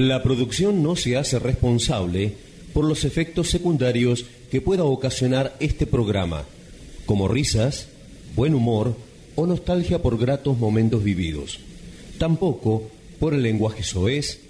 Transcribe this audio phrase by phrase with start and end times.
[0.00, 2.32] La producción no se hace responsable
[2.72, 6.46] por los efectos secundarios que pueda ocasionar este programa,
[7.04, 7.86] como risas,
[8.34, 8.96] buen humor
[9.36, 11.60] o nostalgia por gratos momentos vividos.
[12.16, 14.40] Tampoco por el lenguaje soez,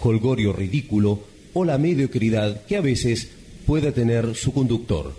[0.00, 1.18] holgorio ridículo
[1.52, 3.28] o la mediocridad que a veces
[3.66, 5.14] pueda tener su conductor.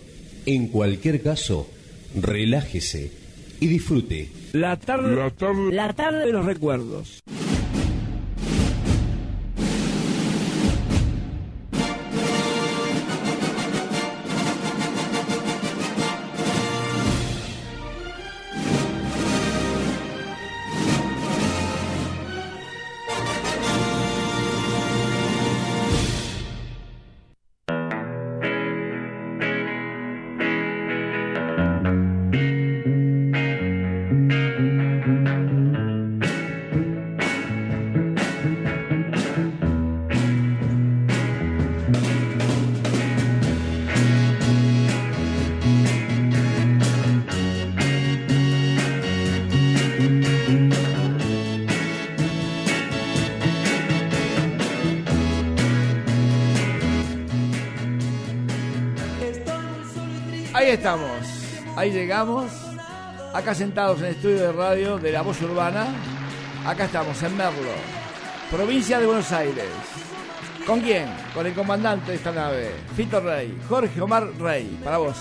[0.46, 1.68] En cualquier caso,
[2.16, 3.12] relájese
[3.60, 4.30] y disfrute.
[4.54, 7.23] La tarde, la tarde, la tarde de los recuerdos.
[61.84, 62.49] Ahí llegamos.
[63.34, 65.88] Acá sentados en el estudio de radio de La Voz Urbana.
[66.66, 67.73] Acá estamos, en Merlo,
[68.50, 69.67] provincia de Buenos Aires.
[70.66, 71.13] ¿Con quién?
[71.34, 75.17] Con el comandante de esta nave, Fito Rey, Jorge Omar Rey, para vos.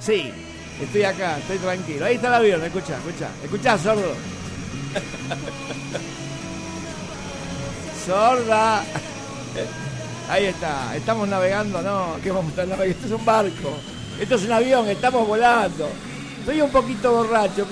[0.00, 0.32] Sí,
[0.80, 2.06] estoy acá, estoy tranquilo.
[2.06, 3.28] Ahí está el avión, escucha, escucha.
[3.44, 4.14] Escucha, sordo.
[8.06, 8.82] Sorda.
[10.30, 12.96] Ahí está, estamos navegando, no, ¿qué vamos a estar navegando?
[12.96, 13.93] Esto es un barco.
[14.20, 15.88] Esto es un avión, estamos volando.
[16.40, 17.66] Estoy un poquito borracho.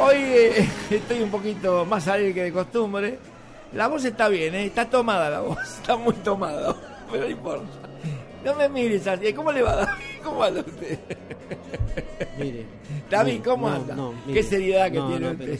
[0.00, 3.18] Hoy eh, estoy un poquito más alegre que de costumbre.
[3.72, 4.66] La voz está bien, ¿eh?
[4.66, 6.74] está tomada la voz, está muy tomada,
[7.10, 7.66] pero no importa.
[8.44, 10.07] No me mires así, ¿cómo le va a dar?
[10.22, 10.98] ¿Cómo anda usted?
[12.38, 12.66] Mire.
[13.10, 13.96] David, ¿cómo anda?
[14.32, 15.58] Qué seriedad que tiene usted.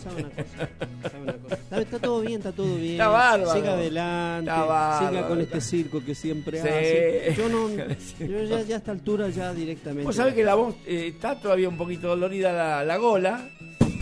[1.70, 2.92] Está, todo bien, está todo bien.
[2.92, 3.52] Está bárbaro.
[3.52, 4.50] Siga adelante.
[4.50, 7.34] siga con este circo que siempre hace.
[7.36, 7.68] Yo no.
[8.20, 10.04] Yo ya, ya, a esta altura ya directamente.
[10.04, 13.48] Vos sabés que la voz eh, está todavía un poquito dolorida la, la gola.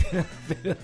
[0.47, 0.75] Pero,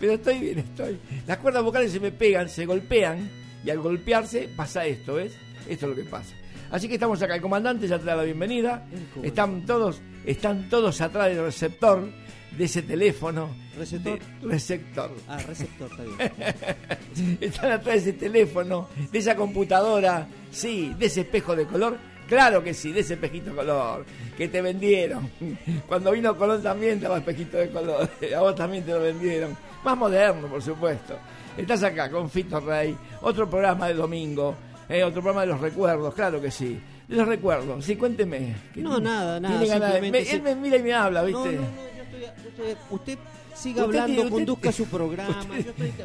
[0.00, 0.98] pero estoy bien, estoy.
[1.24, 3.30] Las cuerdas vocales se me pegan, se golpean.
[3.64, 5.34] Y al golpearse pasa esto, ¿ves?
[5.68, 6.34] Esto es lo que pasa.
[6.76, 7.34] Así que estamos acá.
[7.34, 8.84] El comandante ya te da la bienvenida.
[9.22, 12.06] Están todos, están todos atrás del receptor
[12.50, 13.48] de ese teléfono.
[13.78, 14.18] ¿Receptor?
[14.42, 15.10] receptor.
[15.26, 17.38] Ah, receptor, está bien.
[17.40, 21.96] están atrás de ese teléfono, de esa computadora, sí, de ese espejo de color.
[22.28, 24.04] Claro que sí, de ese espejito de color
[24.36, 25.30] que te vendieron.
[25.88, 28.06] Cuando vino Colón también estaba espejito de color.
[28.36, 29.56] A vos también te lo vendieron.
[29.82, 31.16] Más moderno, por supuesto.
[31.56, 34.54] Estás acá con Fito Rey, otro programa de domingo
[34.88, 36.78] eh, otro programa de los recuerdos, claro que sí.
[37.08, 38.54] De los recuerdos, sí, cuénteme.
[38.74, 39.98] No, nada, nada.
[39.98, 41.52] él me mira y me habla, ¿viste?
[41.52, 41.96] No, no, no,
[42.42, 43.18] yo estoy, usted
[43.56, 45.40] siga hablando, conduzca su programa.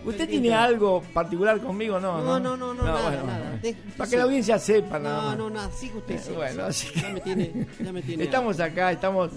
[0.05, 1.99] ¿Usted, tiene algo particular conmigo?
[1.99, 3.59] No, no, no, no, no, nada, nada.
[3.97, 5.35] para que la audiencia sepa, nada.
[5.35, 6.19] No, no, nada, siga usted.
[6.21, 8.23] Sí, bueno, así ya me tiene, ya me tiene.
[8.23, 9.31] Estamos acá, estamos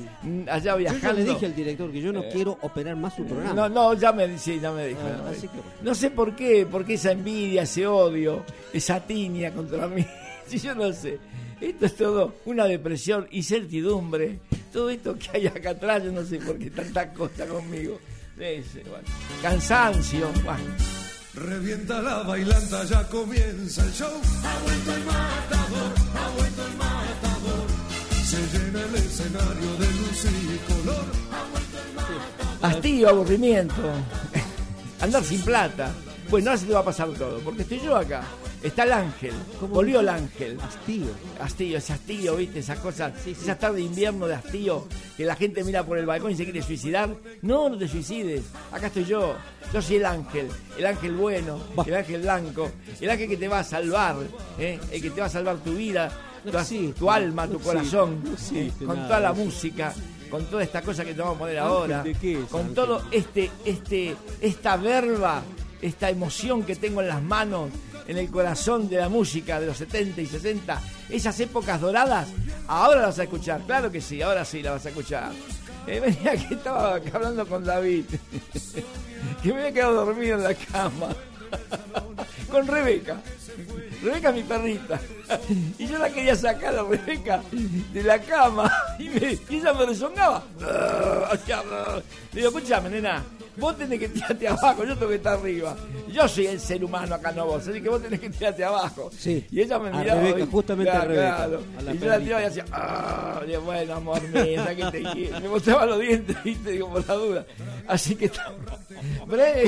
[0.49, 1.07] allá viajando.
[1.07, 3.55] Yo ya le dije al director que yo no eh, quiero operar más su programa.
[3.55, 5.01] No, no, ya me, sí, ya me dijo.
[5.03, 5.33] Ah,
[5.83, 10.07] no sé por qué, porque esa envidia, ese odio, esa tiña contra mí.
[10.47, 11.19] Si yo no sé.
[11.61, 14.39] Esto es todo una depresión, y certidumbre
[14.73, 17.99] Todo esto que hay acá atrás, yo no sé por qué tanta cosa conmigo.
[19.43, 20.29] Cansancio.
[21.35, 24.09] Revienta la bailanta, ya comienza el show.
[24.45, 27.67] Ha vuelto el matador, ha vuelto el matador.
[28.25, 31.05] Se llena el escenario de luz y color.
[31.33, 32.77] Ha vuelto el matador.
[32.77, 33.83] Hastío, aburrimiento.
[35.01, 35.93] Andar sin plata.
[36.31, 38.25] Bueno, ahora se te va a pasar todo, porque estoy yo acá.
[38.65, 40.59] Está el ángel, volvió el ángel.
[40.59, 41.09] Hastío.
[41.39, 42.61] Hastío, ese hastío, ¿viste?
[42.61, 44.89] Esas cosas, esa tarde de invierno de hastío,
[45.19, 47.15] que la gente mira por el balcón y se quiere suicidar.
[47.43, 48.43] No, no te suicides.
[48.73, 49.35] Acá estoy yo.
[49.71, 52.71] Yo soy el ángel, el ángel bueno, el ángel blanco,
[53.01, 54.17] el ángel que te va a salvar,
[54.59, 54.79] ¿eh?
[54.91, 56.11] el que te va a salvar tu vida,
[56.97, 58.23] tu, alma, tu corazón,
[58.87, 59.93] con toda la música
[60.31, 62.05] con toda esta cosa que te vamos a poner ahora,
[62.51, 65.43] con todo este, este, esta verba,
[65.81, 67.71] esta emoción que tengo en las manos,
[68.07, 72.29] en el corazón de la música de los 70 y 60, esas épocas doradas,
[72.67, 75.33] ahora las vas a escuchar, claro que sí, ahora sí la vas a escuchar.
[75.87, 78.05] Eh, venía que estaba hablando con David,
[79.43, 81.09] que me había quedado dormido en la cama,
[82.51, 83.17] con Rebeca.
[84.03, 85.01] Rebeca es mi perrita.
[85.79, 87.43] Y yo la quería sacar a Rebeca
[87.93, 88.71] de la cama.
[88.99, 90.45] Y, me, y ella me rezongaba.
[92.33, 93.25] Le digo, escúchame, nena,
[93.57, 95.77] vos tenés que tirarte abajo, yo tengo que estar arriba.
[96.13, 99.11] Yo soy el ser humano acá, no vos, así que vos tenés que tirarte abajo.
[99.17, 99.45] Sí.
[99.51, 100.21] Y ella me miraba.
[100.21, 101.49] A Rebeca, justamente a Rebeca.
[101.93, 106.01] y yo la tiraba y hacía, ah, bueno, amor mío, que te Me mostraba los
[106.01, 107.47] dientes, viste, digo, por la duda.
[107.87, 108.53] Así que está.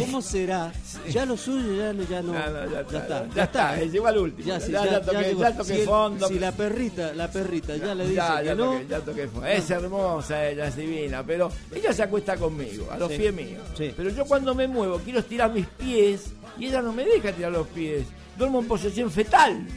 [0.01, 0.73] ¿Cómo será?
[1.11, 2.33] Ya lo suyo ya, ya no.
[2.33, 3.29] ya, está.
[3.35, 4.49] Ya, está, llegó al último.
[4.49, 6.29] Ya, ya, toqué, ya, toqué fondo.
[6.29, 8.73] Si la perrita, la perrita ya le dice que no.
[8.73, 9.47] Toqué, ya toqué fondo.
[9.47, 13.63] Es hermosa, ella es divina, pero ella se acuesta conmigo, a los pies míos.
[13.79, 17.53] Pero yo cuando me muevo quiero estirar mis pies y ella no me deja tirar
[17.53, 18.07] los pies.
[18.39, 19.67] Duermo en posesión fetal.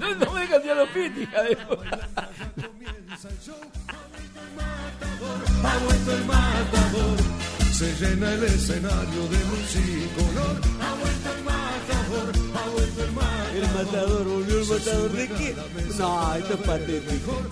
[0.00, 1.58] No, no me deja tirar los pies, hija de
[5.62, 7.18] Ha vuelto el matador,
[7.70, 9.38] se llena el escenario de
[10.16, 10.60] color.
[10.80, 13.34] Ha vuelto el matador, ha vuelto el matador.
[13.54, 15.12] El matador, volvió el matador.
[15.12, 15.56] ¿De qué?
[15.98, 17.42] No, esto es patético.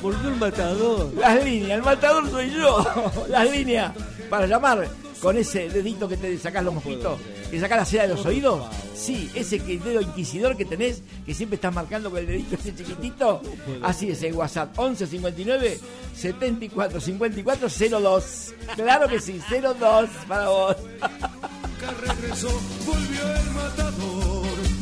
[0.00, 1.12] volvió el matador.
[1.16, 2.86] Las líneas, el matador soy yo.
[3.28, 3.92] Las líneas
[4.28, 4.88] para llamar
[5.20, 7.18] con ese dedito que te sacás los mosquitos,
[7.50, 8.66] que sacás la cera de los oídos.
[8.94, 12.74] Sí, ese que dedo inquisidor que tenés, que siempre estás marcando con el dedito ese
[12.74, 13.42] chiquitito.
[13.82, 15.80] Así es, el WhatsApp 11 59
[16.14, 17.68] 74 54
[18.00, 18.54] 02.
[18.76, 20.76] Claro que sí, 02 para vos.
[22.02, 22.48] regresó,
[22.86, 24.77] volvió el matador.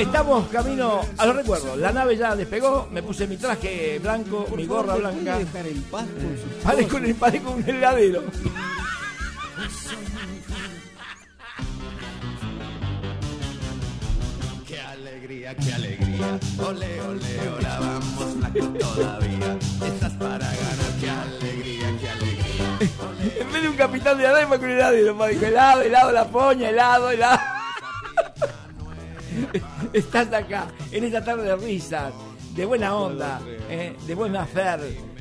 [0.00, 1.76] Estamos camino a los recuerdos.
[1.76, 5.36] La nave ya despegó, me puse mi traje blanco, mi gorra blanca.
[5.38, 8.22] dejar en paz con un heladero.
[14.66, 16.40] Qué alegría, qué alegría.
[16.66, 19.58] Ole, ole, ahora vamos la todavía.
[19.86, 22.78] Estás para ganar, qué alegría, qué alegría.
[23.38, 27.10] en vez de un capitán de arma con un heladero, helado, helado, la poña, helado,
[27.10, 27.60] helado.
[29.92, 32.12] Estás acá en esta tarde de risas,
[32.54, 34.80] de buena onda, eh, de buena hacer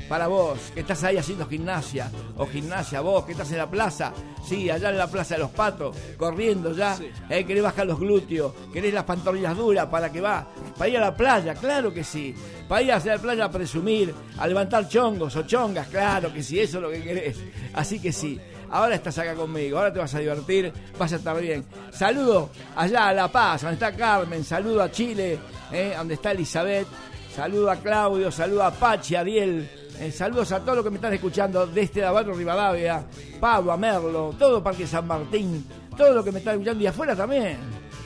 [0.10, 4.12] para vos, que estás ahí haciendo gimnasia, o gimnasia vos, que estás en la plaza,
[4.44, 6.98] sí, allá en la plaza de los patos, corriendo ya,
[7.30, 11.02] eh, querés bajar los glúteos, querés las pantorrillas duras para que va, para ir a
[11.02, 12.34] la playa, claro que sí,
[12.68, 16.60] para ir a la playa a presumir, a levantar chongos o chongas, claro que sí,
[16.60, 17.38] eso es lo que querés,
[17.74, 18.40] así que sí.
[18.72, 21.66] Ahora estás acá conmigo, ahora te vas a divertir, vas a estar bien.
[21.92, 25.40] Saludo allá a La Paz, donde está Carmen, saludo a Chile,
[25.72, 26.88] eh, donde está Elizabeth,
[27.36, 29.70] saludo a Claudio, saludo a Pachi, Ariel,
[30.00, 33.04] eh, saludos a todos los que me están escuchando desde Barrio Rivadavia,
[33.40, 35.66] Pablo, a Merlo, todo Parque San Martín,
[35.98, 37.58] todo lo que me están escuchando y afuera también.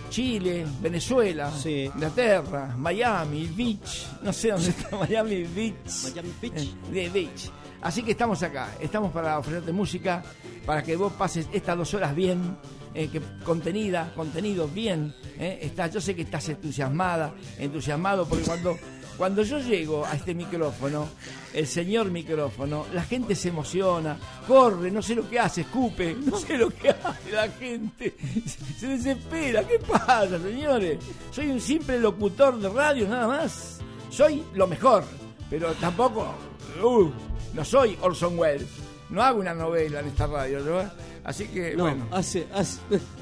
[0.09, 6.03] Chile, Venezuela, Inglaterra, Miami Beach, no sé dónde está Miami Beach.
[6.03, 6.75] Miami Beach.
[6.93, 7.51] Eh, Beach.
[7.83, 10.23] Así que estamos acá, estamos para ofrecerte música,
[10.65, 12.55] para que vos pases estas dos horas bien,
[12.93, 15.13] eh, que contenida, contenido bien.
[15.37, 18.77] Eh, yo sé que estás entusiasmada, entusiasmado, porque cuando,
[19.17, 21.09] cuando yo llego a este micrófono,
[21.53, 26.37] el señor micrófono, la gente se emociona, corre, no sé lo que hace, escupe, no
[26.37, 28.15] sé lo que hace la gente,
[28.79, 29.67] se desespera.
[29.67, 30.99] ¿Qué pasa, señores?
[31.31, 33.81] Soy un simple locutor de radio, nada más.
[34.09, 35.03] Soy lo mejor,
[35.49, 36.33] pero tampoco...
[36.81, 38.67] Uh, no soy Orson Welles.
[39.09, 40.89] No hago una novela en esta radio, ¿no?
[41.23, 42.07] Así que, no, bueno.
[42.11, 42.79] Hace, hace,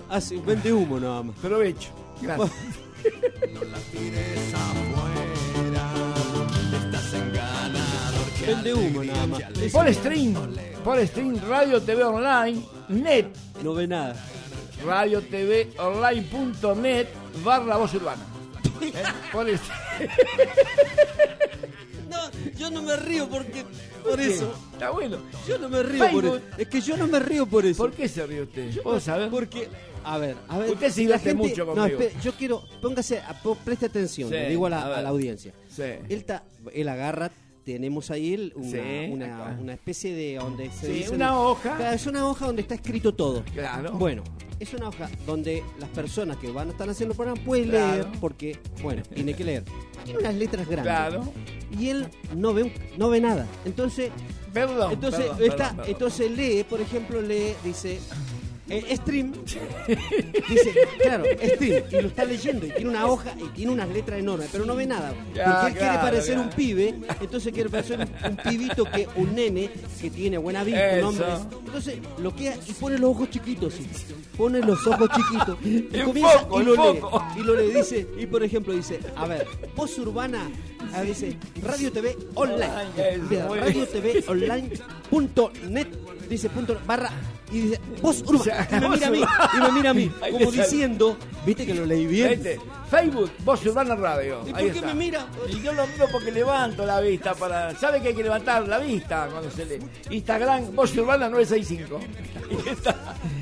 [0.10, 1.36] hace, vende humo nada más.
[1.38, 1.90] Provecho.
[2.22, 2.52] Gracias.
[3.54, 5.94] no la tires afuera.
[6.86, 8.28] Estás en ganador.
[8.48, 9.42] Vende humo nada más.
[9.72, 10.34] Por stream,
[10.84, 13.28] por stream, Radio TV Online, net.
[13.64, 14.16] No ve nada.
[14.86, 17.08] Radio TV Online.net
[17.44, 18.24] barra voz urbana.
[18.82, 18.94] ¿Eh?
[19.32, 19.48] Por
[22.12, 23.64] No, yo no me río porque
[24.04, 24.54] por eso.
[24.74, 25.18] Está bueno.
[25.48, 26.42] Yo no me río por eso.
[26.58, 27.78] Es que yo no me río por eso.
[27.78, 28.82] ¿Por qué se ríe usted?
[28.84, 29.30] ¿Puedo saber?
[29.30, 29.70] Porque,
[30.04, 30.72] a ver, a ver.
[30.72, 32.00] Usted se divierte mucho conmigo.
[32.00, 33.22] No, yo quiero, póngase,
[33.64, 35.54] preste atención, le digo a la, audiencia.
[35.70, 35.84] Sí.
[36.10, 36.26] Él,
[36.74, 37.32] él agarra
[37.64, 41.94] tenemos ahí una, una, especie de donde se sí, una hoja.
[41.94, 43.44] Es una hoja donde está escrito todo.
[43.54, 43.94] Claro.
[43.94, 44.24] Bueno,
[44.60, 48.08] es una hoja donde las personas que van a estar haciendo el programa pueden leer
[48.20, 49.64] porque, bueno, tiene que leer.
[50.04, 50.94] Tiene unas letras grandes.
[50.94, 51.34] Claro.
[51.78, 53.48] Y él no ve no ve nada.
[53.66, 54.12] Entonces,
[54.54, 58.00] perdón, entonces está, entonces lee, por ejemplo, lee dice
[58.72, 59.34] eh, stream,
[60.50, 61.26] dice, claro,
[61.56, 64.66] stream, y lo está leyendo, y tiene una hoja y tiene unas letras enormes, pero
[64.66, 65.14] no ve nada.
[65.14, 70.10] porque él quiere parecer un pibe, entonces quiere parecer un, pibito que, un nene que
[70.10, 71.26] tiene buena vista, un hombre.
[71.66, 73.74] Entonces lo queda y pone los ojos chiquitos,
[74.38, 77.00] pone los ojos chiquitos, y, comienza y lo lee.
[77.38, 80.50] Y lo lee, dice, y por ejemplo dice, a ver, voz urbana,
[81.04, 85.88] dice, Radio TV Online, Radio TV Online.net,
[86.30, 87.12] dice punto barra
[87.52, 89.22] y dice, vos y me mira a mí,
[89.54, 92.42] y me mira a mí, como diciendo, viste que lo leí bien.
[92.90, 94.42] Facebook, Voz Urbana Radio.
[94.46, 95.26] ¿Y por qué me mira?
[95.48, 97.74] Y yo lo miro porque levanto la vista para.
[97.78, 99.80] ¿Sabe que hay que levantar la vista cuando se lee?
[100.10, 102.00] Instagram, Voz Urbana 965.
[102.66, 102.96] Y está-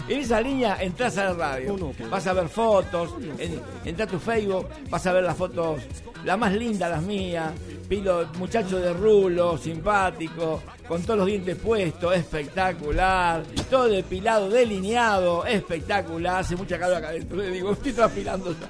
[0.07, 1.93] en esa línea entras a la radio.
[2.09, 3.13] Vas a ver fotos.
[3.37, 5.81] En, entra a tu Facebook, vas a ver las fotos,
[6.23, 7.51] la más linda, las mías.
[7.87, 13.43] Pilo, muchacho de rulo, simpático, con todos los dientes puestos, espectacular.
[13.69, 16.41] Todo depilado, delineado, espectacular.
[16.41, 17.37] Hace mucha calor acá adentro.
[17.37, 18.69] Le digo, estoy transpirando ya.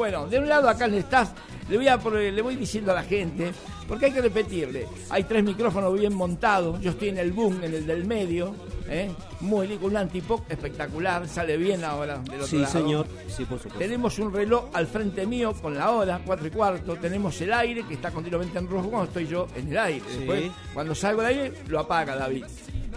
[0.00, 1.30] Bueno, de un lado acá le estás,
[1.68, 3.52] le voy, a, le voy diciendo a la gente,
[3.86, 4.86] porque hay que repetirle.
[5.10, 6.80] Hay tres micrófonos bien montados.
[6.80, 8.54] Yo estoy en el boom, en el del medio.
[8.88, 9.10] ¿eh?
[9.40, 11.28] Muy lindo, un antipop espectacular.
[11.28, 12.72] Sale bien ahora del otro Sí, lado.
[12.72, 13.06] señor.
[13.28, 13.78] Sí, por supuesto.
[13.78, 16.96] Tenemos un reloj al frente mío con la hora, 4 y cuarto.
[16.96, 20.04] Tenemos el aire que está continuamente en rojo cuando estoy yo en el aire.
[20.08, 20.16] Sí.
[20.16, 22.46] Después, cuando salgo del aire, lo apaga David.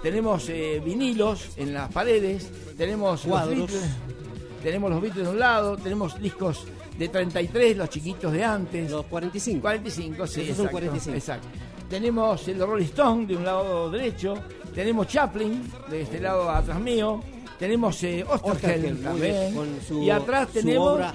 [0.01, 2.49] Tenemos eh, vinilos en las paredes.
[2.77, 3.57] Tenemos Cuadros.
[3.57, 3.71] los.
[4.63, 5.75] Tenemos los Beatles de un lado.
[5.75, 6.63] Tenemos discos
[6.97, 8.91] de 33, los chiquitos de antes.
[8.91, 9.61] Los 45.
[9.61, 11.17] 45, sí, Esos son exacto, 45.
[11.17, 11.47] exacto.
[11.89, 14.35] Tenemos el Rolling Stone de un lado derecho,
[14.73, 17.21] tenemos Chaplin de este lado atrás mío,
[17.59, 18.57] tenemos eh, muy
[19.03, 21.13] también, con su, y atrás su tenemos obra,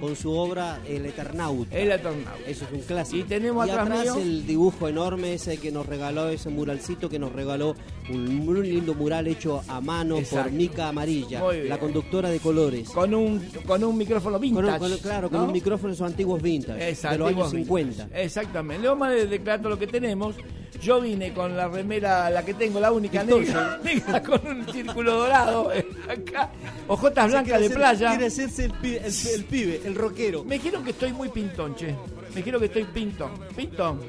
[0.00, 1.74] con su obra El Eternauta.
[1.76, 2.40] el Eternauta.
[2.46, 3.16] Eso es un clásico.
[3.18, 7.32] Y tenemos atrás mío- el dibujo enorme ese que nos regaló, ese muralcito que nos
[7.32, 7.74] regaló,
[8.10, 10.44] un muy lindo mural hecho a mano Exacto.
[10.44, 12.88] por Mica Amarilla, la conductora de colores.
[12.90, 14.72] Con un, con un micrófono Con vintage.
[14.84, 17.66] un- con- claro, con un micrófono de esos antiguos vintage, Exacto, de los años antiguos
[17.66, 18.04] 50.
[18.04, 18.24] vintage.
[18.24, 18.82] Exactamente.
[18.82, 20.34] Le vamos a declarar todo lo que tenemos.
[20.82, 25.12] Yo vine con la remera, la que tengo, la única negra, negra con un círculo
[25.14, 25.72] dorado.
[25.72, 26.50] eh, Acá,
[26.86, 28.10] ojotas blancas de playa.
[28.10, 30.44] Quiere hacerse el, pi- el- el pibe, el rockero.
[30.44, 31.94] Me quiero que estoy muy pintón, che.
[32.34, 33.30] Me quiero que estoy pintón.
[33.56, 34.00] Pintón.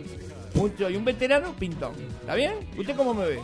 [0.53, 0.89] Mucho.
[0.89, 1.93] Y un veterano, pintón.
[2.21, 2.53] ¿Está bien?
[2.77, 3.39] ¿Usted cómo me ve?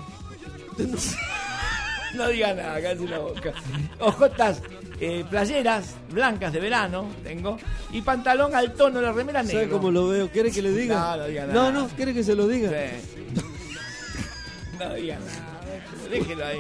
[2.16, 3.52] No diga nada, casi la boca.
[4.00, 4.62] Ojotas,
[5.02, 7.58] eh, playeras blancas de verano tengo.
[7.92, 9.60] Y pantalón al tono la remera negra.
[9.64, 10.30] ¿Sabe cómo lo veo?
[10.30, 10.96] ¿Quiere que le diga?
[10.98, 11.72] No, no diga No, nada.
[11.72, 12.70] no, ¿quiere que se lo diga?
[12.70, 13.42] Sí.
[14.80, 16.10] No diga nada.
[16.10, 16.60] Déjelo ahí.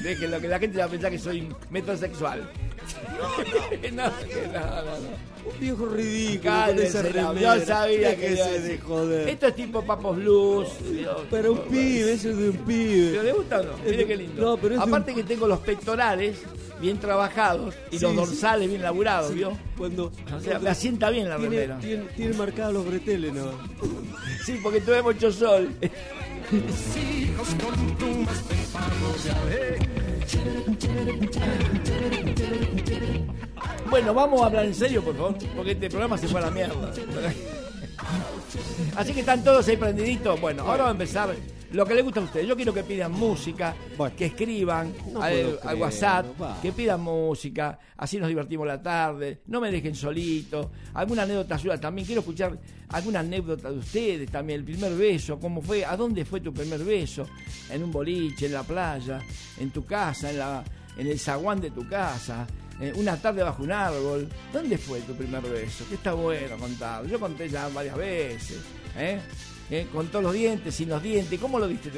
[0.00, 2.48] Déjelo, que la gente va a pensar que soy metrosexual.
[3.18, 3.28] No,
[3.90, 4.10] no, no,
[4.82, 5.28] no, no.
[5.52, 6.52] Un viejo ridículo.
[6.66, 7.34] Con esa remera.
[7.58, 9.28] yo sabía que de joder.
[9.28, 10.68] Esto es tipo Papos Blues.
[10.92, 11.16] Dios.
[11.30, 13.10] Pero un pibe, eso es de un pibe.
[13.12, 13.70] ¿Pero le gusta o no?
[13.84, 14.58] Mire qué lindo.
[14.60, 16.36] Pero Aparte que tengo los pectorales
[16.80, 18.16] bien trabajados y Sí, los sí.
[18.18, 19.56] dorsales bien laburados, ¿vio?
[19.76, 21.78] Cuando, O sea, me asienta bien la tiene, remera.
[21.80, 23.50] tiene, tiene marcados los breteles, ¿no?
[24.44, 25.70] Sí, porque tuve mucho sol.
[33.90, 36.50] Bueno, vamos a hablar en serio, por favor, porque este programa se fue a la
[36.50, 36.92] mierda.
[38.96, 40.40] Así que están todos ahí prendiditos.
[40.40, 41.34] Bueno, ahora va a empezar
[41.72, 42.46] lo que les gusta a ustedes.
[42.46, 44.14] Yo quiero que pidan música, Bueno.
[44.16, 46.26] que escriban No al, WhatsApp,
[46.62, 51.78] que pidan música, así nos divertimos la tarde, no me dejen solito, alguna anécdota ayuda
[51.78, 52.58] también, quiero escuchar
[52.88, 56.82] alguna anécdota de ustedes también, el primer beso, cómo fue, a dónde fue tu primer
[56.84, 57.26] beso,
[57.70, 59.20] en un boliche, en la playa,
[59.58, 60.64] en tu casa, en, la,
[60.96, 62.46] en el zaguán de tu casa,
[62.80, 65.84] eh, una tarde bajo un árbol, ¿dónde fue tu primer beso?
[65.88, 68.58] Que está bueno contar, yo conté ya varias veces,
[68.96, 69.20] ¿eh?
[69.70, 69.86] ¿Eh?
[69.92, 71.38] con todos los dientes, sin los dientes.
[71.38, 71.90] ¿Cómo lo diste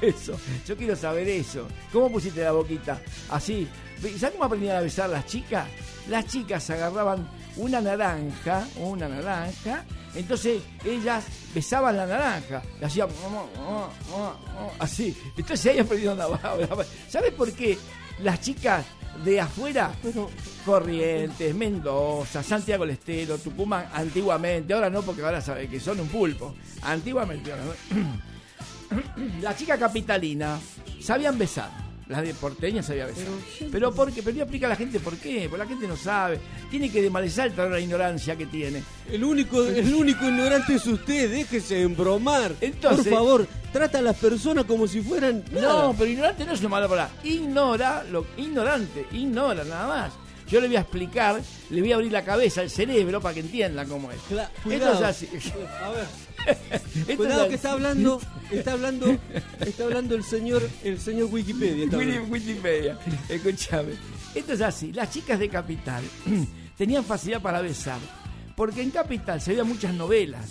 [0.00, 0.38] beso?
[0.66, 1.66] Yo quiero saber eso.
[1.92, 3.00] ¿Cómo pusiste la boquita?
[3.30, 3.68] Así.
[4.00, 5.66] ¿Sabes cómo aprendían a besar las chicas?
[6.08, 9.84] Las chicas agarraban una naranja, una naranja,
[10.14, 13.08] entonces ellas besaban la naranja, y hacían
[14.78, 15.16] así.
[15.36, 16.26] Entonces ahí aprendieron a
[17.08, 17.78] ¿Sabes por qué
[18.20, 18.84] las chicas
[19.22, 19.92] de afuera,
[20.64, 26.08] Corrientes, Mendoza, Santiago del Estero, Tucumán, antiguamente, ahora no porque ahora sabe que son un
[26.08, 27.52] pulpo, antiguamente,
[29.40, 30.58] la chica capitalina
[31.00, 31.83] sabían besar.
[32.06, 33.24] Las de porteñas sabían besar.
[33.72, 36.38] Pero, porque, pero yo explica a la gente por qué, porque la gente no sabe.
[36.70, 38.82] Tiene que demalizar toda la ignorancia que tiene.
[39.10, 42.52] El único, el único ignorante es usted, déjese embromar.
[42.60, 45.44] Entonces- Por favor, trata a las personas como si fueran.
[45.50, 45.84] nada.
[45.84, 47.14] No, pero ignorante no es una mala palabra.
[47.24, 50.12] Ignora, lo, ignorante, ignora nada más.
[50.46, 53.40] Yo le voy a explicar, le voy a abrir la cabeza, el cerebro, para que
[53.40, 54.18] entienda cómo es.
[54.30, 54.94] Cla- Esto cuidado.
[54.96, 55.28] es así.
[55.82, 56.04] A ver,
[57.16, 58.20] cuidado es que está hablando,
[58.50, 59.16] está hablando,
[59.60, 61.86] está hablando el señor, el señor Wikipedia.
[62.28, 62.98] Wikipedia,
[63.28, 63.92] escúchame.
[64.34, 66.02] Esto es así, las chicas de Capital
[66.76, 67.98] tenían facilidad para besar,
[68.56, 70.50] porque en Capital se veían muchas novelas.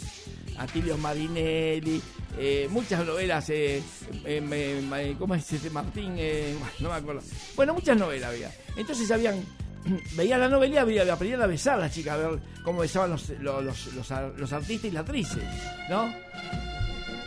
[0.56, 2.00] Atilio Marinelli,
[2.38, 3.82] eh, muchas novelas, eh,
[4.24, 6.14] eh, me- me- ¿cómo es este Martín?
[6.18, 7.22] Eh, no me acuerdo.
[7.56, 8.52] Bueno, muchas novelas había.
[8.78, 9.44] Entonces habían,
[10.16, 13.64] veían la novela y aprendían a besar las chicas, a ver cómo besaban los, los,
[13.64, 15.44] los, los ar- los artistas y las actrices,
[15.90, 16.14] ¿no?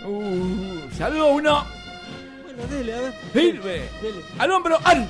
[0.06, 1.64] Uh, saludo uno.
[2.44, 3.12] Bueno, dele, a ver.
[3.32, 3.72] Firme.
[4.00, 4.20] Dele.
[4.38, 5.06] Al hombro, al.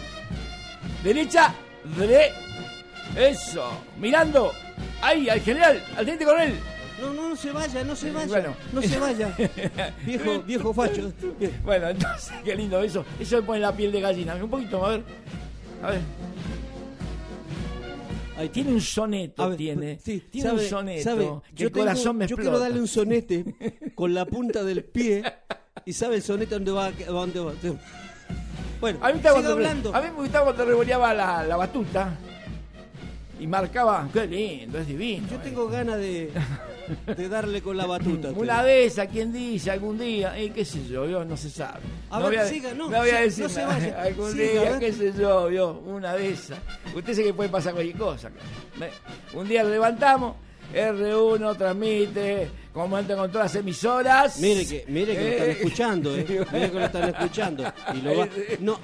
[1.05, 1.55] Derecha,
[1.99, 2.33] de.
[3.17, 3.71] Eso.
[3.99, 4.53] Mirando.
[5.03, 6.55] Ahí, al general, al teniente coronel.
[7.01, 8.27] No, no, no se vaya, no se vaya.
[8.27, 8.57] Bueno.
[8.73, 9.29] No se vaya.
[10.07, 11.13] viejo, viejo facho.
[11.63, 13.05] Bueno, entonces, qué lindo eso.
[13.21, 14.35] Eso me pone la piel de gallina.
[14.37, 15.03] Un poquito, a ver.
[15.83, 16.01] A ver.
[18.53, 19.99] Tiene un soneto, ver, tiene.
[20.03, 21.03] sí, tiene sabe- un soneto.
[21.03, 22.43] sabe, que yo el corazón tengo- me Yo explota.
[22.43, 23.45] quiero darle un sonete
[23.95, 25.23] con la punta del pie
[25.85, 26.91] y sabe el sonete dónde va.
[26.93, 27.53] Dónde va.
[28.81, 29.95] Bueno, A mí, me gustaba cuando, hablando.
[29.95, 32.19] a mí me gustaba cuando revoleaba la, la batuta
[33.39, 34.09] y marcaba.
[34.13, 35.27] Qué lindo, es divino.
[35.29, 35.41] Yo eh.
[35.43, 36.31] tengo ganas de,
[37.17, 38.31] de darle con la batuta.
[38.31, 41.81] Una vez, a quien dice, algún día, eh, qué sé yo, yo no se sabe.
[42.11, 44.03] A no ver, voy a, siga, no, voy a decir no se vaya.
[44.03, 46.59] algún Siga, día, qué sé yo, yo, una de esas.
[46.95, 48.31] Usted sabe que puede pasar cualquier cosa.
[49.35, 50.37] Un día lo levantamos,
[50.77, 54.39] R1 transmite, como antes con todas las emisoras.
[54.41, 56.27] Mire que, mire que lo están Eh, escuchando, eh.
[56.53, 57.73] Mire que lo están escuchando.
[57.95, 58.29] Y lo va-
[58.61, 58.79] no,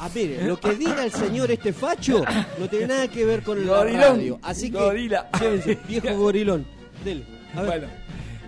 [0.00, 2.24] a ver, lo que diga el señor este facho
[2.58, 3.98] no tiene nada que ver con Gorilón.
[4.00, 4.38] radio.
[4.42, 5.28] Así que, Gorila.
[5.88, 6.66] viejo gorilón.
[7.04, 7.22] Dele.
[7.54, 7.66] A ver.
[7.80, 7.86] Bueno,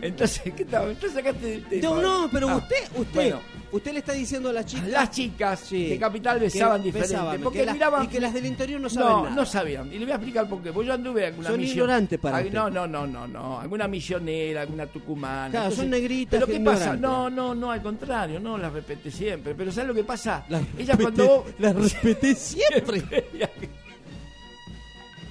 [0.02, 0.90] entonces, ¿qué tal?
[0.90, 1.88] Entonces sacaste del tema.
[1.88, 3.40] No, no, pero Ah, usted, usted, bueno.
[3.72, 4.88] usted le está diciendo a las chicas.
[4.88, 7.12] Las chicas Sí, de Capital besaban diferente.
[7.14, 8.04] besaban, porque miraban.
[8.04, 9.34] y que las del interior no saben No, nada.
[9.36, 9.88] no sabían.
[9.92, 10.72] Y le voy a explicar por qué.
[10.72, 12.50] Porque yo anduve alguna Son ignorantes para Ay.
[12.50, 13.60] No, no, no, no, no.
[13.60, 15.50] Alguna misionera, alguna tucumana.
[15.50, 16.96] Claro, son negritas Pero que ¿qué pasa?
[16.96, 18.40] No, no, no, al contrario.
[18.40, 19.54] No, las respeté siempre.
[19.54, 20.44] Pero ¿sabes lo que pasa?
[20.48, 21.44] Las Ellas cuando vos...
[21.58, 23.02] las respeté siempre.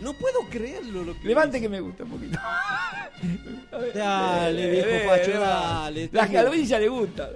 [0.01, 1.03] No puedo creerlo.
[1.03, 2.39] Lo que Levante que me gusta un poquito.
[3.95, 6.09] Dale, viejo Pacho, eh, dale.
[6.11, 7.29] Las Tengo- calvillas le gustan.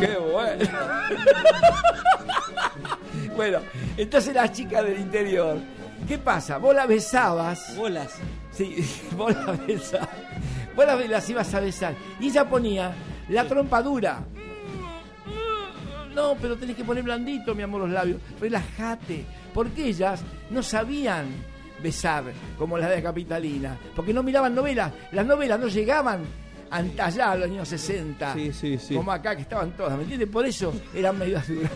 [0.00, 0.68] Qué bueno.
[3.36, 3.58] bueno,
[3.96, 5.58] entonces las chicas del interior.
[6.06, 6.58] ¿Qué pasa?
[6.58, 7.74] Vos la besabas.
[7.76, 8.14] Bolas.
[8.52, 8.76] Sí,
[9.16, 10.08] vos la besabas.
[10.74, 11.94] Vos la- las ibas a besar.
[12.20, 12.92] Y ella ponía
[13.30, 14.22] la trompa dura.
[16.16, 18.18] No, pero tenés que poner blandito, mi amor, los labios.
[18.40, 19.26] Relájate.
[19.52, 21.26] Porque ellas no sabían
[21.82, 22.24] besar
[22.58, 23.76] como las de Capitalina.
[23.94, 24.92] Porque no miraban novelas.
[25.12, 26.20] Las novelas no llegaban
[26.70, 28.32] hasta allá, a los años 60.
[28.32, 28.94] Sí, sí, sí.
[28.94, 29.94] Como acá, que estaban todas.
[29.98, 30.30] ¿Me entiendes?
[30.30, 31.70] Por eso eran medio duras.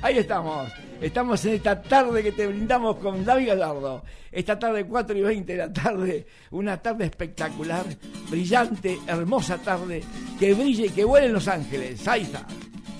[0.00, 0.72] Ahí estamos.
[1.02, 4.04] Estamos en esta tarde que te brindamos con David Gallardo.
[4.30, 6.26] Esta tarde 4 y 20 de la tarde.
[6.52, 7.84] Una tarde espectacular,
[8.30, 10.00] brillante, hermosa tarde.
[10.38, 12.06] Que brille y que vuele en Los Ángeles.
[12.06, 12.46] Ahí está.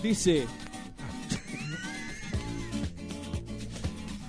[0.03, 0.47] Dice.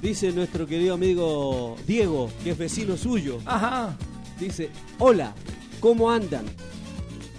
[0.03, 3.39] Dice nuestro querido amigo Diego, que es vecino suyo.
[3.43, 3.97] Ajá.
[4.39, 5.33] Dice, hola,
[5.79, 6.45] ¿cómo andan?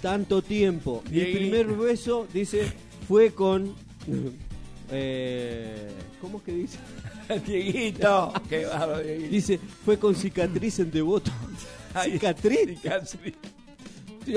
[0.02, 1.04] Tanto tiempo.
[1.12, 2.72] Mi primer beso, dice,
[3.06, 3.76] fue con...
[4.90, 5.88] eh,
[6.20, 6.78] ¿Cómo es que dice?
[7.46, 8.32] Dieguito.
[8.48, 9.30] Qué bárbaro, Dieguito.
[9.30, 11.30] Dice, fue con cicatriz en devoto.
[12.04, 12.80] ¿Cicatriz?
[12.80, 13.34] cicatriz.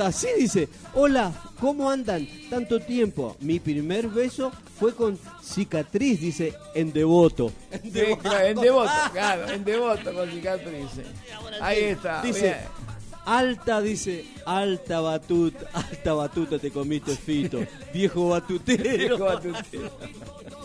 [0.03, 2.27] Así dice, hola, ¿cómo andan?
[2.49, 3.37] Tanto tiempo.
[3.39, 7.51] Mi primer beso fue con cicatriz, dice, en devoto.
[7.83, 11.07] Sí, claro, en devoto, claro, en devoto con cicatrices.
[11.61, 12.21] Ahí está.
[12.21, 12.57] Dice,
[13.25, 17.59] alta, dice, alta batuta, alta batuta te comiste, Fito.
[17.93, 18.83] Viejo batutero.
[18.83, 19.91] Viejo batutero.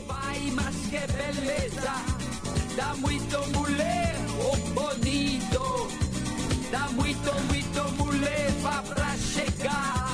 [0.06, 1.92] Vai, mas que beleza,
[2.76, 5.88] dá muito mulher, oh bonito,
[6.70, 10.12] dá muito, muito mulher vá pra chegar.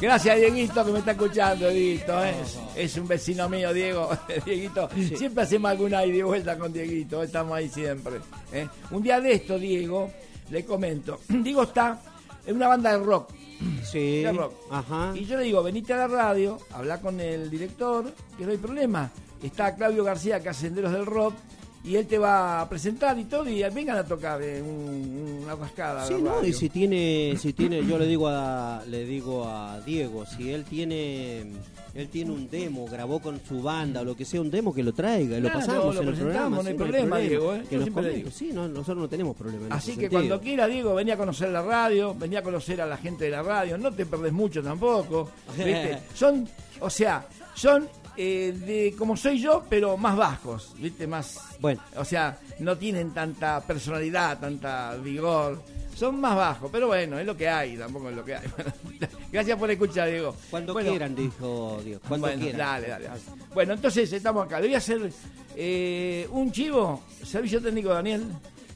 [0.00, 2.24] Gracias, Dieguito, que me está escuchando, Dieguito.
[2.24, 2.34] ¿eh?
[2.76, 4.08] Es un vecino mío, Diego.
[4.44, 7.22] Dieguito, siempre hacemos alguna ida y vuelta con Dieguito.
[7.22, 8.20] Estamos ahí siempre.
[8.52, 8.68] ¿eh?
[8.92, 10.08] Un día de esto, Diego,
[10.50, 11.20] le comento.
[11.28, 12.00] Diego está
[12.46, 13.32] en una banda de rock.
[13.84, 14.52] Sí, rock.
[14.70, 15.12] ajá.
[15.14, 18.58] Y yo le digo, venite a la radio, habla con el director, que no hay
[18.58, 19.10] problema.
[19.42, 21.34] Está Claudio García, que hace Senderos del Rock,
[21.84, 26.06] y él te va a presentar y todo, y vengan a tocar un- una rascada.
[26.06, 30.26] Sí, no, y si tiene, si tiene, yo le digo a, le digo a Diego,
[30.26, 31.40] si él tiene,
[31.94, 34.82] él tiene un demo, grabó con su banda o lo que sea, un demo que
[34.82, 36.56] lo traiga, y lo pasamos lo en el programa.
[36.56, 37.62] no sí, hay problema, Diego, ¿eh?
[37.70, 38.34] Que nos.
[38.34, 39.66] Sí, no, nosotros no tenemos problema.
[39.66, 40.20] en Así ese que sentido.
[40.20, 43.30] cuando quiera, Diego, venía a conocer la radio, venía a conocer a la gente de
[43.30, 45.30] la radio, no te perdés mucho tampoco.
[45.56, 45.98] ¿viste?
[46.14, 46.46] Son,
[46.80, 47.88] o sea, son
[48.20, 51.06] eh, de como soy yo, pero más bajos, ¿viste?
[51.06, 51.38] Más.
[51.60, 51.80] Bueno.
[51.96, 55.62] O sea, no tienen tanta personalidad, tanta vigor.
[55.94, 58.46] Son más bajos, pero bueno, es lo que hay, tampoco es lo que hay.
[59.32, 60.34] Gracias por escuchar, Diego.
[60.50, 62.00] Cuando Bueno, quieran, dijo Diego.
[62.08, 62.58] Cuando bueno, quieran.
[62.58, 63.20] Dale, dale, dale.
[63.54, 64.58] Bueno, entonces estamos acá.
[64.58, 65.12] Le voy a hacer
[65.54, 68.24] eh, un chivo, servicio técnico Daniel,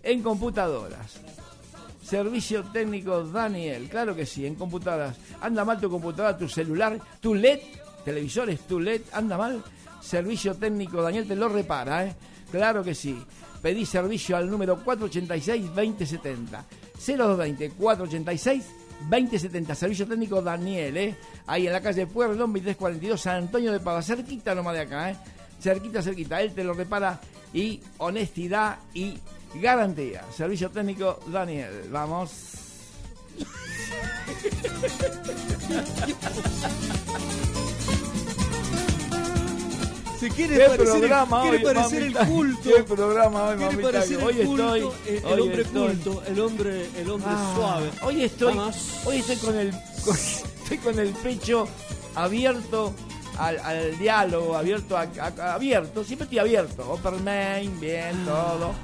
[0.05, 1.19] en computadoras.
[2.01, 5.17] Servicio técnico Daniel, claro que sí, en computadoras.
[5.41, 7.61] Anda mal tu computadora, tu celular, tu LED,
[8.05, 9.63] televisores, tu LED, anda mal.
[10.01, 12.15] Servicio técnico Daniel te lo repara, ¿eh?
[12.51, 13.17] Claro que sí.
[13.61, 16.65] Pedí servicio al número 486-2070.
[16.99, 18.63] 0220-486
[19.11, 21.17] 2070, servicio técnico Daniel, ¿eh?
[21.47, 25.17] Ahí en la calle Pueblo, 2342, San Antonio de Padua, cerquita nomás de acá, ¿eh?
[25.61, 26.41] Cerquita, cerquita.
[26.41, 27.21] Él te lo repara
[27.53, 29.19] y honestidad y
[29.55, 30.25] garantía.
[30.35, 31.89] Servicio técnico Daniel.
[31.91, 32.31] Vamos.
[40.21, 42.27] Se quiere ¿Qué parecer, programa quiere hoy, parecer el mamita?
[42.33, 42.71] culto.
[42.77, 46.23] ¿Qué programa hoy, Quiere parecer Hoy el culto, estoy- el, el hoy hombre estoy- culto,
[46.29, 47.91] el hombre, el hombre Ah, suave.
[48.03, 48.77] Hoy estoy, Vamos.
[49.05, 49.71] hoy estoy con el,
[50.05, 51.67] con- estoy con el pecho
[52.15, 52.95] abierto
[53.37, 56.89] al, al diálogo, abierto, a, a- abierto, siempre estoy abierto.
[56.89, 58.75] Open main, bien, todo.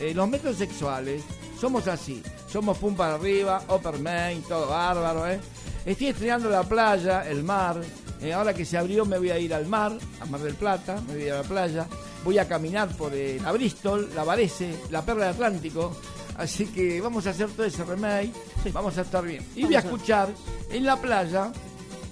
[0.00, 1.22] Eh, los métodos sexuales
[1.60, 5.40] somos así, somos pum para arriba, open main, todo bárbaro, ¿eh?
[5.84, 7.80] Estoy estrenando la playa, el mar.
[8.20, 11.00] eh, ahora que se abrió me voy a ir al mar, a Mar del Plata,
[11.06, 11.86] me voy a ir a la playa.
[12.24, 15.96] Voy a caminar por eh, la Bristol, la Varese, la Perla del Atlántico.
[16.36, 18.32] Así que vamos a hacer todo ese remake,
[18.72, 19.44] vamos a estar bien.
[19.56, 20.28] Y voy a escuchar
[20.70, 21.52] en la playa,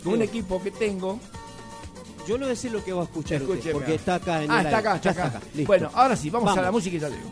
[0.02, 1.18] con un equipo que tengo.
[2.26, 4.66] Yo a decir lo que va a escuchar usted, porque está acá en Ah, el
[4.66, 5.40] está acá, está acá.
[5.64, 7.30] Bueno, ahora sí, vamos, a la música y ya digo.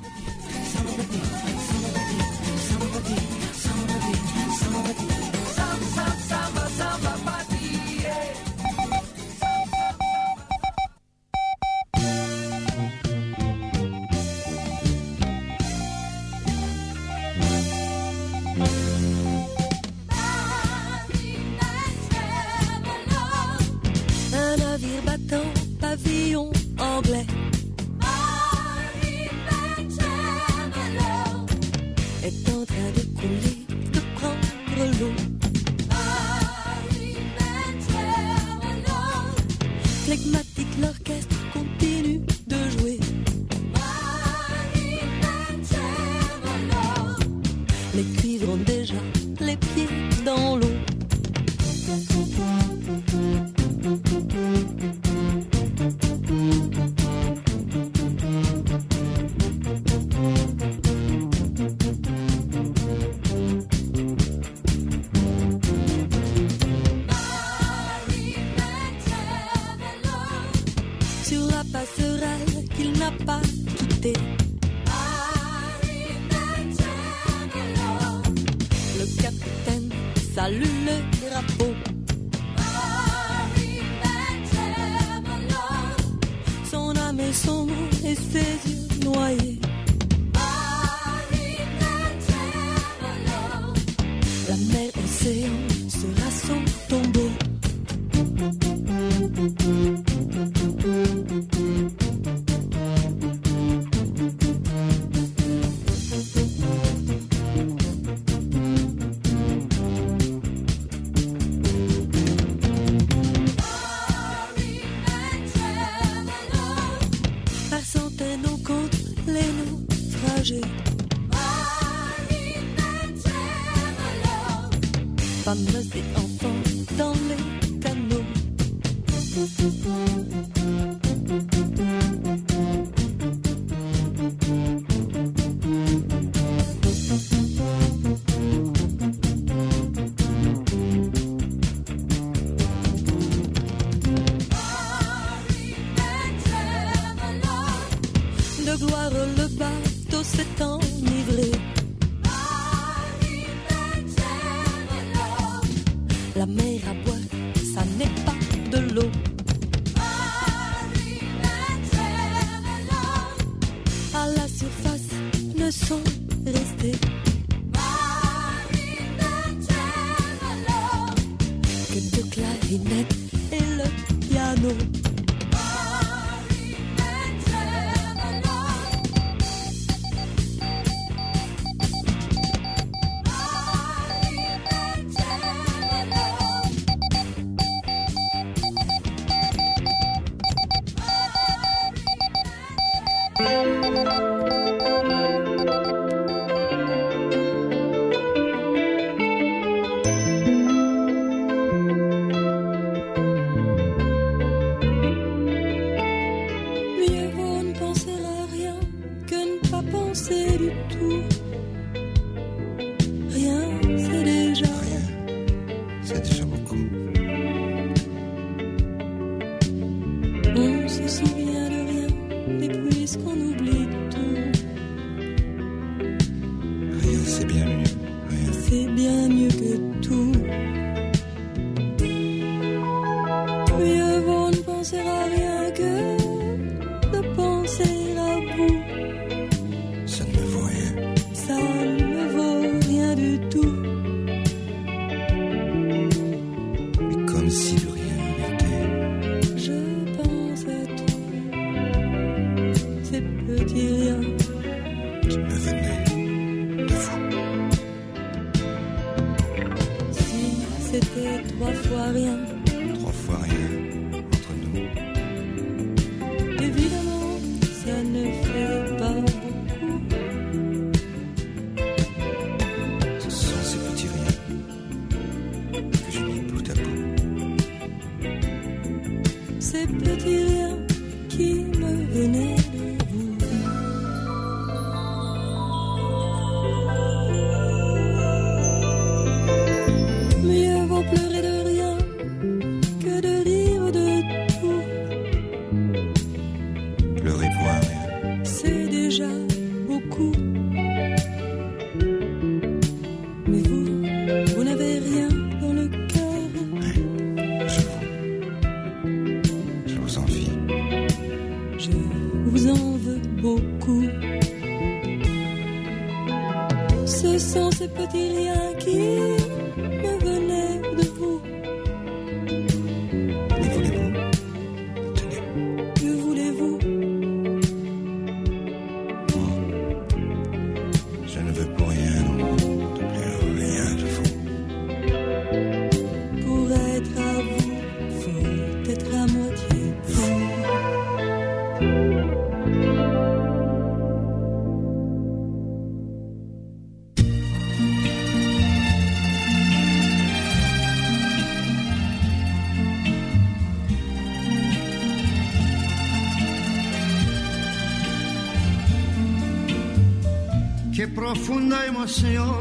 [361.44, 362.42] 踏んだもしよ。
[362.42, 362.53] う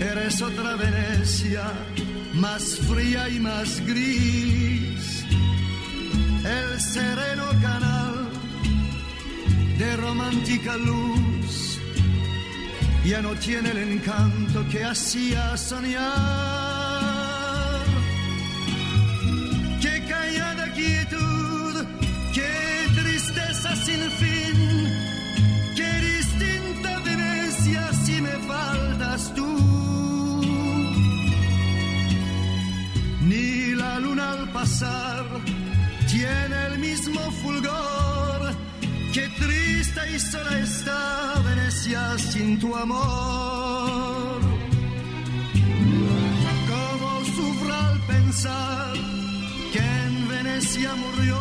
[0.00, 1.64] Eres otra Venecia,
[2.34, 5.24] más fría y más gris.
[6.44, 8.28] El sereno canal
[9.78, 11.78] de romántica luz
[13.04, 16.65] ya no tiene el encanto que hacía soñar.
[37.42, 38.54] fulgor
[39.12, 44.40] que triste y sola está Venecia sin tu amor.
[46.70, 48.92] Como sufro al pensar
[49.72, 51.38] que en Venecia murió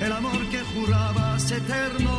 [0.00, 2.11] el amor que jurabas eterno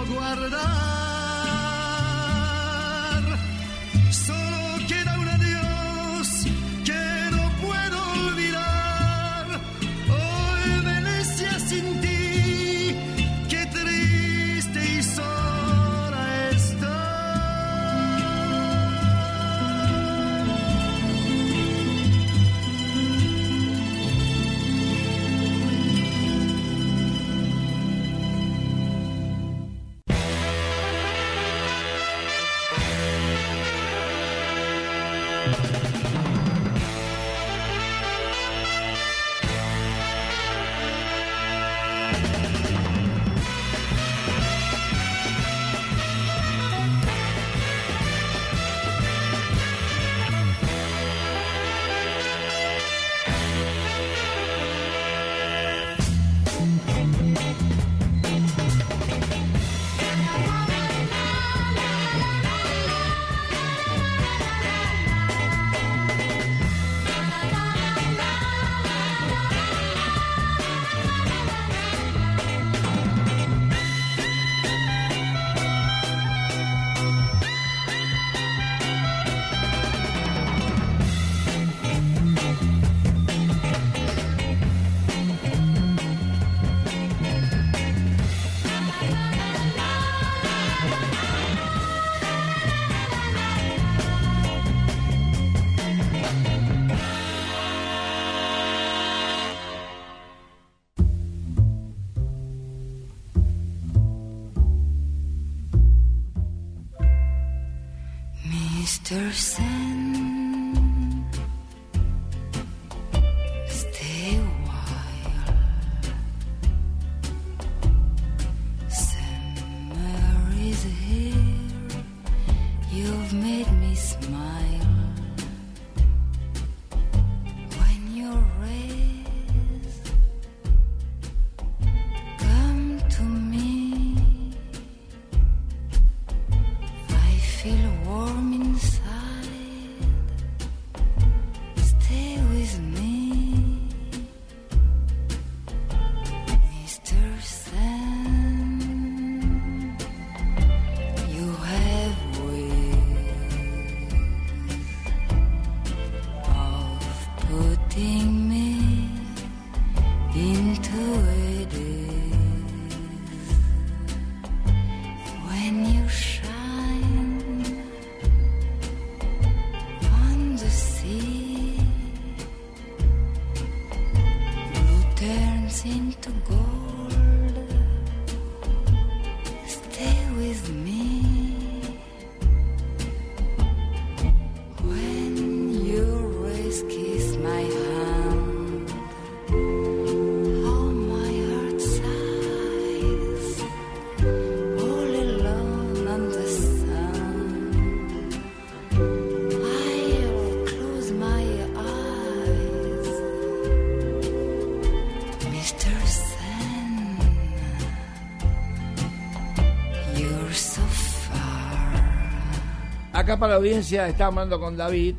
[213.24, 215.16] Acá para la audiencia está hablando con David,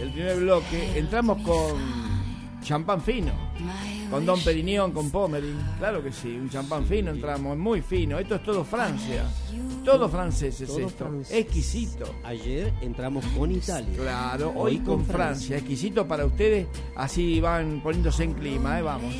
[0.00, 0.98] el primer bloque.
[0.98, 1.80] Entramos con
[2.60, 3.30] champán fino,
[4.10, 5.56] con Don Perignon, con Pomerin.
[5.78, 8.18] Claro que sí, un champán fino entramos, muy fino.
[8.18, 9.26] Esto es todo Francia,
[9.84, 11.38] todo francés es Todo esto, francés.
[11.38, 12.16] exquisito.
[12.24, 13.96] Ayer entramos con Italia.
[13.96, 18.82] Claro, hoy con Francia, exquisito para ustedes, así van poniéndose en clima, ¿eh?
[18.82, 19.14] vamos.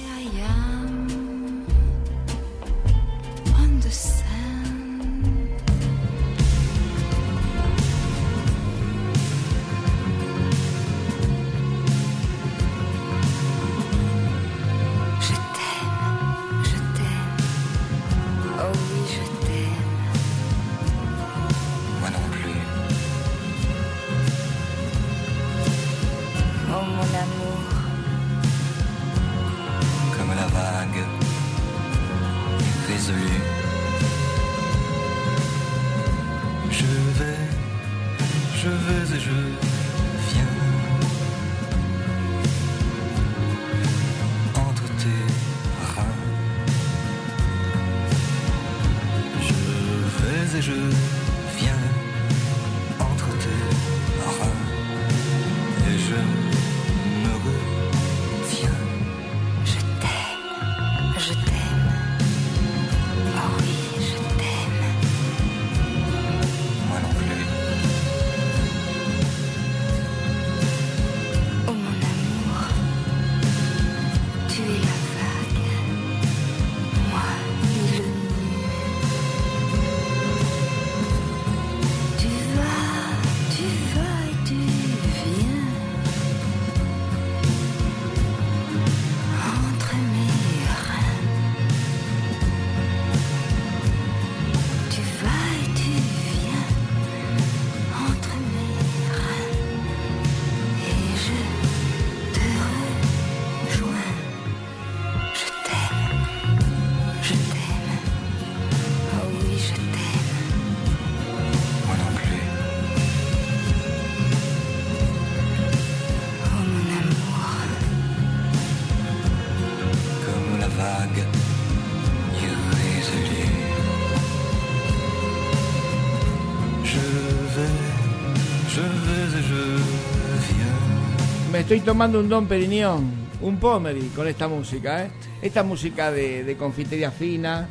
[131.66, 133.04] Estoy tomando un Don Perignon,
[133.40, 135.10] un Pomeri con esta música, ¿eh?
[135.42, 137.68] Esta música de, de confitería fina,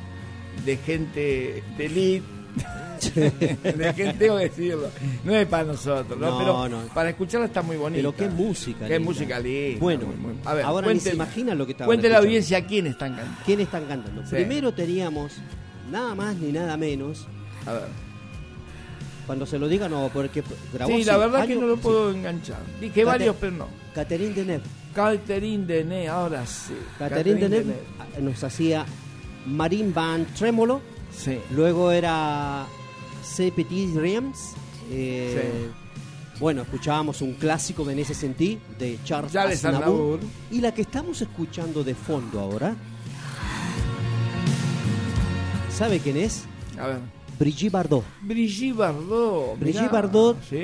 [0.65, 2.25] de gente de elite,
[3.15, 4.89] de gente, tengo que decirlo,
[5.23, 6.29] no es para nosotros, ¿no?
[6.31, 6.87] No, Pero no.
[6.93, 7.97] para escucharla está muy bonita.
[7.99, 8.85] Pero qué música.
[8.85, 9.05] Qué linda.
[9.11, 9.79] música linda.
[9.79, 12.17] Bueno, muy, muy- a ver, ahora ni se cuente- imaginan lo que estaban Cuente la
[12.19, 13.39] audiencia quién están cantando.
[13.45, 14.23] ¿Quién están cantando?
[14.25, 14.35] Sí.
[14.35, 15.33] Primero teníamos
[15.91, 17.27] nada más ni nada menos.
[17.65, 18.04] A ver.
[19.25, 20.91] Cuando se lo diga, no, porque grabó.
[20.91, 21.81] Sí, la verdad que años- no lo sí.
[21.83, 22.59] puedo enganchar.
[22.79, 23.67] Dije Cate- varios, pero no.
[23.93, 24.63] Catherine Deneuve.
[24.93, 26.73] Catherine Deneuve, ahora sí.
[26.99, 27.75] Catherine Deneuve
[28.21, 28.85] nos hacía
[29.45, 30.81] Marine Band Trémolo.
[31.15, 31.39] Sí.
[31.51, 32.65] Luego era
[33.23, 33.51] C.
[33.51, 34.53] Petit Reims.
[34.91, 35.69] eh,
[36.39, 39.63] Bueno, escuchábamos un clásico de En ese sentí de Charles Charles.
[39.63, 40.19] Aznavour.
[40.51, 42.75] Y la que estamos escuchando de fondo ahora.
[45.71, 46.43] ¿Sabe quién es?
[46.79, 46.99] A ver.
[47.37, 48.03] Brigitte Bardot.
[48.21, 49.59] Brigitte Bardot.
[49.59, 49.91] Brigitte mirá.
[49.91, 50.57] Bardot, Sí.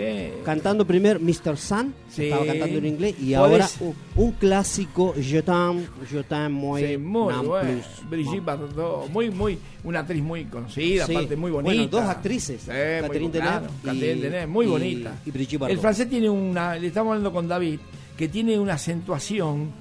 [0.44, 1.58] Cantando primero Mr.
[1.58, 2.26] Sun, Sí.
[2.26, 6.98] estaba cantando en inglés, y ahora un, un clásico, Je t'aime, je t'aime muy, Sí,
[6.98, 7.52] muy bueno.
[7.62, 8.10] plus.
[8.10, 11.74] Brigitte Bardot, muy, muy, una actriz muy conocida, aparte muy bonita.
[11.74, 15.16] Bueno, dos actrices, Catherine muy, Deneuve claro, muy y- bonita.
[15.26, 15.76] y Brigitte Bardot.
[15.76, 17.80] El francés tiene una, le estamos hablando con David,
[18.18, 19.72] que tiene una acentuación,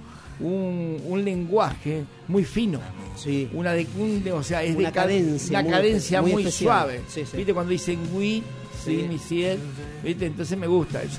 [0.41, 2.81] un, un lenguaje muy fino.
[3.17, 3.49] Sí.
[3.53, 6.33] Una de, un de- o sea, es Una de ca- cadencia una muy cadencia muy
[6.33, 7.01] muy, suave.
[7.09, 7.37] Sí, sí.
[7.37, 8.43] ¿Viste cuando dicen oui,
[8.85, 9.07] sí, Sí.
[9.09, 9.59] mi ciel?
[10.03, 10.27] ¿Viste?
[10.27, 11.19] Entonces me gusta eso.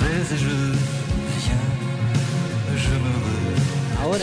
[0.00, 0.75] vais et je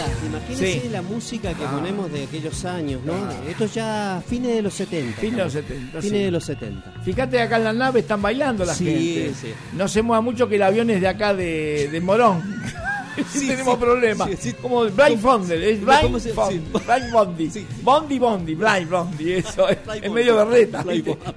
[0.01, 0.89] Ahora, imagínense Sí.
[0.89, 1.71] la música que Ah.
[1.71, 3.13] ponemos de aquellos años, ¿no?
[3.13, 3.31] Ah.
[3.49, 5.19] Esto ya fines de los 70.
[5.21, 5.67] Fin de los estamos.
[5.69, 6.23] 70, Fines sí.
[6.25, 6.93] de los 70.
[7.03, 9.33] Fíjate acá en la nave están bailando la Sí, gente.
[9.39, 9.47] sí.
[9.73, 12.41] No se mueva mucho que el avión es de acá de, de Morón.
[13.29, 14.29] Sí, tenemos sí, problemas.
[14.29, 14.53] sí, sí.
[14.53, 16.33] Como Blind Fondel, es ¿Cómo Blind se-.
[16.33, 17.51] Blind Bondi.
[17.81, 19.77] Bondi Bondi, Blind Bondi, eso es,
[20.11, 20.83] medio berreta.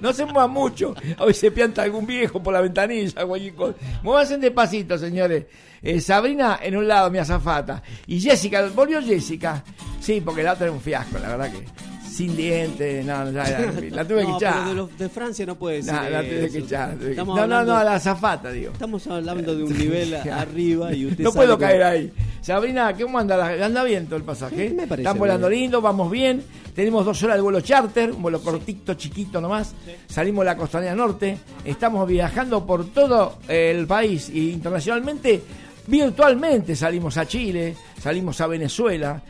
[0.01, 0.95] No se mueva mucho.
[1.19, 3.75] A veces pianta algún viejo por la ventanilla, cualquier cosa.
[4.03, 5.45] Muévanse despacito, señores.
[5.83, 7.83] Eh, Sabrina en un lado, mi azafata.
[8.07, 9.63] Y Jessica, volvió Jessica.
[10.01, 11.96] Sí, porque la otra era un fiasco, la verdad que.
[12.17, 14.55] Sin dientes, no, no, ya, ya, la tuve que no, echar.
[14.55, 15.95] pero de, los- de Francia no puede ser.
[15.95, 16.97] No, la tuve que echar.
[16.97, 18.73] que- No, no, hablando- no, a la azafata, digo.
[18.73, 22.13] Estamos hablando de un nivel arriba y usted No sabe puedo que- caer ahí.
[22.41, 23.37] Sabrina, ¿cómo anda?
[23.37, 24.69] la- ¿Anda bien todo el pasaje?
[24.69, 25.63] Sí, me parece Están volando bien.
[25.63, 26.43] lindo, vamos bien.
[26.75, 29.75] Tenemos dos horas de vuelo charter, un vuelo cortito, chiquito nomás.
[30.09, 31.37] Salimos de la costanera norte.
[31.65, 35.43] Estamos viajando por todo el país e internacionalmente.
[35.87, 39.23] Virtualmente salimos a Chile, salimos a Venezuela,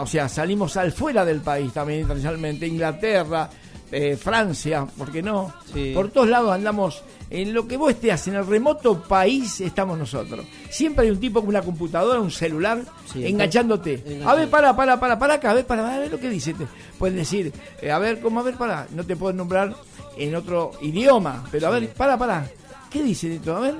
[0.00, 3.50] o sea, salimos al fuera del país también internacionalmente, Inglaterra,
[3.90, 5.52] eh, Francia, ¿por qué no?
[5.74, 5.92] Sí.
[5.94, 10.46] Por todos lados andamos, en lo que vos estés, en el remoto país estamos nosotros.
[10.70, 12.82] Siempre hay un tipo con una computadora, un celular,
[13.12, 14.02] Sí, enganchándote.
[14.24, 16.54] A ver, para, para, para, para acá, a ver, para, a ver lo que dice.
[16.54, 16.66] Te-
[16.98, 18.40] Pueden decir, eh, a ver, ¿cómo?
[18.40, 19.74] A ver, para, no te puedo nombrar
[20.16, 22.48] en otro idioma, pero a ver, para, para.
[22.90, 23.56] ¿Qué dice esto?
[23.56, 23.74] A ver.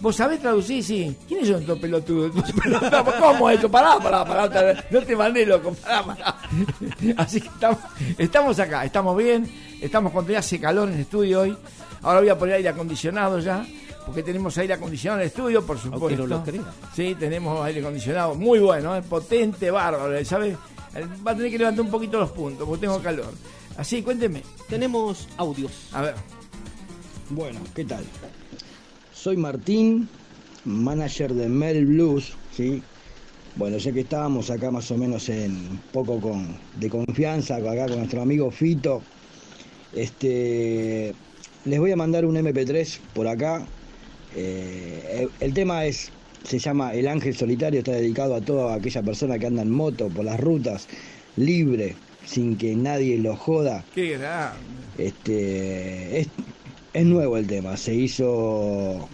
[0.00, 0.82] ¿Vos sabés traducir?
[0.82, 1.16] Sí.
[1.28, 2.32] ¿Quiénes son estos pelotudos?
[3.20, 3.70] ¿Cómo es eso?
[3.70, 4.84] Pará, pará, pará.
[4.90, 5.74] No te mandé, loco.
[5.74, 6.36] Pará, pará.
[7.18, 7.78] Así que estamos,
[8.16, 9.50] estamos acá, estamos bien.
[9.80, 11.56] Estamos con hace calor en el estudio hoy.
[12.02, 13.66] Ahora voy a poner aire acondicionado ya.
[14.06, 16.26] Porque tenemos aire acondicionado en el estudio, por supuesto.
[16.26, 16.44] No.
[16.96, 19.02] Sí, tenemos aire acondicionado muy bueno, ¿eh?
[19.02, 20.24] potente, bárbaro.
[20.24, 20.56] ¿Sabes?
[21.26, 23.32] Va a tener que levantar un poquito los puntos porque tengo calor.
[23.76, 24.42] Así, cuénteme.
[24.68, 25.72] Tenemos audios.
[25.92, 26.14] A ver.
[27.28, 28.04] Bueno, ¿qué tal?
[29.22, 30.08] Soy Martín,
[30.64, 32.82] manager de Mel Blues, ¿sí?
[33.56, 37.86] Bueno, ya que estábamos acá más o menos en un poco con, de confianza, acá
[37.86, 39.02] con nuestro amigo Fito,
[39.94, 41.12] este,
[41.66, 43.66] les voy a mandar un MP3 por acá.
[44.34, 46.10] Eh, el, tema es,
[46.44, 50.08] se llama El Ángel Solitario, está dedicado a toda aquella persona que anda en moto
[50.08, 50.88] por las rutas,
[51.36, 51.94] libre,
[52.24, 53.84] sin que nadie lo joda.
[53.94, 54.56] Qué grande.
[54.96, 56.28] Este, es,
[56.92, 59.08] es nuevo el tema, se hizo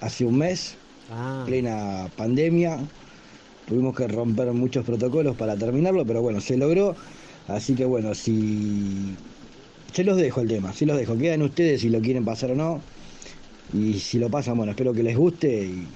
[0.00, 0.76] hace un mes,
[1.10, 2.78] Ah, plena pandemia.
[3.66, 6.96] Tuvimos que romper muchos protocolos para terminarlo, pero bueno, se logró.
[7.46, 9.16] Así que bueno, si.
[9.92, 11.16] Se los dejo el tema, se los dejo.
[11.16, 12.80] Quedan ustedes si lo quieren pasar o no.
[13.72, 15.66] Y si lo pasan, bueno, espero que les guste.
[15.66, 15.88] Y,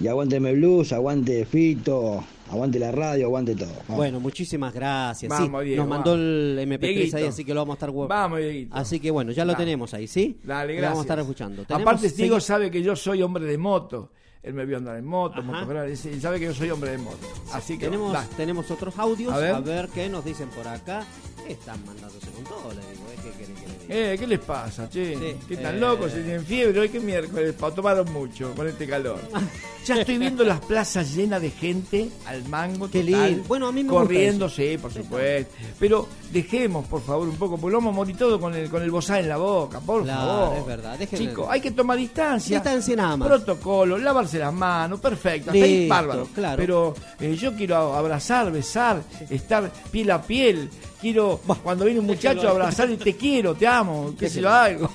[0.00, 3.68] y aguánteme blues, aguante Fito, aguante la radio, aguante todo.
[3.88, 3.96] Vamos.
[3.96, 5.28] bueno, muchísimas gracias.
[5.30, 6.24] Vamos, sí, Diego, nos mandó vamos.
[6.26, 8.74] el MP3 ahí, así que lo vamos a estar Vamos, Dieguito.
[8.76, 9.64] Así que bueno, ya lo Dale.
[9.64, 10.38] tenemos ahí, ¿sí?
[10.42, 10.90] Dale, Lo gracias.
[10.90, 11.64] Vamos a estar escuchando.
[11.68, 14.10] Aparte, Diego sabe que yo soy hombre de moto.
[14.42, 16.98] Él me vio andar en moto, motocross, él él sabe que yo soy hombre de
[16.98, 17.18] moto.
[17.52, 19.32] Así que tenemos, tenemos otros audios.
[19.32, 19.88] A A ver.
[19.92, 21.04] qué nos dicen por acá.
[21.48, 23.06] Están mandándose con todo, le digo.
[23.10, 23.16] ¿eh?
[23.24, 23.65] ¿Qué quieren que le diga?
[23.88, 25.16] Eh, ¿qué les pasa, che?
[25.16, 25.80] Sí, ¿Qué tan eh.
[25.80, 26.10] locos?
[26.12, 26.80] ¿Se tienen fiebre?
[26.80, 29.20] Hoy que miércoles, pa- tomaron mucho con este calor.
[29.86, 33.44] Ya estoy viendo las plazas llenas de gente al mango Qué total, lindo.
[33.46, 35.54] Bueno, a mí me gusta corriendo, sí, por supuesto.
[35.78, 38.82] Pero dejemos, por favor, un poco, porque lo vamos a morir todo con el, con
[38.82, 40.56] el bozal en la boca, por Claro, favor.
[40.58, 42.56] es verdad, déjenme- Chicos, hay que tomar distancia.
[42.56, 43.28] Distancia nada más.
[43.28, 45.52] Protocolo, lavarse las manos, perfecto.
[45.52, 46.28] Hasta ahí bárbaro.
[46.34, 46.56] claro.
[46.56, 50.68] Pero eh, yo quiero abrazar, besar, estar piel a piel.
[51.06, 52.46] Quiero, cuando viene un muchacho, ahí.
[52.48, 54.90] abrazar y te quiero, te amo, qué sé yo, algo.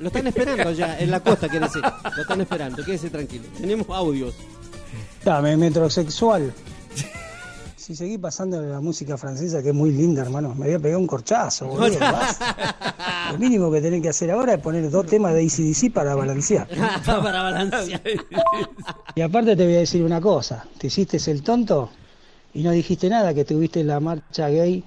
[0.00, 1.80] Lo están esperando ya, en la costa, quiere decir.
[2.16, 3.44] Lo están esperando, quédese tranquilo.
[3.56, 4.34] Tenemos audios.
[5.24, 6.52] Dame metrosexual.
[7.76, 10.98] si seguís pasando la música francesa, que es muy linda, hermano, me voy a pegar
[10.98, 12.00] un corchazo, boludo.
[12.00, 13.30] basta.
[13.30, 16.66] Lo mínimo que tenés que hacer ahora es poner dos temas de ACDC para balancear.
[17.06, 18.02] Para balancear.
[19.14, 21.90] Y aparte te voy a decir una cosa, te hiciste el tonto
[22.54, 24.82] y no dijiste nada que tuviste la marcha gay,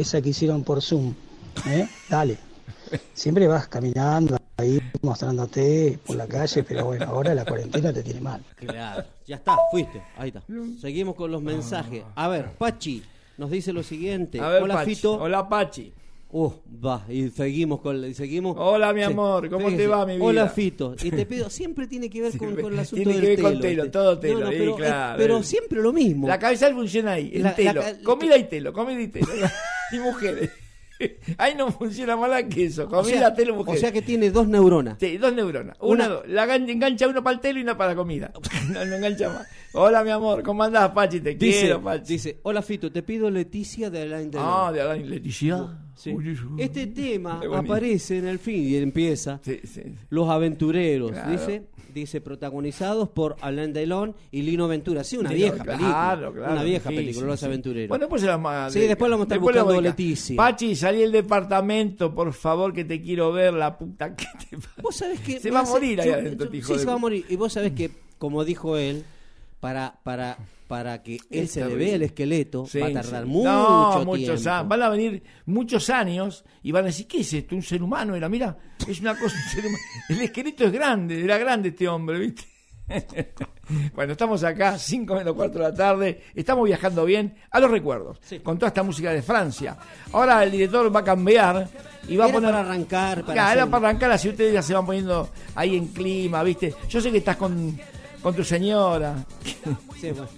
[0.00, 1.14] esa que hicieron por Zoom.
[1.66, 1.88] ¿eh?
[2.08, 2.38] Dale.
[3.12, 8.20] Siempre vas caminando ahí mostrándote por la calle, pero bueno, ahora la cuarentena te tiene
[8.20, 8.42] mal.
[8.56, 10.02] Claro, ya está, fuiste.
[10.16, 10.42] Ahí está.
[10.80, 12.02] Seguimos con los mensajes.
[12.14, 13.02] A ver, Pachi
[13.38, 14.40] nos dice lo siguiente.
[14.40, 14.94] A ver, Hola, Pachi.
[14.94, 15.14] Fito.
[15.14, 15.92] Hola, Pachi.
[16.32, 16.52] Uh,
[16.84, 18.54] va, y seguimos con y seguimos.
[18.56, 20.24] Hola, mi amor, ¿cómo te va, mi vida?
[20.24, 20.94] Hola, Fito.
[21.02, 23.40] Y te pido, siempre tiene que ver con, con el asunto Tiene del que ver
[23.42, 23.90] con telo, telo, ¿viste?
[23.98, 25.12] todo telo, No, no, sí, pero, claro.
[25.14, 26.28] eh, pero siempre lo mismo.
[26.28, 27.80] La cabeza funciona ahí, en La- telo.
[27.82, 29.26] la- comida y telo, comida y telo.
[29.92, 30.50] y mujeres.
[31.38, 32.86] Ahí no funciona más que eso.
[32.88, 34.96] Comida, o, sea, telo, o sea que tiene dos neuronas.
[35.00, 35.76] Sí, dos neuronas.
[35.80, 36.28] Una, Una- dos.
[36.28, 38.32] La gan- engancha uno para el telo y una para la comida.
[38.70, 39.46] No, no engancha más.
[39.72, 40.42] Hola, mi amor.
[40.42, 41.20] ¿Cómo andás, Pachi?
[41.20, 42.12] Te Dice, quiero, Pachi.
[42.12, 44.46] dice, hola Fito, te pido Leticia de Alain Delon.
[44.48, 45.78] Ah, de Alain Leticia.
[45.96, 46.14] Sí.
[46.58, 49.82] Este tema aparece en el fin y empieza Sí, sí.
[50.08, 51.30] Los Aventureros, Claro.
[51.30, 51.62] dice,
[51.92, 55.04] dice protagonizados por Alain Delon y Lino Ventura.
[55.04, 56.32] Sí, una vieja claro, película.
[56.32, 57.46] claro, una vieja sí, película, Los sí.
[57.46, 57.88] Aventureros.
[57.88, 59.80] Bueno, pues la Sí, después la vamos a estar buscando.
[59.80, 60.36] Leticia.
[60.36, 64.56] Pachi, salí del departamento, por favor, que te quiero ver, la puta que te.
[64.82, 67.24] Vos sabés que Se va a morir ahí adentro, Sí, se va a morir.
[67.28, 69.04] Y vos sabés que, como dijo él,
[69.60, 70.38] para, para,
[70.70, 73.28] para que él Es se le vea el esqueleto, Sí, va a tardar sí.
[73.28, 74.50] mucho no, muchos tiempo.
[74.54, 74.68] años.
[74.68, 77.56] Van a venir muchos años y van a decir, ¿qué es esto?
[77.56, 78.14] ¿Un ser humano?
[78.14, 78.56] Era, mira,
[78.86, 79.82] es una cosa, un ser humano.
[80.10, 82.44] El esqueleto es grande, era grande este hombre, ¿viste?
[83.94, 88.18] bueno, estamos acá, 5 menos 4 de la tarde, estamos viajando bien a los recuerdos,
[88.44, 89.76] con toda esta música de Francia.
[90.12, 91.68] Ahora el director va a cambiar
[92.08, 92.50] y va Era a poner...
[92.52, 95.88] para arrancar, para Claro, era para arrancar, así ustedes ya se van poniendo ahí en
[95.88, 96.74] clima, ¿viste?
[96.88, 97.78] Yo sé que estás con,
[98.22, 99.24] con tu señora,
[100.00, 100.28] Sí, bueno.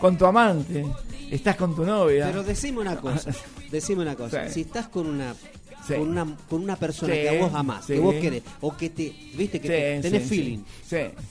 [0.00, 0.84] con tu amante,
[1.30, 2.26] estás con tu novia.
[2.26, 3.30] Pero decime una cosa,
[3.70, 4.46] decime una cosa.
[4.48, 4.54] Sí.
[4.54, 5.34] Si estás con una
[5.86, 5.94] Sí.
[5.94, 7.94] con una con una persona Sí, que a vos amás, sí.
[7.94, 10.58] que vos querés, o que te, viste, que te- tenés feeling.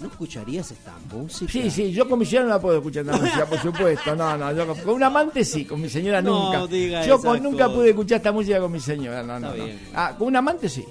[0.01, 1.49] ¿no escucharías esta música?
[1.49, 4.13] Sí, sí, yo con mi señora no la puedo escuchar esta música, por supuesto.
[4.13, 6.67] No, no, yo con, con un amante sí, con mi señora No nunca.
[6.67, 9.63] diga yo con, nunca pude escuchar esta música con mi señora, no, no, Está no.
[9.63, 9.79] bien.
[9.95, 10.83] Ah, con un amante sí.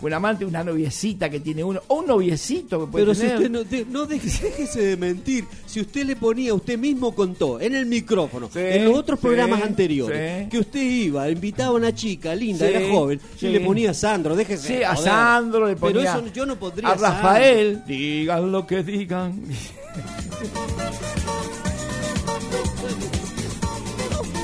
[0.00, 3.50] Un amante, una noviecita que tiene uno, o un noviecito que puede Pero si usted
[3.50, 7.86] no, no deje- déjese de mentir, si usted le ponía, usted mismo contó en el
[7.86, 10.48] micrófono, Sí, en los otros sí, programas anteriores, sí.
[10.50, 14.36] que usted iba, invitaba a una chica linda, era joven, y le ponía a Sandro,
[14.36, 14.68] déjese.
[14.78, 15.10] Sí, a joder.
[15.12, 16.00] Sandro le ponía.
[16.02, 16.88] Pero eso yo no podría.
[16.90, 17.08] a Sandro.
[17.08, 19.42] Rafael, digan lo que digan.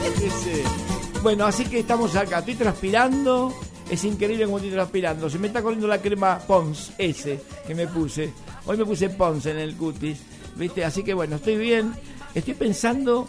[0.03, 0.63] Déjese.
[1.23, 2.41] Bueno, así que estamos acá.
[2.41, 3.55] Estoy transpirando.
[3.91, 5.29] Es increíble como estoy transpirando.
[5.29, 8.33] Se me está corriendo la crema Pons S que me puse.
[8.67, 10.21] Hoy me puse Pons en el cutis.
[10.57, 10.85] ¿Viste?
[10.85, 11.93] Así que bueno, estoy bien.
[12.35, 13.29] Estoy pensando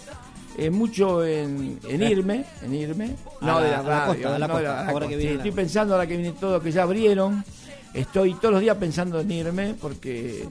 [0.57, 2.45] eh, mucho en, en irme.
[2.63, 3.15] En irme.
[3.41, 4.35] A No de la radio.
[5.19, 7.43] Estoy pensando ahora que viene todo, que ya abrieron.
[7.93, 10.45] Estoy todos los días pensando en irme porque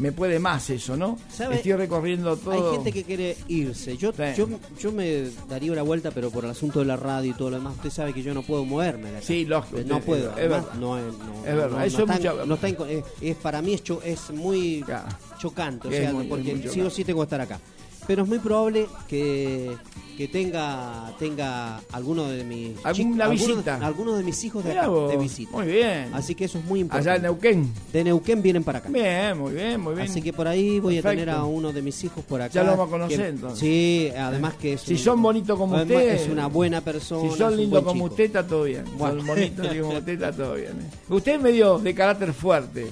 [0.00, 1.18] me puede más eso, ¿no?
[1.32, 1.56] ¿Sabe?
[1.56, 2.70] Estoy recorriendo todo.
[2.70, 3.96] Hay gente que quiere irse.
[3.96, 4.22] Yo, Sí.
[4.36, 4.48] yo,
[4.80, 7.56] yo me daría una vuelta, pero por el asunto de la radio y todo lo
[7.58, 9.26] demás, usted sabe que yo no puedo moverme de acá.
[9.26, 10.30] Sí, lógico, No usted- puedo.
[10.30, 10.80] es además, verdad.
[10.80, 13.74] no, no, Es verdad, no, eso es está mucha- está en- es, es- para mí
[13.74, 15.08] es, cho- es muy Claro.
[15.38, 17.60] chocante, o sea, porque sí o sí tengo que estar acá.
[18.06, 19.76] Pero es muy probable que,
[20.16, 23.76] que tenga tenga alguno de mis Alguna de- visita.
[23.86, 25.50] algunos de mis hijos de acá de visita.
[25.56, 26.10] Muy bien.
[26.12, 27.10] Así que eso es muy importante.
[27.10, 27.72] Allá en Neuquén.
[27.92, 28.88] de Neuquén vienen para acá.
[28.88, 30.08] Bien, muy bien, muy bien.
[30.08, 32.52] Así que por ahí voy a tener a uno de mis hijos por acá.
[32.54, 33.58] Ya lo vamos a conocer, que- entonces.
[33.60, 36.14] Sí, además que es Si un- son bonitos como usted.
[36.14, 37.30] Es una buena persona.
[37.30, 38.06] Si son lindos como chico.
[38.06, 38.84] usted, está todo bien.
[38.98, 39.18] Bueno.
[39.18, 40.72] Son bonitos como usted, está todo bien.
[41.08, 42.90] Usted es medio de carácter fuerte.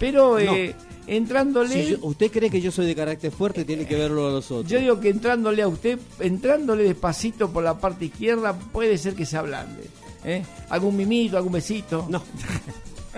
[0.00, 0.74] Pero eh,
[1.06, 1.84] entrándole.
[1.84, 4.50] Si yo- usted cree que yo soy de carácter fuerte, tiene que verlo a los
[4.50, 4.68] otros.
[4.68, 9.26] Yo digo que entrándole a usted, entrándole despacito por la parte izquierda, puede ser que
[9.26, 9.88] se ablande.
[10.24, 10.42] ¿eh?
[10.70, 12.06] Algún mimito, algún besito.
[12.08, 12.22] No.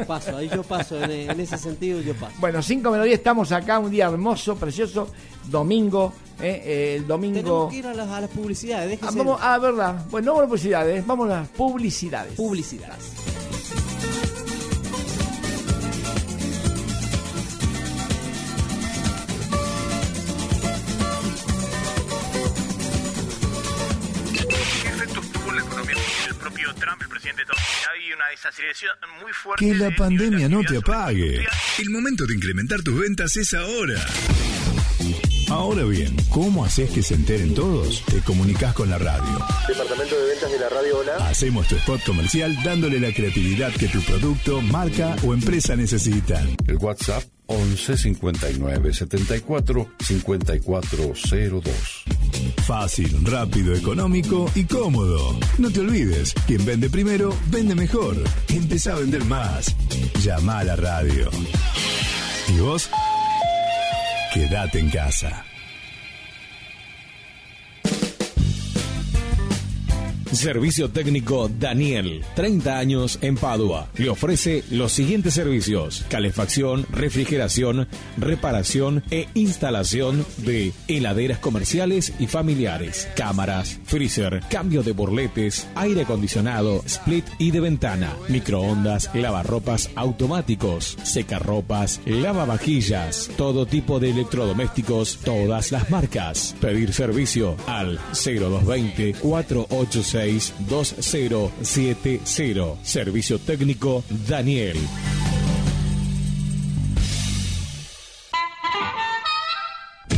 [0.06, 2.34] Paso, ahí yo paso, en, en ese sentido yo paso.
[2.40, 5.08] Bueno, 5 menos 10 estamos acá, un día hermoso, precioso,
[5.50, 6.62] domingo, ¿eh?
[6.64, 7.36] Eh, el domingo...
[7.36, 9.06] Tenemos que ir a las, a las publicidades, déjese.
[9.12, 10.06] Ah, vamos, ah, verdad.
[10.10, 12.32] Bueno, no a publicidades, vamos a las publicidades.
[12.34, 13.12] Publicidades.
[29.58, 31.46] Que la pandemia no te apague.
[31.78, 33.94] El momento de incrementar tus ventas es ahora.
[35.52, 38.02] Ahora bien, ¿cómo haces que se enteren todos?
[38.06, 39.38] Te comunicas con la radio.
[39.68, 41.28] Departamento de ventas de la radio Hola.
[41.28, 46.56] Hacemos tu spot comercial dándole la creatividad que tu producto, marca o empresa necesitan.
[46.66, 52.04] El WhatsApp 11 59 74 5402.
[52.64, 55.38] Fácil, rápido, económico y cómodo.
[55.58, 58.16] No te olvides, quien vende primero, vende mejor.
[58.48, 59.76] Empezá a vender más.
[60.22, 61.28] Llama a la radio.
[62.48, 62.88] ¿Y vos?
[64.32, 65.51] Quédate en casa.
[70.32, 73.90] Servicio técnico Daniel, 30 años en Padua.
[73.98, 83.08] Le ofrece los siguientes servicios: calefacción, refrigeración, reparación e instalación de heladeras comerciales y familiares,
[83.14, 92.00] cámaras, freezer, cambio de burletes, aire acondicionado, split y de ventana, microondas, lavarropas automáticos, secarropas,
[92.06, 96.56] lavavajillas, todo tipo de electrodomésticos, todas las marcas.
[96.58, 100.21] Pedir servicio al 0220 486
[100.68, 102.78] 2070.
[102.82, 104.76] Servicio técnico Daniel.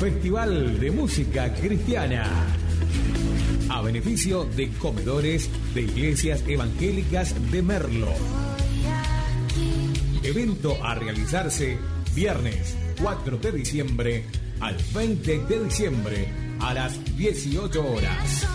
[0.00, 2.24] Festival de Música Cristiana.
[3.68, 8.08] A beneficio de comedores de iglesias evangélicas de Merlo.
[10.22, 11.76] Evento a realizarse
[12.14, 14.24] viernes 4 de diciembre
[14.60, 16.28] al 20 de diciembre
[16.60, 18.46] a las 18 horas.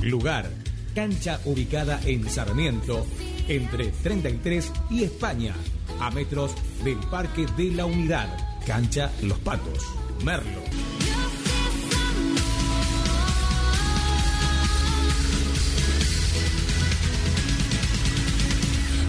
[0.00, 0.48] Lugar,
[0.94, 3.04] cancha ubicada en Sarmiento,
[3.48, 5.56] entre 33 y España,
[5.98, 6.54] a metros
[6.84, 8.57] del Parque de la Unidad.
[8.68, 9.82] Cancha Los Patos,
[10.26, 10.60] Merlo.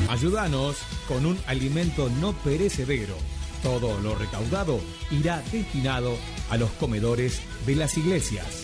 [0.08, 0.78] Ayúdanos
[1.10, 3.18] con un alimento no perecedero.
[3.62, 4.80] Todo lo recaudado
[5.12, 6.16] irá destinado
[6.50, 8.64] a los comedores de las iglesias.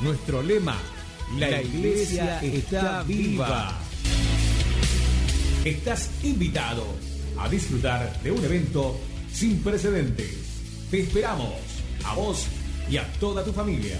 [0.00, 0.78] Nuestro lema,
[1.36, 3.78] la iglesia está viva.
[5.62, 7.11] Estás invitado
[7.42, 8.96] a disfrutar de un evento
[9.32, 10.30] sin precedentes.
[10.90, 11.54] Te esperamos,
[12.04, 12.46] a vos
[12.88, 13.98] y a toda tu familia.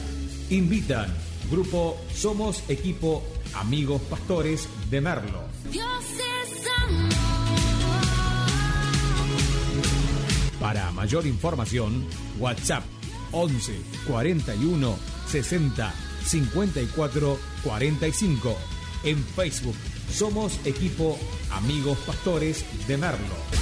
[0.51, 1.13] Invitan
[1.51, 3.23] Grupo Somos Equipo
[3.55, 5.43] Amigos Pastores de Merlo.
[10.61, 12.07] Para mayor información,
[12.39, 12.85] WhatsApp
[13.33, 15.93] 11 41 60
[16.25, 18.57] 54 45.
[19.05, 19.75] En Facebook
[20.13, 21.19] somos equipo
[21.51, 23.62] Amigos Pastores de Merlo.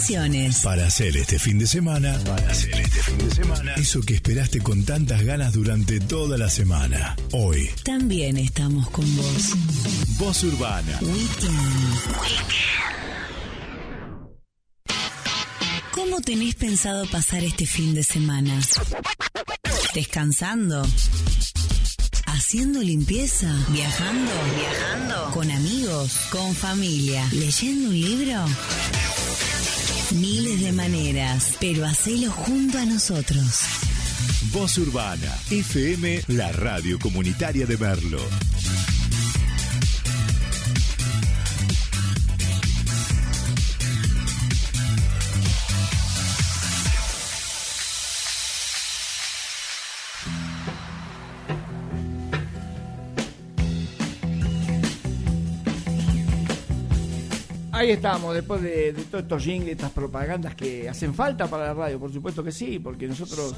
[0.00, 0.60] Canciones.
[0.62, 4.60] Para hacer este fin de semana, para hacer este fin de semana, eso que esperaste
[4.60, 7.16] con tantas ganas durante toda la semana.
[7.32, 9.52] Hoy, También estamos con vos.
[10.18, 10.98] Voz Urbana.
[15.92, 18.58] ¿Cómo tenés pensado pasar este fin de semana?
[19.94, 20.86] ¿Descansando?
[22.24, 23.52] ¿Haciendo limpieza?
[23.68, 24.32] ¿Viajando?
[24.56, 25.30] ¿Viajando?
[25.34, 26.12] ¿Con amigos?
[26.30, 27.28] ¿Con familia?
[27.32, 28.46] ¿Leyendo un libro?
[30.12, 33.60] Miles de maneras, pero hacelo junto a nosotros.
[34.52, 35.32] Voz Urbana.
[35.50, 38.18] FM, la radio comunitaria de Merlo.
[57.90, 61.74] Ahí estamos, después de, de todos estos jingles, estas propagandas que hacen falta para la
[61.74, 63.56] radio, por supuesto que sí, porque nosotros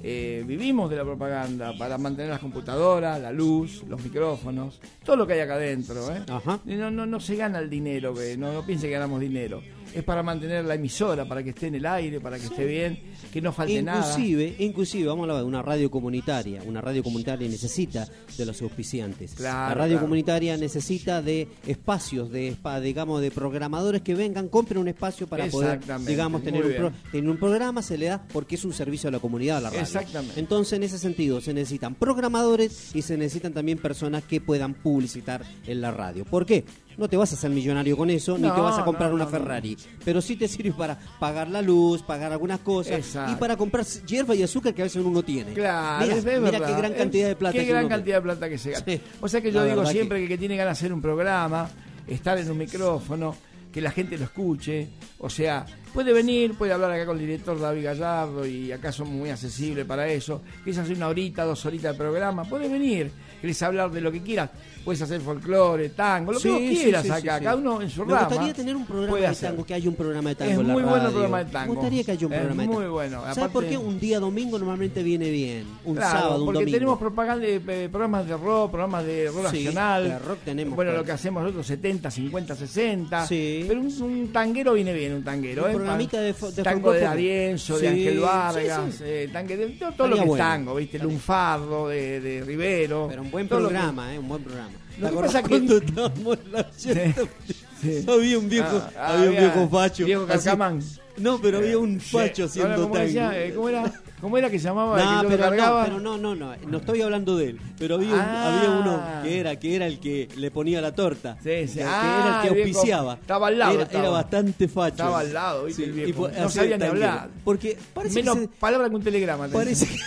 [0.00, 5.26] eh, vivimos de la propaganda para mantener las computadoras, la luz, los micrófonos, todo lo
[5.26, 6.08] que hay acá adentro.
[6.14, 6.22] ¿eh?
[6.64, 9.60] Y No, no, no se gana el dinero, que no, no piense que ganamos dinero.
[9.94, 12.98] Es para mantener la emisora, para que esté en el aire, para que esté bien,
[13.32, 13.98] que no falte nada.
[14.10, 16.62] inclusive, inclusive, vamos a hablar de una radio comunitaria.
[16.66, 19.34] Una radio comunitaria necesita de los auspiciantes.
[19.34, 20.06] Claro, la radio claro.
[20.06, 25.80] comunitaria necesita de espacios, de digamos, de programadores que vengan, compren un espacio para poder,
[26.04, 29.12] digamos, tener un, pro- tener un programa, se le da porque es un servicio a
[29.12, 29.82] la comunidad, a la radio.
[29.82, 30.40] Exactamente.
[30.40, 35.42] Entonces, en ese sentido, se necesitan programadores y se necesitan también personas que puedan publicitar
[35.66, 36.24] en la radio.
[36.24, 36.64] ¿Por qué?
[36.96, 39.16] No te vas a hacer millonario con eso, ni No, te vas a comprar no,
[39.16, 39.30] una no.
[39.30, 39.76] Ferrari.
[40.04, 43.32] Pero sí te sirve para pagar la luz, pagar algunas cosas Exacto.
[43.32, 45.52] y para comprar hierba y azúcar que a veces uno tiene.
[45.54, 46.66] Claro, mira, es mira verdad.
[46.68, 47.52] qué gran cantidad de plata.
[47.52, 48.74] Qué que gran uno- cantidad de plata que se.
[48.76, 49.00] Sí.
[49.20, 50.22] O sea que La yo digo verdad que- siempre que...
[50.24, 51.68] el que tiene ganas de hacer un programa,
[52.06, 53.34] estar en un micrófono,
[53.72, 54.88] que la gente lo escuche.
[55.24, 55.64] O sea,
[55.94, 59.86] puede venir, puede hablar acá con el director David Gallardo y acá somos muy accesibles
[59.86, 60.42] para eso.
[60.62, 63.10] Quieres hacer una horita, dos horitas de programa, puede venir.
[63.40, 64.48] Quieres hablar de lo que quieras,
[64.86, 67.40] puedes hacer folclore, tango, lo Sí, que vos quieras sí, sí, acá.
[67.40, 68.26] Cada uno en su Me rama.
[68.26, 69.50] gustaría tener un programa de hacer.
[69.50, 71.50] tango, que haya un programa de tango Es en la muy bueno el programa de
[71.50, 71.66] tango.
[71.74, 72.92] Me gustaría que haya un Es programa de muy tango.
[72.92, 73.20] bueno.
[73.20, 73.76] ¿Sabes Aparte- por qué?
[73.78, 75.66] Un día domingo normalmente viene bien.
[75.84, 76.76] Un Claro, sábado, un porque domingo.
[76.78, 80.04] tenemos propaganda de eh, programas de rock, programas de rock nacional.
[80.08, 81.02] de rock tenemos, Bueno, claro.
[81.02, 83.26] lo que hacemos nosotros 70, 50, 60.
[83.26, 83.64] Sí.
[83.68, 85.64] Pero un, un tanguero viene bien, un tanguero.
[85.64, 85.74] Un ¿eh?
[85.74, 87.04] programita de de tango de.
[87.06, 90.44] Arienzo, de Ángel Vargas, eh, tangue de todo, todo lo que es bueno.
[90.44, 90.98] tango, ¿viste?
[90.98, 93.06] Lunfardo de, de Rivero.
[93.08, 94.18] Pero un buen lo que- programa, ¿eh?
[94.18, 94.70] Un buen programa.
[94.98, 98.04] Lo ¿Te que pasa que- cuando estábamos en la Sí.
[98.08, 100.04] Había un viejo, Ah, había un había viejo facho.
[100.06, 100.80] viejo así- carcamán.
[101.18, 102.16] No, pero había un Sí.
[102.16, 102.98] facho haciendo tango.
[103.32, 103.92] Eh, ¿Cómo era?
[104.24, 104.98] ¿Cómo era que llamaba?
[104.98, 107.50] el No, que yo lo pero no, pero no, no, no, no estoy hablando de
[107.50, 108.56] él, pero había, un- Ah.
[108.56, 111.74] había uno que era que era el que le ponía la torta, Sí, sí.
[111.74, 113.14] que Ah, era el que el viejo- auspiciaba.
[113.20, 114.04] estaba al lado, Era, estaba.
[114.04, 114.92] era bastante facho.
[114.94, 115.84] Estaba al lado, ¿viste?
[115.84, 116.28] Sí, el y viejo.
[116.30, 117.28] no sabía ni hablar.
[117.44, 119.46] Porque parece Menos que se- palabra que un telegrama.
[119.48, 119.98] Parece que-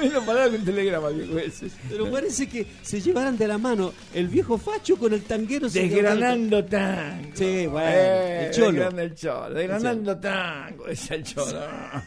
[0.00, 1.68] Menos palabra que un telegrama, viejo ese.
[1.88, 5.68] pero parece que se llevaran de la mano el viejo facho con el tanguero.
[5.68, 7.30] Desgranando tango.
[7.34, 8.66] Sí, bueno, Eh, el cholo.
[8.72, 9.54] Desgranando el cholo.
[9.54, 11.60] Desgranando tango, decía el cholo.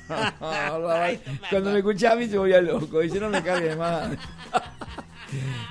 [1.49, 2.99] Cuando me escuchaba a mí se volvía loco.
[2.99, 4.17] Dice, no me cargue más.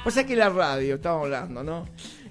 [0.05, 1.87] Pasa que la radio, estamos hablando, ¿no?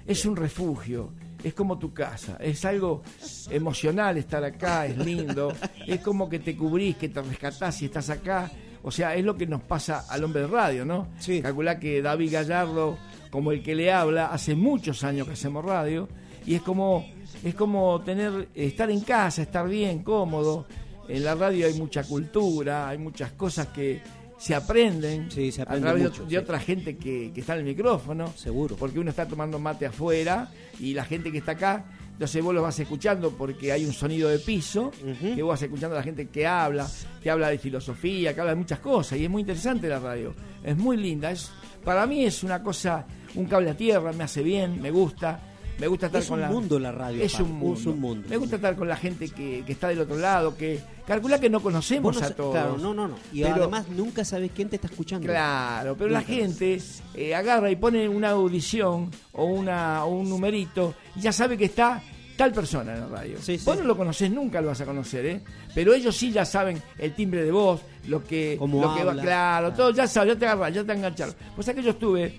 [0.06, 1.12] Es un refugio.
[1.42, 3.02] Es como tu casa, es algo
[3.48, 5.54] emocional estar acá, es lindo,
[5.86, 8.50] es como que te cubrís, que te rescatás y estás acá.
[8.82, 11.08] O sea, es lo que nos pasa al hombre de radio, ¿no?
[11.18, 11.42] Sí.
[11.42, 12.96] Calculá que David Gallardo,
[13.30, 16.08] como el que le habla, hace muchos años que hacemos radio,
[16.46, 17.06] y es como,
[17.44, 20.66] es como tener, estar en casa, estar bien, cómodo.
[21.08, 24.00] En la radio hay mucha cultura, hay muchas cosas que
[24.38, 26.36] se aprenden Sí, se aprende a través de- mucho, de sí.
[26.38, 28.32] otra gente que, que está en el micrófono.
[28.36, 28.76] Seguro.
[28.76, 31.84] Porque uno está tomando mate afuera y la gente que está acá,
[32.20, 34.90] entonces vos lo vas escuchando porque hay un sonido de piso,
[35.22, 36.86] que vos vas escuchando a la gente que habla,
[37.22, 40.34] que habla de filosofía, que habla de muchas cosas, y es muy interesante la radio.
[40.62, 41.30] Es muy linda.
[41.30, 41.50] Es,
[41.82, 43.06] para mí es una cosa,
[43.36, 45.40] un cable a tierra, me hace bien, me gusta.
[45.80, 46.48] Me gusta estar Es con un la.
[46.50, 47.80] mundo la radio, Es un mundo.
[47.80, 48.28] es un mundo.
[48.28, 51.48] Me gusta estar con la gente que, que está del otro lado, que calcula que
[51.50, 52.52] no conocemos no a todos.
[52.52, 53.14] Claro, no, no, no.
[53.32, 55.26] Y Pero- además nunca sabes quién te está escuchando.
[55.26, 56.80] Claro, pero la gente
[57.14, 61.64] eh, agarra y pone una audición o, una, o un numerito y ya sabe que
[61.64, 62.02] está
[62.36, 63.36] tal persona en la radio.
[63.40, 63.64] Sí, sí.
[63.66, 65.40] Vos no lo conocés, nunca lo vas a conocer, ¿eh?
[65.74, 69.14] Pero ellos sí ya saben el timbre de voz, lo que, Cómo lo que va,
[69.14, 71.34] claro, todo ya sabes, ya te agarras, ya te engancharon.
[71.54, 72.38] Pues que yo estuve,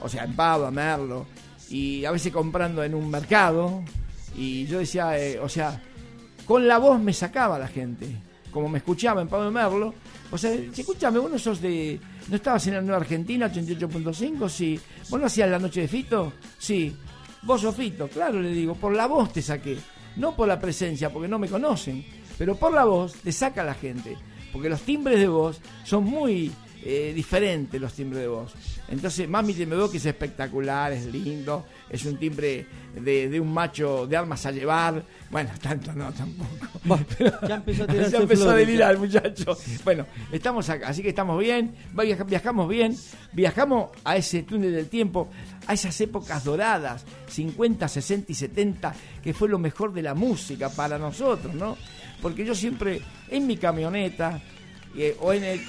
[0.00, 1.26] o sea, en Pava, Merlo,
[1.70, 3.82] y a veces comprando en un mercado,
[4.36, 5.80] y yo decía, eh, o sea,
[6.46, 8.08] con la voz me sacaba la gente.
[8.50, 9.94] Como me escuchaba en Pablo Merlo.
[10.30, 11.98] O sea, si escúchame, vos no sos de.
[12.28, 14.48] ¿No estabas en la Nueva Argentina 88.5?
[14.48, 14.80] Sí.
[15.10, 16.32] ¿Vos no hacías la noche de Fito?
[16.58, 16.96] Sí.
[17.42, 19.76] Vos sos Fito, claro, le digo, por la voz te saqué.
[20.16, 22.04] No por la presencia, porque no me conocen.
[22.38, 24.16] Pero por la voz te saca la gente.
[24.52, 26.52] Porque los timbres de voz son muy
[26.84, 28.52] eh, diferentes, los timbres de voz.
[28.88, 32.66] Entonces, Mami te me veo que es espectacular, es lindo, es un timbre
[33.00, 35.02] de, de un macho de armas a llevar.
[35.30, 36.50] Bueno, tanto no, tampoco.
[37.48, 39.56] Ya empezó a ya empezó a delirar el muchacho.
[39.84, 42.94] Bueno, estamos acá, así que estamos bien, viaja- viajamos bien,
[43.32, 45.30] viajamos a ese túnel del tiempo,
[45.66, 50.68] a esas épocas doradas, 50, 60 y 70, que fue lo mejor de la música
[50.68, 51.78] para nosotros, ¿no?
[52.20, 54.40] Porque yo siempre, en mi camioneta,
[54.96, 55.60] eh, o en el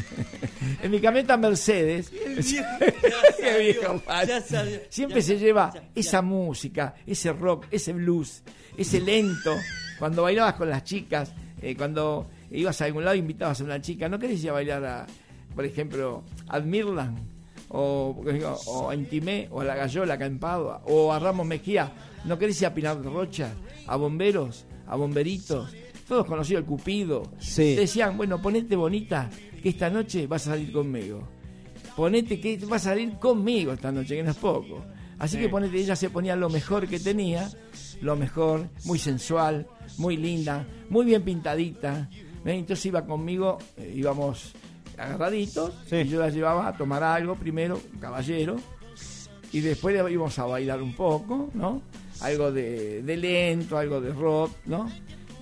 [0.82, 2.10] en mi camioneta Mercedes.
[2.10, 4.28] Qué viejo facho.
[4.28, 8.42] Ya sabía, siempre ya se lleva esa música ese rock ese blues
[8.76, 9.56] ese lento.
[9.98, 14.08] Cuando bailabas con las chicas eh, cuando ibas a algún lado invitabas a una chica.
[14.08, 15.06] No querés ir a bailar a
[15.54, 17.18] por ejemplo a Mirland
[17.68, 18.22] o,
[18.66, 21.92] o a Intimé o a La Gallola acá en Padua o a Ramos Mejía.
[22.24, 23.50] No querés ir a Pinar de Rocha
[23.86, 25.74] a Bomberos a Bomberitos
[26.06, 27.74] todos conocidos el Cupido Sí.
[27.74, 29.30] Decían bueno ponete bonita
[29.62, 31.28] que esta noche vas a salir conmigo
[31.94, 34.84] ponete que vas a salir conmigo esta noche, que no es poco.
[35.18, 37.48] Así que ponete, ella se ponía lo mejor que tenía,
[38.00, 39.66] lo mejor, muy sensual,
[39.98, 42.08] muy linda, muy bien pintadita.
[42.44, 42.56] ¿ven?
[42.56, 44.52] Entonces iba conmigo, eh, íbamos
[44.98, 48.56] agarraditos, y yo la llevaba a tomar algo primero, un caballero,
[49.52, 51.82] y después íbamos a bailar un poco, ¿no?
[52.20, 54.90] Algo de, de lento, algo de rock, ¿no?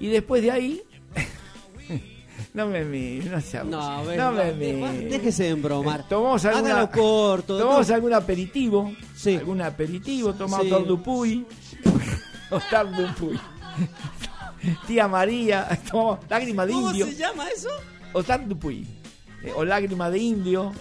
[0.01, 0.83] Y después de ahí
[2.55, 5.11] No me mires, no se No, ven, no me mires.
[5.11, 6.07] déjese de embromar.
[6.09, 7.59] Tomamos alguna, corto.
[7.59, 7.95] tomamos no.
[7.95, 8.93] algún aperitivo.
[9.17, 9.37] Sí.
[9.37, 10.71] Algún aperitivo, tomamos Sí.
[10.71, 11.47] Tordupuy.
[12.51, 13.39] o Tardupuy.
[14.87, 17.07] Tía María, tomamos lágrima de ¿Cómo indio.
[17.07, 17.69] se llama eso?
[18.13, 18.87] O Tardupuy.
[19.45, 20.73] Eh, O lágrima de indio.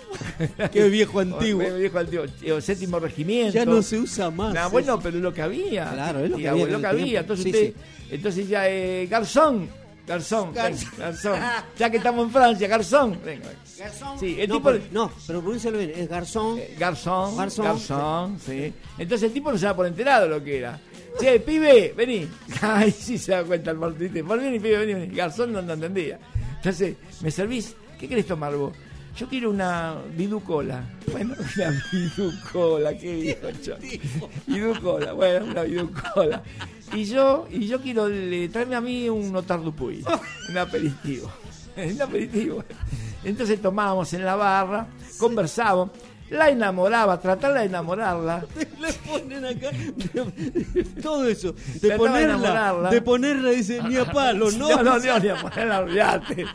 [0.71, 1.63] Qué viejo antiguo.
[1.65, 2.25] O, viejo antiguo.
[2.41, 3.53] Eh, O séptimo regimiento.
[3.53, 4.53] Ya no se usa más.
[4.53, 4.69] No, eso.
[4.71, 5.89] bueno, pero lo que había.
[5.93, 7.19] Claro, es lo que había lo que había.
[7.21, 7.73] Entonces, Sí, usted,
[8.11, 9.69] entonces ya, eh, garzón,
[10.05, 11.39] garzón, garzón.
[11.77, 13.19] Ya que estamos en Francia, garzón.
[13.23, 13.49] Venga.
[13.79, 14.19] Garzón.
[14.19, 14.69] Sí, el no, tipo.
[14.69, 15.91] pero, no, pero pronúncialo bien.
[15.95, 16.59] Es garzón.
[16.77, 17.65] Garzón, Garzón.
[17.65, 18.73] garzón, sí.
[18.97, 20.79] Entonces el tipo no se da por enterado lo que era.
[21.19, 22.27] Che, pibe, vení.
[22.61, 24.23] Ay, sí se da cuenta el martite.
[24.23, 25.15] Por pibe, vení, vení.
[25.15, 26.19] Garzón no, no entendía.
[26.57, 27.75] Entonces, ¿me servís?
[27.99, 28.73] ¿Qué querés tomar vos?
[29.17, 30.83] Yo quiero una viducola.
[31.11, 33.75] Bueno, una viducola, qué viejo yo.
[34.47, 36.41] Viducola, bueno, una viducola.
[36.93, 40.03] Y yo, y yo quiero le, traerme a mí un otardupuy,
[40.49, 41.31] un aperitivo.
[41.77, 42.65] Un aperitivo.
[43.23, 44.87] Entonces tomábamos en la barra,
[45.17, 45.91] conversábamos,
[46.31, 48.45] la enamoraba, tratarla de enamorarla.
[48.79, 49.69] Le ponen acá
[51.01, 51.53] todo eso.
[51.53, 52.89] De Trataba de ponerla, enamorarla.
[52.89, 54.69] de ponerla, dice, ni a palo, no.
[54.69, 56.45] No, no, no, ni a ponerla, olvidate.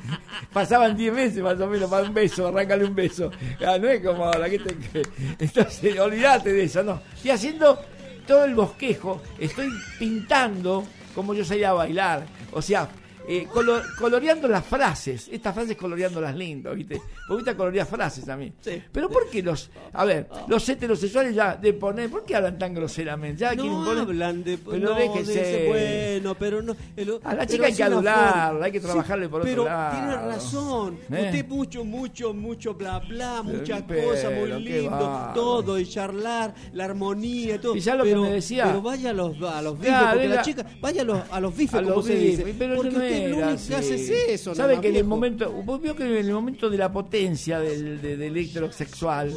[0.52, 3.30] Pasaban 10 meses más o menos para un beso, arráncale un beso.
[3.66, 5.08] Ah, no es como ahora, ¿qué te crees?
[5.38, 7.00] Entonces, olvídate de eso, no.
[7.14, 7.78] Estoy haciendo
[8.26, 9.68] todo el bosquejo, estoy
[9.98, 12.26] pintando como yo salía a bailar.
[12.52, 12.88] O sea,
[13.28, 15.28] eh, colo- coloreando las frases.
[15.30, 17.00] Estas frases coloreándolas lindo, ¿viste?
[17.26, 18.54] Porque viste colorear frases también.
[18.92, 22.74] Pero ¿por qué los, a ver, los heterosexuales ya de poner, ¿por qué hablan tan
[22.74, 23.40] groseramente?
[23.40, 24.58] Ya No poner- hablan de.
[24.58, 25.66] Pero no, déjese.
[25.68, 26.76] bueno, pero no.
[26.96, 29.96] el- A la pero chica hay que adularla, hay que trabajarle por otro pero lado.
[29.96, 30.98] tiene razón.
[31.10, 31.22] ¿Eh?
[31.26, 35.30] Usted mucho, mucho, mucho bla, bla, muchas pero cosas muy lindo.
[35.34, 37.76] Todo, y charlar, la armonía, todo.
[37.76, 38.64] Y ya lo que pero, me decía.
[38.66, 40.66] Pero vaya a los, a los bifes, porque la chica.
[40.80, 42.54] Vaya a los, a los bifes, A como los se bifes, dice.
[42.58, 43.94] pero porque no usted lo era único que hace así.
[43.94, 44.54] es eso.
[44.54, 48.00] ¿Sabe que en el momento, vos vio que en el momento de la potencia del,
[48.00, 49.32] de- del heterosexual,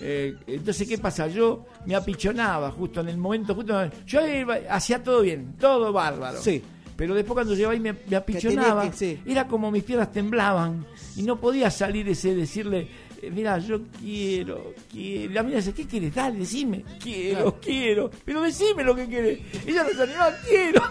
[0.00, 1.26] eh, entonces qué pasa?
[1.28, 3.74] Yo me apichonaba justo en el momento, justo
[4.06, 6.40] yo iba- hacía todo bien, todo bárbaro.
[6.40, 6.62] Sí.
[6.96, 9.20] Pero después cuando llegaba y me, me apichonaba, tenía que- sí.
[9.26, 12.86] era como mis piernas temblaban y no podía salir ese decirle,
[13.20, 15.32] eh, mira, yo quiero, quiero.
[15.34, 16.14] La mina dice, ¿qué quieres?
[16.14, 17.58] Dale, decime, quiero, Claro.
[17.60, 18.10] quiero.
[18.24, 19.40] Pero decime lo que querés.
[19.66, 20.82] Ella nos animaba, quiero.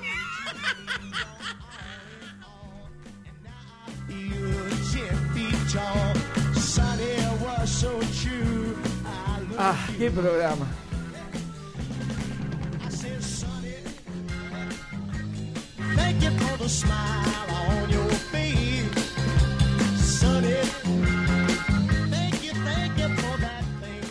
[23.17, 24.03] For that thing.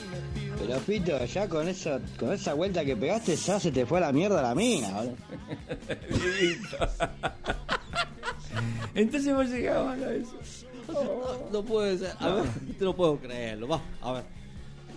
[0.58, 4.00] Pero Fito, ya con esa, con esa vuelta que pegaste, ya se te fue a
[4.02, 4.88] la mierda la mina.
[8.94, 10.61] Entonces vos llegabas a eso.
[11.52, 12.12] No puede ser.
[12.20, 12.44] A ver,
[12.80, 13.68] no puedo creerlo.
[13.68, 14.24] Va, a ver.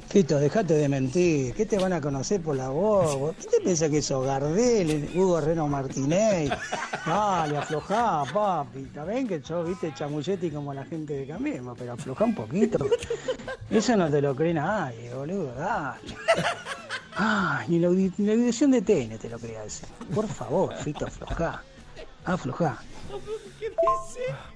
[0.09, 1.53] Fito, dejate de mentir.
[1.55, 3.35] ¿Qué te van a conocer por la voz?
[3.37, 6.51] ¿Qué te piensas que sos Gardel, Hugo Reno Martínez?
[7.05, 8.81] Dale, aflojá, papi.
[8.83, 12.85] Está bien que sos, viste, chamulletti como la gente de Cambiemos, pero aflojá un poquito.
[13.71, 15.53] Eso no te lo cree nadie, boludo.
[15.55, 15.99] Dale.
[17.17, 19.87] Ah, ni la, audi- ni la audición de TN te lo decir.
[20.13, 21.63] Por favor, Fito, aflojá.
[22.25, 22.77] Aflojá.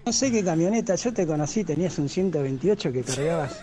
[0.06, 3.60] No sé qué camioneta, yo te conocí, tenías un 128 que cargabas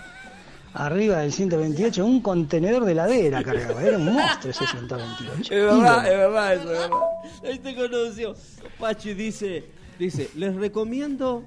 [0.75, 5.43] arriba del 128, un contenedor de heladera cargaba, era un monstruo ese 128.
[5.43, 6.99] Es verdad, es verdad, eso es verdad.
[7.45, 8.35] Ahí te conoció.
[8.79, 9.65] Pachi dice,
[9.99, 11.43] dice, les recomiendo.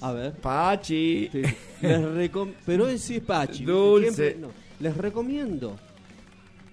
[0.00, 0.32] A ver.
[0.34, 1.30] Pachi.
[1.32, 1.42] Sí,
[1.80, 3.64] les recom- Pero es sí, Pachi.
[3.64, 4.12] Dulce.
[4.12, 4.48] Siempre- no.
[4.80, 5.78] Les recomiendo.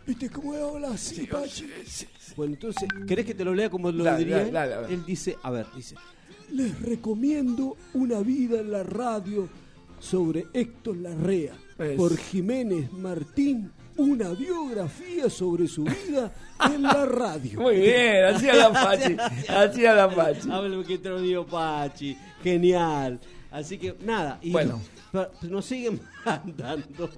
[0.05, 1.69] ¿Viste cómo habla así, Pachi?
[2.35, 4.53] Bueno, entonces, ¿querés que te lo lea como lo Dale, diría dale, él?
[4.53, 4.91] dale, ver.
[4.91, 5.95] Él dice, a ver, dice.
[6.51, 9.47] Les recomiendo una vida en la radio
[9.99, 11.95] sobre Héctor Larrea Es.
[11.95, 16.31] por Jiménez Martín, una biografía sobre su vida
[16.73, 17.61] en la radio.
[17.61, 19.15] Muy bien, hacía la Pachi.
[19.49, 20.49] Hacía la Pachi.
[20.51, 22.17] Habla lo que te lo dio Pachi.
[22.43, 23.19] Genial.
[23.51, 24.39] Así que nada.
[24.41, 24.81] Y Bueno.
[25.13, 27.09] Pa- nos siguen mandando.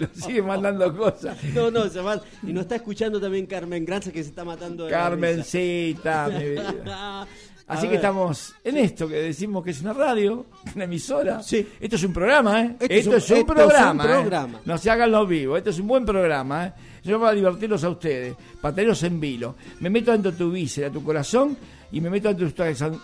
[0.00, 1.36] Nos sigue mandando cosas.
[1.52, 2.20] No, no, se van.
[2.42, 4.90] Y nos está escuchando también Carmen Granza que se está matando de.
[4.92, 7.26] Carmencita, mi vida.
[7.68, 7.96] Así A que ver.
[7.96, 10.46] estamos en esto que decimos que es una radio,
[10.76, 11.42] una emisora.
[11.42, 11.66] Sí.
[11.80, 12.76] Esto es un programa, ¿eh?
[12.78, 14.04] Esto Esto, es es un- un, esto es un programa.
[14.04, 14.06] ¿eh?
[14.20, 14.60] programa.
[14.64, 15.58] No se hagan los vivos.
[15.58, 16.72] Esto es un buen programa, ¿eh?
[17.02, 19.56] Yo para divertirlos a ustedes, para tenerlos en vilo.
[19.80, 21.56] Me meto dentro de tu víscera, tu corazón,
[21.90, 23.00] y me meto dentro de tu...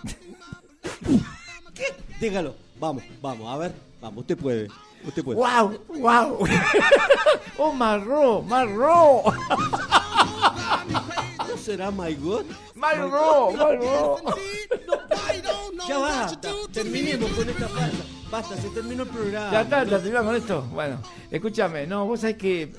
[2.21, 2.55] Dígalo.
[2.79, 3.73] Vamos, vamos, a ver.
[4.03, 4.69] Vamos, usted puede.
[5.05, 5.39] Usted puede.
[5.39, 5.79] ¡Wow!
[5.87, 6.45] ¡Wow!
[7.59, 8.43] ¡Oh, marró!
[8.43, 9.23] ¡Marró!
[11.49, 12.45] ¿No será My God?
[12.75, 13.79] Nobody
[15.41, 18.05] don't Ya basta, terminemos con esta farsa.
[18.29, 19.53] Basta, se terminó el programa.
[19.53, 20.63] Ya está, ya terminamos con esto.
[20.73, 20.99] Bueno,
[21.31, 22.73] escúchame, no, vos sabés que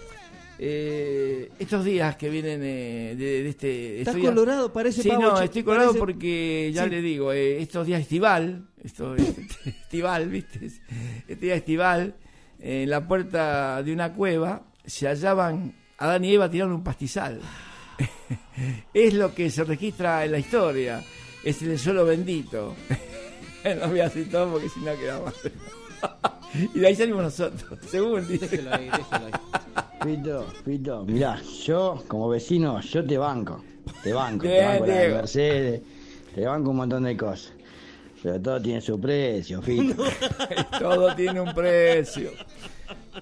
[0.65, 3.99] eh, estos días que vienen eh, de, de este.
[3.99, 6.89] Estás colorado, parece Sí, pavo no, estoy colorado parece- porque ya Sí.
[6.89, 9.13] le digo, eh, estos días estival, esto,
[9.65, 10.67] estival, ¿viste?
[11.27, 12.15] Este día estival,
[12.59, 17.41] en la puerta de una cueva se hallaban Adán y Eva tirando un pastizal.
[18.93, 21.03] es lo que se registra en la historia,
[21.43, 22.73] es el suelo bendito.
[23.81, 25.33] no voy a decir todo porque si no queda mal.
[26.73, 28.63] y de ahí salimos nosotros, según dice.
[30.03, 33.63] Pito, Pito, mirá, yo como vecino, yo te banco.
[34.03, 35.09] Te banco, te banco la de.
[35.09, 35.81] Mercedes,
[36.35, 37.51] te banco un montón de cosas.
[38.21, 40.01] Pero todo tiene su precio, Fito.
[40.79, 42.31] Todo tiene un precio.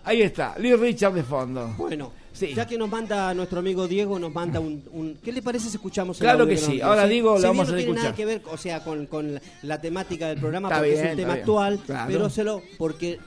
[0.04, 1.74] Ahí está, Lee Richard de fondo.
[1.78, 2.12] Bueno,
[2.56, 5.78] ya que nos manda nuestro amigo Diego, nos manda un, un- ¿Qué le parece si
[5.78, 6.80] escuchamos el Claro que sí.
[6.82, 8.16] Ahora digo, lo si bien vamos no a tiene nada escuchar.
[8.16, 11.16] que ver, o sea, con, con la, la temática del programa, Está porque es un
[11.18, 11.40] tema bien.
[11.40, 12.12] actual, Claro.
[12.12, 13.20] pero se lo, porque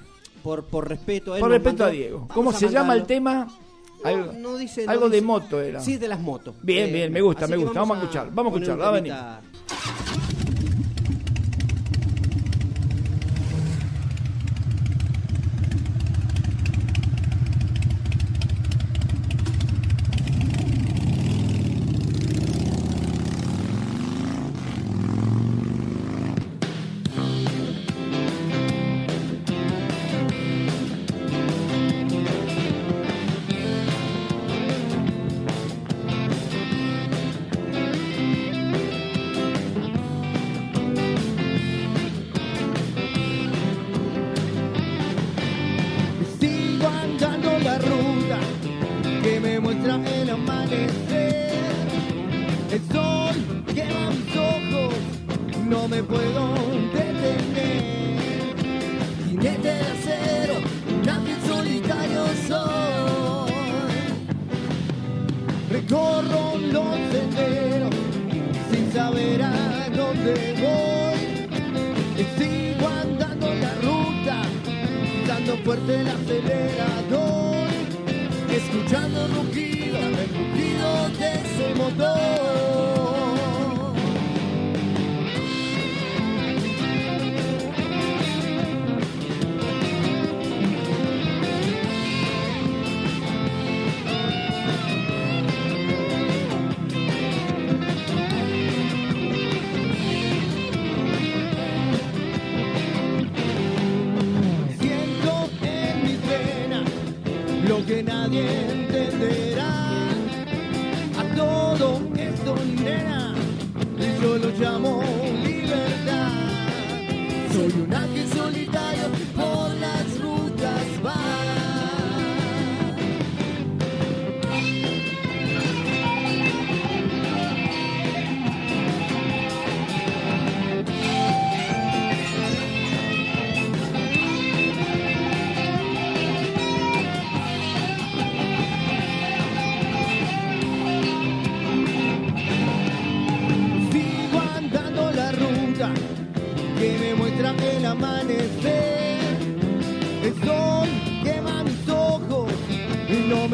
[0.44, 2.18] por, por respeto a él Por respeto a mandó- Diego.
[2.20, 3.48] vamos ¿Cómo a se llama el tema?
[4.04, 5.26] No, Algo, no dice, no algo de dice.
[5.26, 5.80] moto era.
[5.80, 6.54] Sí, de las motos.
[6.62, 7.80] Bien, Eh, bien, me gusta, me gusta.
[7.80, 9.14] Vamos a escuchar, vamos a escuchar, va a venir.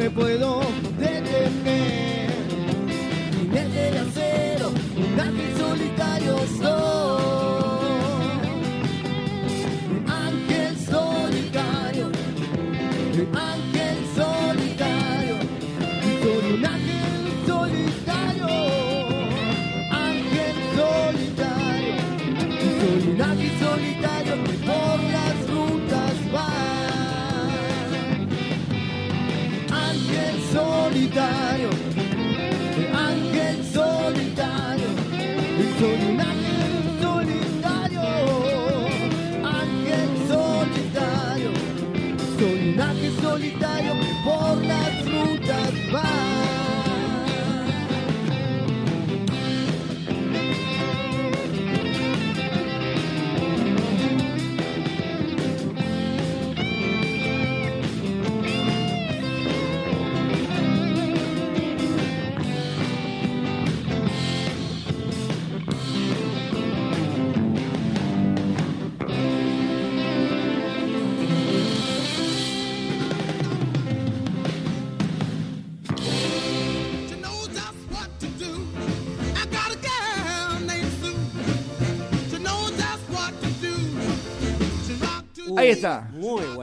[0.01, 0.60] Me puedo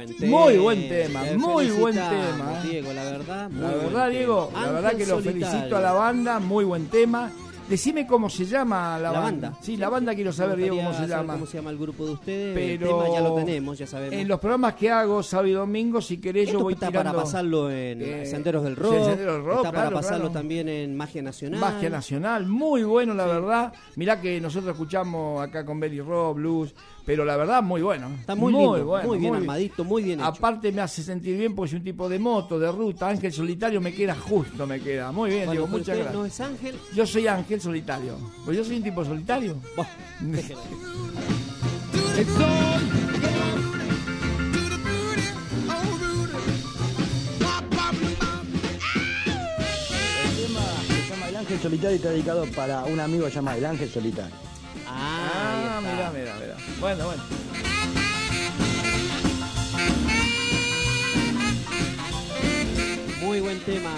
[0.08, 0.38] buen tema.
[0.38, 2.62] Muy buen tema, Te muy buen tema.
[2.64, 2.68] ¿eh?
[2.70, 3.50] Diego, la verdad.
[3.50, 4.08] muy La verdad, tema.
[4.10, 5.48] Diego, la Ángel verdad que lo Solitario.
[5.48, 7.32] felicito a la banda, muy buen tema.
[7.70, 9.50] Decime cómo se llama la, La banda.
[9.50, 9.60] banda.
[9.62, 11.34] Sí, la banda quiero saber, Diego, cómo se llama.
[11.34, 12.56] ¿Cómo se llama el grupo de ustedes?
[12.56, 14.14] Pero el tema ya lo tenemos, ya sabemos.
[14.16, 17.12] En los programas que hago sábado y domingo, si querés, Esto yo voy está tirando.
[17.12, 18.94] para pasarlo en Eh, Senderos del Rock.
[18.94, 20.32] Senderos del Rock, está para pasarlo claro.
[20.32, 21.60] también en Magia Nacional.
[21.60, 23.74] Magia Nacional, muy bueno la verdad.
[23.98, 26.74] Mirá que nosotros escuchamos acá con Belly Rock, Blues,
[27.08, 28.12] pero la verdad muy bueno.
[28.20, 30.28] Está muy lindo, bueno, muy bien armadito, muy bien hecho.
[30.28, 33.08] Aparte me hace sentir bien porque es un tipo de moto, de ruta.
[33.08, 35.14] Ángel Solitario me queda justo, me queda.
[35.14, 36.14] Muy bien, Bueno, Diego, pero muchas usted gracias.
[36.14, 36.76] no es Ángel.
[36.94, 38.18] Yo soy Ángel Solitario.
[38.44, 39.56] Pues yo soy un tipo solitario.
[48.98, 53.66] El tema se llama El Ángel Solitario y está dedicado para un amigo llamado El
[53.66, 54.36] Ángel Solitario.
[55.00, 56.56] Ah, mira, mira, mira.
[56.80, 57.24] Bueno, bueno.
[63.22, 63.92] Muy buen tema,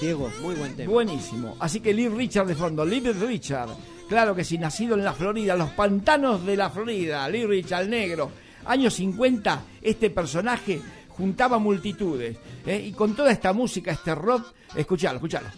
[0.00, 0.92] Diego, muy buen tema.
[0.92, 1.56] Buenísimo.
[1.60, 3.70] Así que Lee Richard de fondo, Lee Richard.
[4.08, 7.90] Claro que sí, nacido en la Florida, los pantanos de la Florida, Lee Richard, el
[7.90, 8.30] negro.
[8.66, 12.36] Años 50, este personaje juntaba multitudes.
[12.66, 12.84] ¿eh?
[12.86, 15.48] Y con toda esta música, este rock, escuchalo, escuchalo.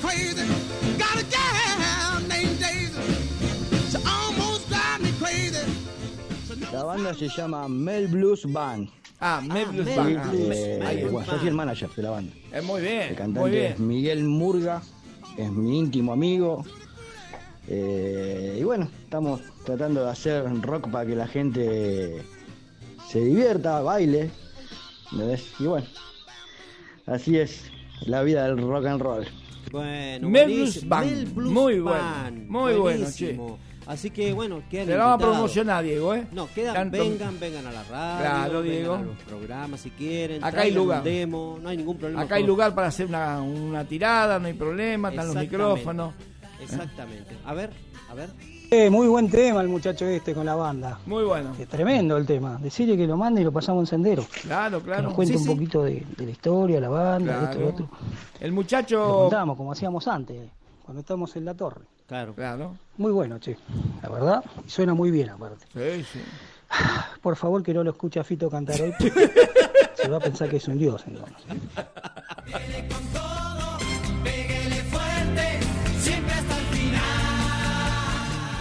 [0.00, 0.46] Crazy.
[0.98, 3.02] Got a gal named Daisy.
[3.90, 5.64] She almost drive me crazy.
[6.72, 8.88] La banda se llama Mel Blues Band.
[9.20, 10.34] Ah, Mel Blues Y, Band.
[10.52, 12.32] eh, bueno, yo soy el manager de la banda.
[12.52, 13.88] Eh, muy bien, El muy cantante es bien.
[13.88, 14.82] Miguel Murga,
[15.36, 16.64] es mi íntimo amigo.
[17.66, 22.22] Eh, y bueno, estamos tratando de hacer rock para que la gente
[23.10, 24.30] se divierta, baile.
[25.58, 25.86] Y bueno,
[27.06, 27.62] así es
[28.02, 29.26] la vida del rock and roll.
[29.70, 30.96] Bueno, Mel buenísimo.
[30.96, 31.36] Blues Band.
[31.52, 32.02] Muy bueno,
[32.48, 33.58] muy bueno, Buenísimo.
[33.86, 36.26] Así que bueno, quedan Te la vamos a promocionar, Diego, ¿eh?
[36.32, 38.94] No, quedan, Tanto- vengan, vengan a la radio, Claro, vengan Diego.
[38.96, 40.44] a los programas si quieren.
[40.44, 41.02] Acá hay lugar.
[41.02, 42.20] demo, no hay ningún problema.
[42.22, 46.12] Acá hay lugar para hacer una, una tirada, no hay problema, están los micrófonos.
[46.60, 47.34] Exactamente.
[47.46, 47.70] A ver,
[48.10, 48.28] a ver.
[48.70, 50.98] Eh, muy buen tema el muchacho este con la banda.
[51.06, 51.54] Muy bueno.
[51.58, 52.58] Es tremendo el tema.
[52.60, 54.26] Decirle que lo mande y lo pasamos en sendero.
[54.42, 55.02] Claro, Que claro.
[55.04, 55.50] nos cuente Sí, un sí.
[55.54, 57.84] poquito de, de la historia, la banda, de esto y lo Claro.
[57.86, 57.98] otro.
[58.40, 59.18] El Lo muchacho.
[59.22, 60.50] contamos como hacíamos antes,
[60.84, 61.80] cuando estábamos en la torre.
[62.06, 62.34] Claro.
[62.34, 62.76] Claro.
[62.98, 63.56] Muy bueno, che.
[64.02, 65.64] La verdad, y suena muy bien aparte.
[65.72, 66.20] Sí, sí.
[67.22, 68.92] Por favor que no lo escuche a Fito cantar hoy.
[69.94, 71.36] Se va a pensar que es un dios entonces.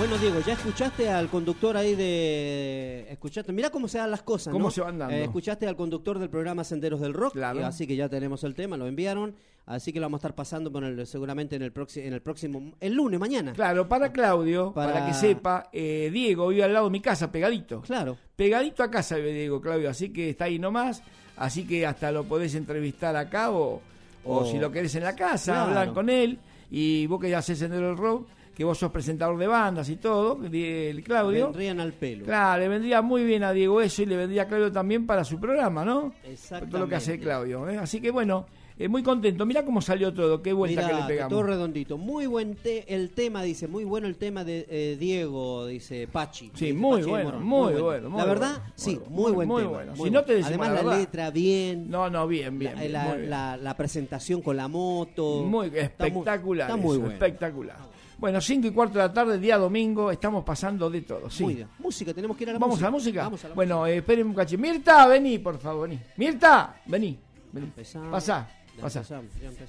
[0.10, 3.08] Bueno, Diego, ya escuchaste al conductor ahí de.
[3.10, 4.54] Escuchaste, mira cómo se dan las cosas.
[4.54, 4.72] ¿Cómo ¿no?
[4.72, 5.14] se van dando?
[5.14, 7.34] Eh, escuchaste al conductor del programa Senderos del Rock.
[7.34, 7.66] Claro.
[7.66, 9.36] así que ya tenemos el tema, lo enviaron.
[9.66, 12.22] Así que lo vamos a estar pasando con el- seguramente en el, próximo en el
[12.22, 12.72] próximo.
[12.80, 13.52] El lunes, mañana.
[13.52, 17.30] Claro, para Claudio, para, Para- que sepa, eh, Diego vive al lado de mi casa,
[17.30, 17.82] pegadito.
[17.82, 18.18] Claro.
[18.38, 21.04] Pegadito a casa vive Diego, Claudio, así que está ahí nomás.
[21.36, 23.82] Así que hasta lo podés entrevistar acá o,
[24.24, 25.68] o O- si lo querés en la casa, Claro.
[25.68, 26.40] hablar con él.
[26.72, 28.26] Y vos que ya haces Sendero del Rock,
[28.58, 31.50] que vos sos presentador de bandas y todo, el Claudio.
[31.50, 32.26] Vendrían al pelo.
[32.26, 35.24] Claro, le vendría muy bien a Diego eso y le vendría a Claudio también para
[35.24, 36.12] su programa, ¿no?
[36.24, 36.72] Exactamente.
[36.72, 37.70] Todo lo que hace Claudio.
[37.70, 37.78] ¿eh?
[37.78, 38.48] Así que bueno,
[38.80, 39.46] eh, muy contento.
[39.46, 41.30] Mirá cómo salió todo, qué vuelta Mirá, que le pegamos.
[41.30, 42.00] todo redondito.
[42.00, 43.68] Muy buen te- el tema, dice.
[43.68, 46.46] Muy bueno el tema de eh, Diego, dice Pachi.
[46.56, 49.62] Sí, Dice muy Pachi bueno, muy bueno, muy La verdad, bueno, sí, muy buen muy
[49.62, 49.74] tema.
[49.76, 49.94] bueno.
[49.94, 50.20] Si bueno.
[50.20, 50.98] no te decimos Además, la verdad.
[51.00, 51.92] letra bien.
[51.92, 52.74] No, no, bien, bien.
[52.74, 53.30] La, bien, la- muy bien.
[53.30, 55.44] la- la presentación con la moto.
[55.46, 56.68] Muy Está muy- espectacular.
[56.72, 57.14] Está muy, eso, bueno.
[57.14, 57.97] Espectacular.
[58.18, 61.30] Bueno, 5 y cuarto de la tarde, día domingo, estamos pasando de todo.
[61.30, 61.44] Sí.
[61.44, 61.68] Muy bien.
[61.80, 62.88] Música, tenemos que ir a la ¿Vamos música.
[62.88, 63.24] a la música?
[63.24, 64.60] Vamos a la bueno, eh, esperen un cachín.
[64.60, 66.02] Mirta, vení, por favor, vení.
[66.18, 67.20] Mirta, vení.
[67.52, 67.68] vení.
[67.68, 68.10] Empezamos.
[68.10, 69.26] Pasá, empezamos.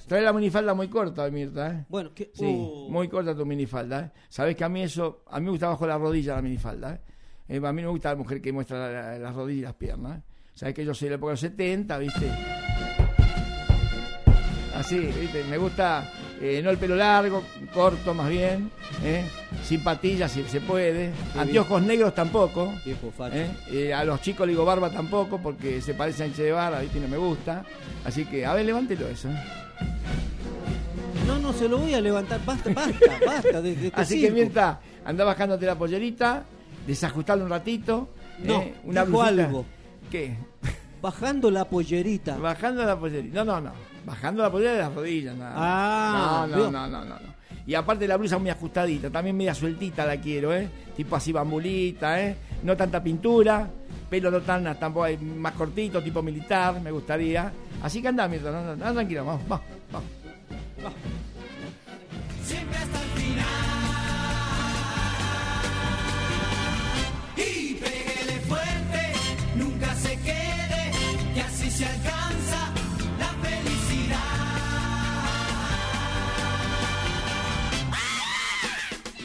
[0.07, 1.85] Trae la minifalda muy corta, Mirta, ¿eh?
[1.89, 2.87] Bueno, que- Sí, uh.
[2.89, 4.11] muy corta tu minifalda, ¿eh?
[4.29, 6.99] Sabés que a mí eso, a mí me gusta bajo la rodilla la minifalda, ¿eh?
[7.49, 9.63] Eh, a mí no me gusta la mujer que muestra la- la- las rodillas y
[9.65, 10.23] las piernas.
[10.55, 12.31] Sabés que yo soy de la época de los 70, ¿viste?
[14.75, 15.43] Así, ¿viste?
[15.49, 16.11] Me gusta,
[16.41, 17.43] eh, no el pelo largo,
[17.73, 18.71] corto más bien,
[19.03, 19.25] ¿eh?
[19.63, 21.11] Sin patillas si se puede.
[21.33, 22.73] Qué Anteojos negros tampoco.
[22.85, 23.11] Viejo.
[23.31, 23.49] ¿eh?
[23.69, 26.79] Eh, a los chicos le digo barba tampoco porque se parece a Che de Barba,
[26.79, 26.99] ¿viste?
[26.99, 27.65] No me gusta.
[28.05, 29.27] Así que, a ver, levántelo eso.
[31.27, 32.39] No, no, se lo voy a levantar.
[32.45, 33.61] Basta, basta, basta.
[33.61, 34.31] De, de este Así que.
[34.31, 36.45] Mirta, anda bajándote la pollerita,
[36.87, 38.09] desajustalo un ratito.
[38.43, 39.65] No, una dijo algo.
[40.09, 40.37] ¿Qué?
[41.01, 42.37] Bajando la pollerita.
[42.37, 43.43] Bajando la pollerita.
[43.43, 43.71] No, no, no.
[44.09, 45.53] Bajando la polera de las rodillas, nada.
[45.55, 47.39] Ah, no, no, no, no, no.
[47.67, 50.67] Y aparte la blusa muy ajustadita, también media sueltita la quiero, ¿eh?
[50.97, 52.35] Tipo así bambulita, ¿eh?
[52.63, 53.69] No tanta pintura,
[54.09, 57.53] pelo no tan, tampoco hay más cortito, tipo militar, me gustaría.
[57.83, 60.09] Así que anda, mientras, anda, anda, tranquilo, vamos, vamos, vamos.
[62.43, 63.45] Siempre hasta el final.
[67.37, 69.13] Y pégale fuerte,
[69.55, 70.91] nunca se quede,
[71.35, 72.18] que así se alcanza.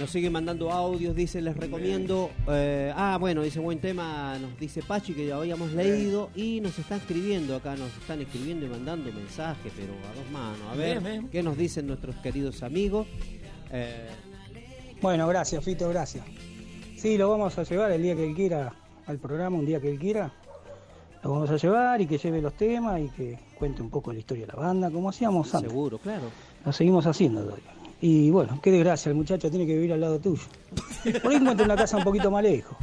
[0.04, 2.28] Nos siguen mandando audios, dice, les recomiendo.
[2.48, 6.78] eh, ah, bueno, dice buen tema, nos dice Pachi que ya habíamos leído y nos
[6.78, 10.58] están escribiendo acá, nos están escribiendo y mandando mensajes, pero a dos manos.
[10.70, 11.28] A ver, Bien, bien.
[11.30, 13.06] ¿qué nos dicen nuestros queridos amigos?
[13.72, 14.10] Eh,
[15.00, 16.22] Bueno, gracias, Fito, gracias.
[16.98, 18.74] Sí, lo vamos a llevar el día que él quiera
[19.06, 20.30] al programa, un día que él quiera.
[21.22, 24.18] Lo vamos a llevar y que lleve los temas y que cuente un poco la
[24.18, 25.70] historia de la banda, como hacíamos antes.
[25.70, 26.24] seguro, claro.
[26.62, 27.72] Lo seguimos haciendo todavía.
[28.06, 30.42] Y bueno, qué desgracia, el muchacho tiene que vivir al lado tuyo.
[31.22, 32.76] Por ahí encuentra una casa un poquito más lejos.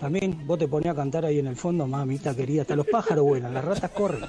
[0.00, 3.22] También vos te ponías a cantar ahí en el fondo, mamita querida, hasta los pájaros
[3.22, 4.24] vuelan, las ratas corren.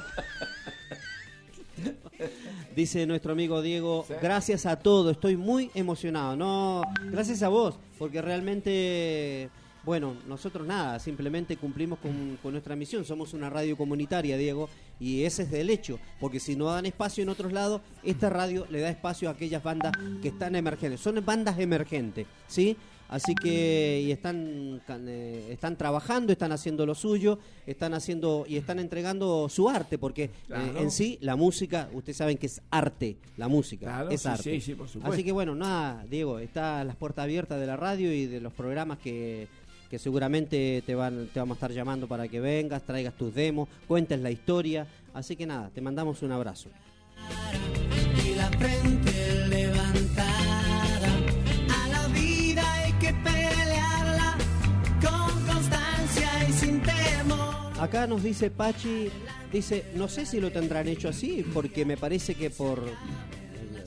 [2.75, 6.35] Dice nuestro amigo Diego, gracias a todo, estoy muy emocionado.
[6.35, 9.49] No, gracias a vos, porque realmente,
[9.85, 13.05] bueno, nosotros nada, simplemente cumplimos con, con nuestra misión.
[13.05, 17.21] Somos una radio comunitaria, Diego, y ese es del hecho, porque si no dan espacio
[17.23, 20.99] en otros lados, esta radio le da espacio a aquellas bandas que están emergentes.
[20.99, 22.75] Son bandas emergentes, ¿sí?
[23.07, 27.37] Así que y están eh, están trabajando, están haciendo lo suyo,
[27.67, 32.37] están haciendo y están entregando su arte, porque eh, en sí la música, ustedes saben
[32.37, 34.43] que es arte, la música Claro, es sí, arte.
[34.43, 35.13] sí, sí, por supuesto.
[35.13, 38.53] Así que bueno, nada, Diego, está las puertas abiertas de la radio y de los
[38.53, 39.47] programas que,
[39.89, 43.69] que seguramente te van te vamos a estar llamando para que vengas, traigas tus demos,
[43.87, 44.87] cuentes la historia.
[45.13, 46.69] Así que nada, te mandamos un abrazo.
[48.25, 50.61] y la frente levantada.
[51.83, 54.37] A la vida hay que pelearla
[55.01, 57.55] con constancia y sin temor.
[57.79, 59.09] Acá nos dice Pachi,
[59.51, 62.83] dice, no sé si lo tendrán hecho así, porque me parece que por...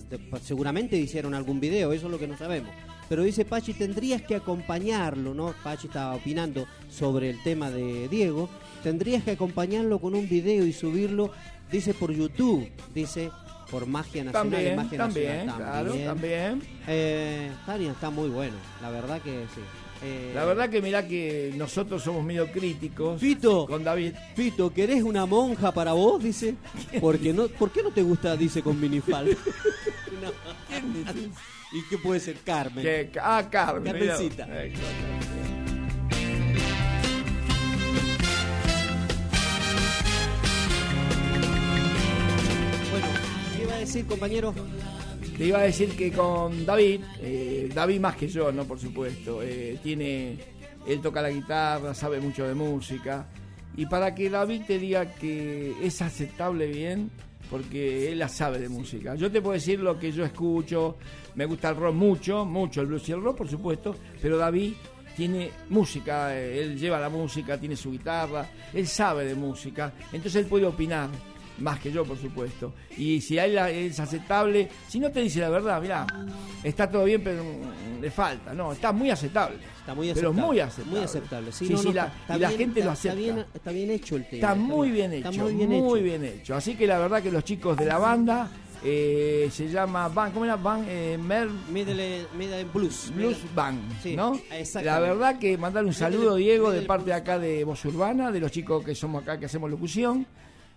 [0.08, 2.70] de- seguramente hicieron algún video, eso es lo que no sabemos.
[3.08, 5.54] Pero dice Pachi, tendrías que acompañarlo, ¿no?
[5.62, 8.48] Pachi estaba opinando sobre el tema de Diego.
[8.82, 11.32] Tendrías que acompañarlo con un video y subirlo,
[11.72, 13.30] dice, por YouTube, dice,
[13.70, 14.50] por Magia Nacional.
[14.50, 16.62] También, Magia también, Nacional, claro, también.
[16.86, 19.60] Eh, está bien, está muy bueno, la verdad que sí.
[20.00, 23.20] Eh, La verdad que mirá que nosotros somos medio críticos.
[23.20, 24.12] Fito, con David.
[24.36, 26.22] Fito, ¿querés una monja para vos?
[26.22, 26.54] Dice.
[27.00, 28.36] Porque no, ¿Por qué no te gusta?
[28.36, 29.34] Dice con minifalda.
[30.22, 30.32] No.
[31.70, 33.10] ¿Y qué puede ser Carmen?
[33.20, 33.92] Ah, Carmen.
[33.92, 34.46] Carmencita.
[42.90, 43.06] Bueno,
[43.56, 44.54] ¿qué iba a decir, compañero?
[45.36, 49.42] Te iba a decir que con David, eh, David más que yo, no por supuesto,
[49.42, 50.38] eh, tiene,
[50.86, 53.28] él toca la guitarra, sabe mucho de música,
[53.76, 57.10] y para que David te diga que es aceptable bien,
[57.50, 59.14] porque él la sabe de música.
[59.14, 60.96] Yo te puedo decir lo que yo escucho,
[61.34, 64.74] me gusta el rock mucho, mucho el blues y el rock, por supuesto, pero David
[65.16, 70.36] tiene música, eh, él lleva la música, tiene su guitarra, él sabe de música, entonces
[70.36, 71.08] él puede opinar
[71.60, 72.72] más que yo, por supuesto.
[72.96, 76.06] Y si él la- es aceptable, si no te dice la verdad, mira,
[76.62, 77.42] está todo bien, pero
[78.00, 78.52] le falta.
[78.54, 79.56] No, está muy aceptable.
[79.80, 80.46] Está muy Pero aceptable.
[80.46, 80.90] muy aceptable.
[80.98, 81.52] Muy aceptable.
[81.52, 83.18] Sí, Sí, no, sí, no, la- está- y la bien, gente lo acepta.
[83.18, 84.34] Está bien, está bien hecho el tema.
[84.36, 85.28] Está muy bien hecho.
[85.30, 85.84] Está muy bien hecho.
[85.84, 86.54] muy bien hecho.
[86.54, 88.50] Así que la verdad que los chicos de la banda
[88.84, 90.54] eh, se llama Van, ¿cómo era?
[90.54, 93.10] Van eh, Mer Middle, Middle Blues.
[93.12, 94.38] Blues Band, Sí, ¿no?
[94.84, 98.30] La verdad que mandar un saludo, Middle- Diego, de parte de acá de Voz Urbana,
[98.30, 100.24] de los chicos que somos acá, que hacemos locución.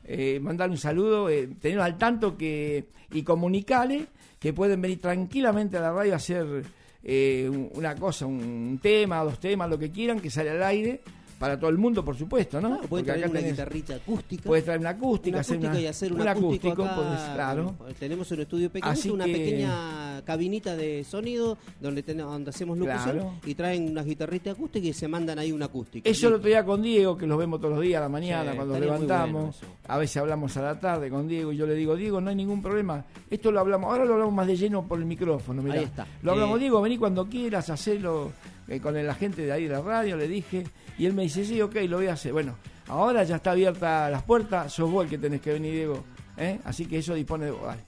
[0.05, 0.39] Eh,
[0.71, 1.47] un saludo, eh,
[1.83, 4.03] al tanto que y comunicarles
[4.39, 6.63] que pueden venir tranquilamente a la radio a hacer
[7.03, 11.01] eh, un- una cosa, un tema, dos temas, lo que quieran, que sale al aire.
[11.41, 12.67] Para todo el mundo, por supuesto, ¿no?
[12.69, 14.43] Claro, puede Porque traer una tenés- guitarrita acústica.
[14.43, 16.95] Puedes traer una acústica, Una hacer acústica una- y hacer un un acústico, acústico, acá,
[16.95, 17.75] podés- claro.
[17.99, 22.77] Tenemos un estudio pequeño, Así una que- pequeña cabinita de sonido donde, ten- donde hacemos
[22.77, 23.33] locución Claro.
[23.45, 26.07] y traen unas guitarritas acústicas y se mandan ahí una acústica.
[26.09, 28.51] Eso lo otro día con Diego, que los vemos todos los días a la mañana
[28.51, 29.59] Sí, cuando levantamos.
[29.59, 32.29] bueno a veces hablamos a la tarde con Diego y yo le digo, Diego, no
[32.29, 33.03] hay ningún problema.
[33.29, 35.61] Esto lo hablamos, ahora lo hablamos más de lleno por el micrófono.
[35.61, 35.75] mirá.
[35.79, 36.05] Ahí está.
[36.21, 38.31] Lo hablamos, Eh, Diego, vení cuando quieras, hacelo
[38.79, 40.63] con la gente de ahí de la radio, le dije.
[40.97, 42.31] Y él me dice, sí, ok, lo voy a hacer.
[42.31, 42.55] Bueno,
[42.87, 46.03] ahora ya está abierta las puertas, sos vos el que tenés que venir, Diego.
[46.37, 46.59] ¿eh?
[46.63, 47.65] Así que eso dispone de vos.
[47.65, 47.81] dale.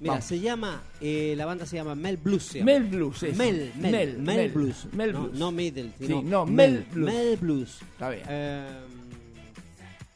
[0.00, 0.26] Mira, Vamos.
[0.26, 2.44] se llama, eh, la banda se llama Mel Blues.
[2.44, 2.70] se llama.
[2.70, 3.36] Mel Blues, eso.
[3.36, 4.86] Mel, Mel, Mel, Mel, Mel, Blues.
[4.92, 5.32] Mel Blues.
[5.34, 7.12] no Middle, Sí, no, Mel Blues.
[7.12, 7.78] Mel Blues.
[7.82, 8.22] Está bien.
[8.28, 8.66] Eh,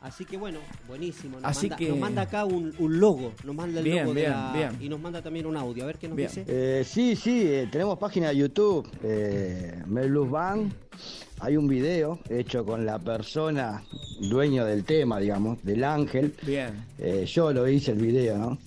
[0.03, 0.59] así que bueno,
[0.89, 1.39] buenísimo.
[1.41, 4.15] Nos, Así manda, que- nos manda acá un, un logo, nos manda el Bien, logo
[4.15, 4.79] de bien, la- bien.
[4.81, 5.85] y nos manda también un audio.
[5.85, 6.29] A ver qué nos Bien.
[6.29, 6.45] dice.
[6.49, 10.73] Eh, sí, sí, eh, tenemos página de YouTube, eh, Mel Blues Band.
[11.41, 13.83] Hay un video hecho con la persona
[14.21, 16.35] dueño del tema, digamos, del ángel.
[16.47, 16.87] Bien.
[16.99, 18.59] Eh, yo lo hice el video, ¿no?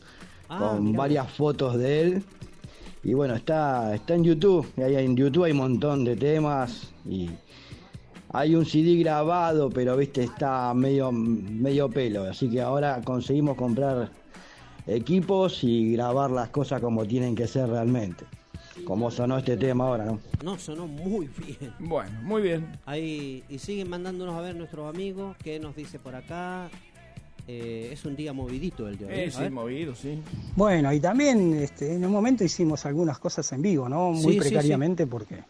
[0.50, 2.24] Ah, con mirá varias fotos de él.
[3.04, 4.68] Y bueno, está, está en YouTube.
[4.78, 6.92] Y ahí en YouTube hay un montón de temas.
[7.08, 7.30] Y,
[8.30, 12.24] hay un CD grabado, pero viste, está medio, medio pelo.
[12.24, 14.10] Así que ahora conseguimos comprar
[14.88, 18.26] equipos y grabar las cosas como tienen que ser realmente.
[18.84, 20.20] Como sonó este tema ahora, ¿no?
[20.44, 21.74] No, sonó muy bien.
[21.80, 22.68] Bueno, muy bien.
[22.86, 25.38] Ahí, y siguen mandándonos a ver nuestros amigos.
[25.42, 26.70] ¿Qué nos dice por acá?
[27.48, 29.12] Eh, es un día movidito el de hoy.
[29.14, 30.20] Eh, sí, movido, sí.
[30.56, 34.12] Bueno, y también este, en un momento hicimos algunas cosas en vivo, ¿no?
[34.12, 35.44] Muy Sí, sí, precariamente porque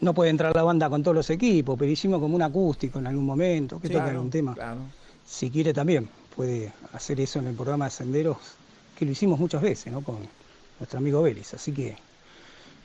[0.00, 3.06] no puede entrar la banda con todos los equipos, pero hicimos como un acústico en
[3.06, 4.54] algún momento, que toque Claro, algún tema.
[4.54, 4.80] claro.
[5.26, 8.36] Si quiere también puede hacer eso en el programa de Senderos,
[8.98, 10.00] que lo hicimos muchas veces, ¿no?
[10.02, 10.18] Con
[10.78, 11.54] nuestro amigo Vélez.
[11.54, 11.96] Así que,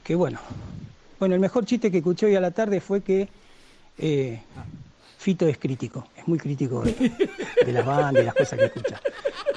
[0.04, 0.40] que bueno.
[1.20, 3.28] Bueno, el mejor chiste que escuché hoy a la tarde fue que
[3.98, 4.40] eh,
[5.18, 6.94] Fito es crítico, es muy crítico de,
[7.66, 9.02] de las bandas y las cosas que escucha.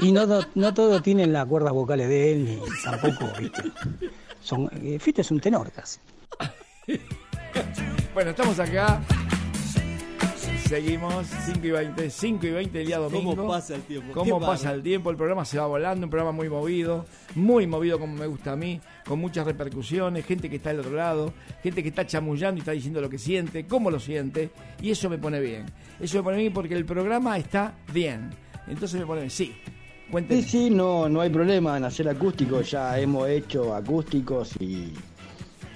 [0.01, 3.63] Y no, no todo tienen las cuerdas vocales de él, ni tampoco, ¿viste?
[4.43, 5.99] Son, eh, Fito es un tenor casi.
[8.15, 9.01] Bueno, estamos acá.
[10.67, 13.35] Seguimos 5 y 20, 5 y 20 el día domingo.
[13.35, 14.13] ¿Cómo pasa el tiempo?
[14.13, 15.11] ¿Cómo Qué pasa el tiempo?
[15.11, 18.57] El programa se va volando, un programa muy movido, muy movido como me gusta a
[18.57, 21.33] mí, con muchas repercusiones, gente que está del otro lado,
[21.63, 24.51] gente que está chamullando y está diciendo lo que siente, cómo lo siente,
[24.81, 25.67] y eso me pone bien.
[25.99, 28.31] Eso me pone bien porque el programa está bien.
[28.69, 29.31] Entonces me pone bien.
[29.31, 29.57] Sí,
[30.11, 30.43] cuéntenme.
[30.43, 32.71] Sí, sí, no, no hay problema en hacer acústicos.
[32.71, 34.93] Ya hemos hecho acústicos y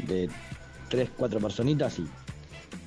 [0.06, 0.28] de
[0.88, 2.06] tres, cuatro personitas y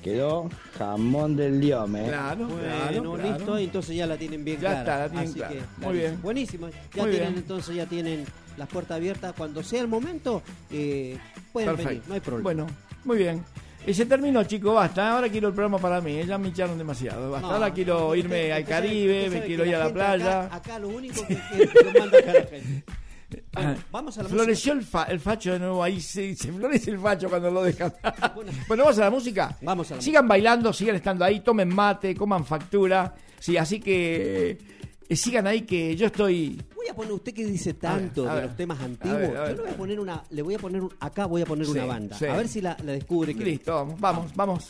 [0.02, 0.48] quedó
[0.78, 2.04] jamón del diome.
[2.06, 3.36] Claro, Bueno, claro, claro.
[3.36, 4.80] listo, entonces ya la tienen bien Ya clara.
[4.80, 5.54] está, la tienen Así clara.
[5.54, 6.22] que, Muy bien.
[6.22, 6.68] Buenísimo.
[6.68, 7.34] Ya Muy tienen bien.
[7.42, 8.24] entonces ya tienen
[8.56, 9.34] las puertas abiertas.
[9.36, 11.18] Cuando sea el momento, eh,
[11.52, 11.88] pueden Perfecto.
[11.90, 12.42] venir, no hay problema.
[12.44, 12.66] Bueno,
[13.04, 13.44] muy bien.
[13.86, 15.12] Y se terminó, chicos, basta.
[15.14, 16.12] Ahora quiero el programa para mí.
[16.18, 17.30] eh, Ya me echaron demasiado.
[17.30, 17.46] Basta.
[17.48, 20.42] No, Ahora quiero usted- irme al usted sabe- Caribe, me quiero ir a la playa.
[20.44, 22.84] Acá, acá lo único que, que, que manda acá la gente.
[23.52, 26.90] Bueno, vamos a la Floreció el, fa- el facho de nuevo ahí, se, se florece
[26.92, 27.92] el facho cuando lo dejan.
[28.34, 28.52] bueno,
[28.84, 29.56] vamos a la música.
[29.60, 33.14] Vamos a la Sigan bailando, sigan estando ahí, tomen mate, coman factura.
[33.38, 34.58] Sí, así que
[35.08, 36.60] eh, sigan ahí que yo estoy.
[36.74, 38.44] Voy a poner usted que dice tanto de ver.
[38.46, 39.18] los temas A antiguos.
[39.18, 39.50] ver, a ver.
[39.50, 41.72] Yo le voy a poner una, le voy a poner acá voy a poner Sí,
[41.72, 42.16] una banda.
[42.16, 42.24] sí.
[42.24, 43.34] A ver si la, la descubre.
[43.34, 44.68] que- Listo, vamos, vamos, vamos.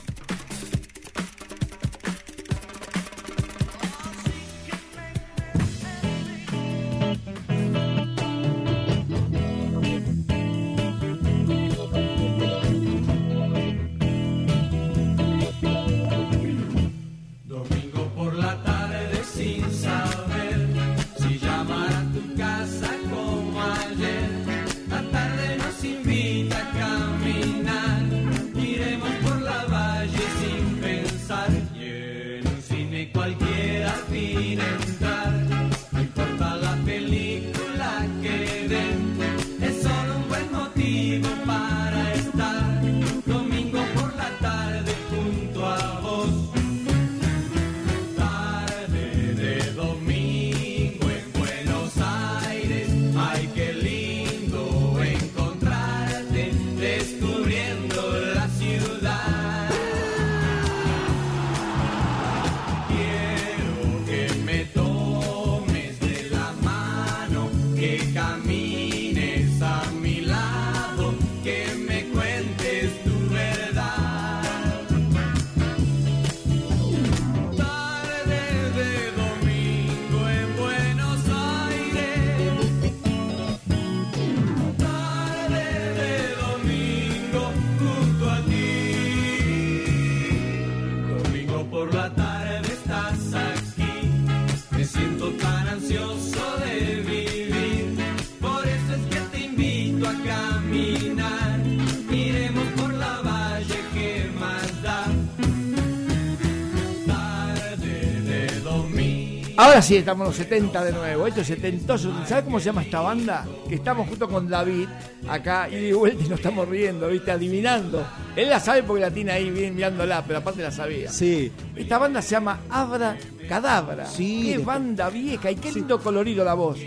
[109.60, 111.26] Ahora sí, estamos en los 70 de nuevo.
[111.26, 112.12] Esto es setentoso.
[112.26, 113.44] ¿Sabes cómo se llama esta banda?
[113.68, 114.86] Que estamos junto con David
[115.28, 117.32] acá y de vuelta y nos estamos riendo, ¿viste?
[117.32, 118.06] Adivinando.
[118.36, 121.10] Él la sabe porque la tiene ahí bien mirándola, pero aparte la sabía.
[121.10, 121.50] Sí.
[121.74, 123.16] Esta banda se llama Abra
[123.48, 124.06] Cadabra.
[124.06, 126.78] Sí, Qué banda vieja y qué lindo colorido la voz.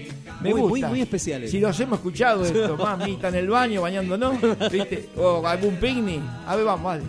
[0.42, 0.88] Me Muy- gusta.
[0.88, 1.46] muy- muy especial.
[1.50, 4.36] Si los hemos escuchado esto, mamita en el baño bañándonos,
[4.72, 5.10] ¿viste?
[5.18, 6.22] O algún picnic.
[6.48, 7.04] A ver, vamos, vale.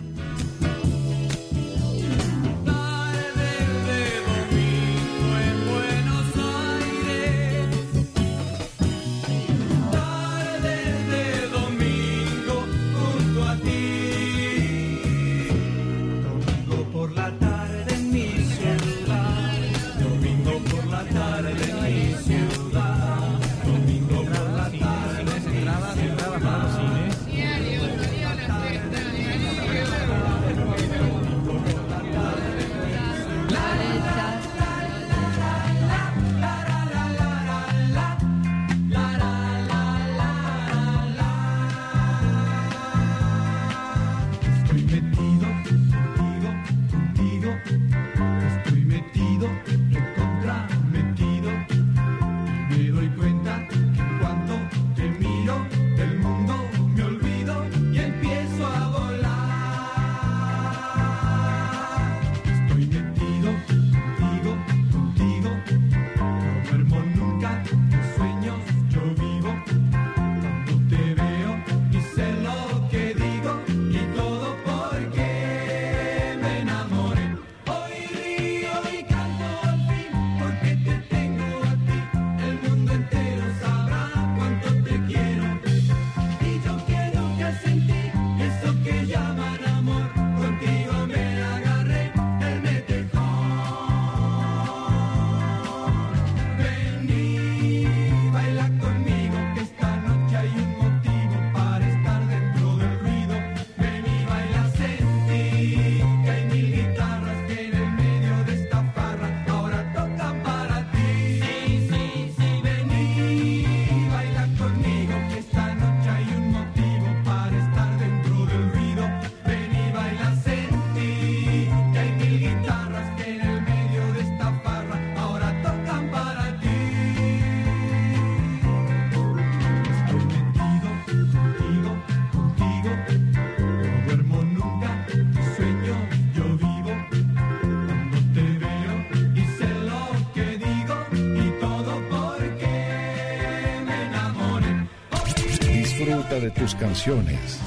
[146.51, 147.59] Tus canciones.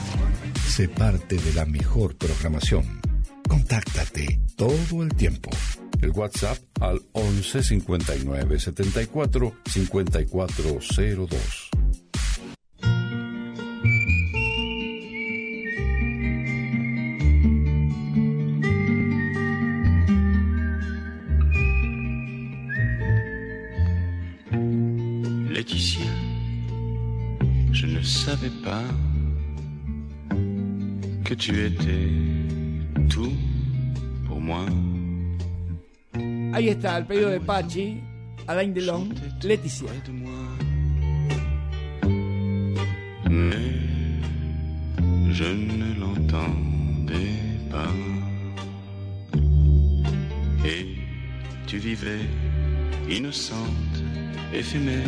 [0.66, 3.00] Sé parte de la mejor programación.
[3.48, 5.50] Contáctate todo el tiempo.
[6.02, 11.65] El WhatsApp al 11 59 74 5402.
[36.66, 38.02] Ahí está, el pedido de Pachi,
[38.48, 39.14] Alain Delon,
[39.44, 39.88] Leticia.
[43.30, 43.70] Mais
[45.30, 47.38] je ne l'entendais
[47.70, 47.94] pas.
[50.64, 50.96] Et
[51.68, 52.26] tu vivais
[53.08, 54.02] innocente,
[54.52, 55.06] éphémère.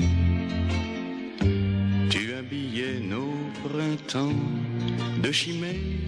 [2.08, 4.38] Tu habillais nos printemps
[5.20, 6.07] de chimères.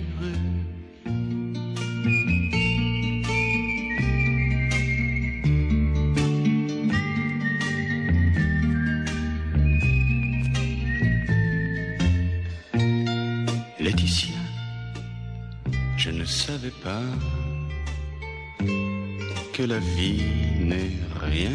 [19.71, 20.25] La vie
[20.59, 21.53] n'est rien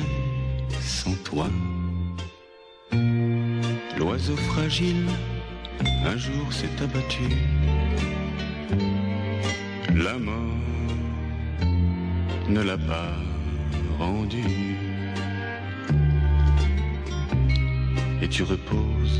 [0.79, 1.47] sans toi.
[3.97, 5.05] L'oiseau fragile
[6.05, 7.27] un jour s'est abattu.
[9.93, 10.63] La mort
[12.47, 13.11] ne l'a pas
[13.99, 14.45] rendu.
[18.21, 19.19] Et tu reposes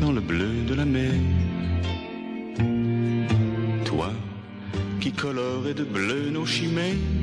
[0.00, 1.12] dans le bleu de la mer.
[3.84, 4.10] Toi
[5.00, 7.19] qui colorais de bleu nos chimères.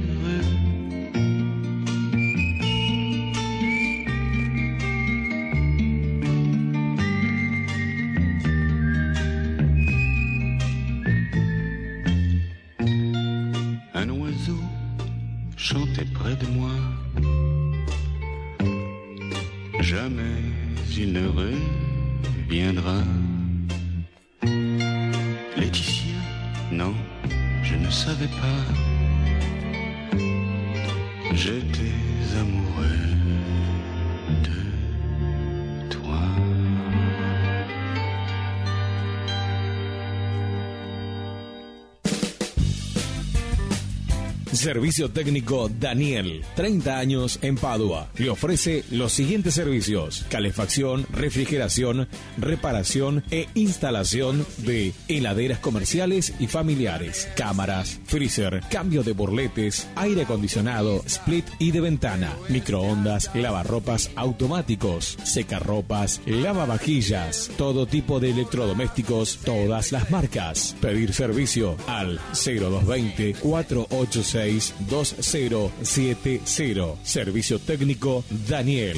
[44.67, 48.09] Servicio técnico Daniel, 30 años en Padua.
[48.17, 57.29] Le ofrece los siguientes servicios: calefacción, refrigeración, reparación e instalación de heladeras comerciales y familiares,
[57.37, 66.19] cámaras, freezer, cambio de burletes, aire acondicionado, split y de ventana, microondas, lavarropas automáticos, secarropas,
[66.25, 70.75] lavavajillas, todo tipo de electrodomésticos, todas las marcas.
[70.81, 76.97] Pedir servicio al 0220 486 2070.
[77.03, 78.97] Servicio técnico Daniel.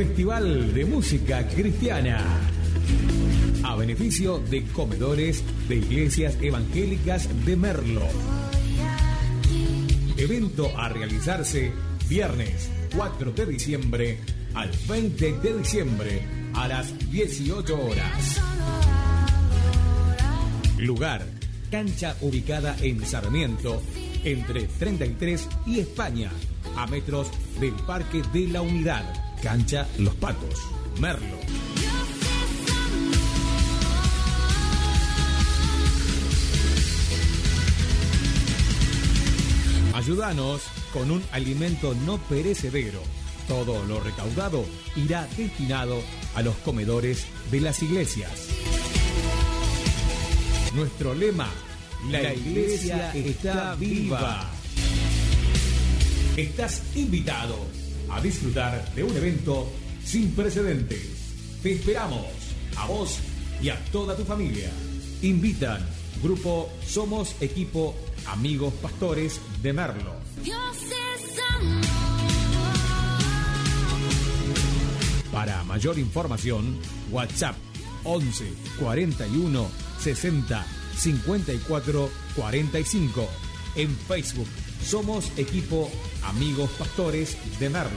[0.00, 2.24] Festival de Música Cristiana.
[3.62, 8.08] A beneficio de comedores de iglesias evangélicas de Merlo.
[10.16, 11.70] Evento a realizarse
[12.08, 14.18] viernes 4 de diciembre
[14.54, 16.22] al 20 de diciembre
[16.54, 18.40] a las 18 horas.
[20.78, 21.26] Lugar,
[21.70, 23.82] cancha ubicada en Sarmiento,
[24.24, 26.30] entre 33 y España,
[26.74, 29.29] a metros del Parque de la Unidad.
[29.42, 30.54] Cancha Los Patos,
[30.98, 31.38] Merlo.
[39.94, 40.62] Ayúdanos
[40.92, 43.00] con un alimento no perecedero.
[43.48, 44.64] Todo lo recaudado
[44.94, 46.00] irá destinado
[46.34, 48.48] a los comedores de las iglesias.
[50.74, 51.48] Nuestro lema,
[52.10, 54.50] la, iglesia, está viva.
[56.36, 57.79] Estás invitado
[58.10, 59.68] a disfrutar de un evento
[60.04, 61.60] sin precedentes.
[61.62, 62.26] Te esperamos,
[62.76, 63.18] a vos
[63.62, 64.70] y a toda tu familia.
[65.22, 65.86] Invitan
[66.22, 67.94] Grupo Somos Equipo
[68.26, 70.14] Amigos Pastores de Merlo.
[70.42, 71.84] Dios es amor.
[75.32, 76.78] Para mayor información,
[77.10, 77.56] WhatsApp
[78.04, 79.68] 11 41
[80.00, 80.66] 60
[80.96, 83.28] 54 45.
[83.76, 84.48] En Facebook,
[84.84, 85.90] Somos Equipo
[86.24, 87.90] Amigos Pastores de Merlo.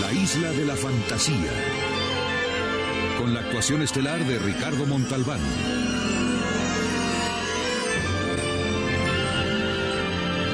[0.00, 1.34] La isla de la fantasía.
[3.18, 5.40] Con la actuación estelar de Ricardo Montalbán.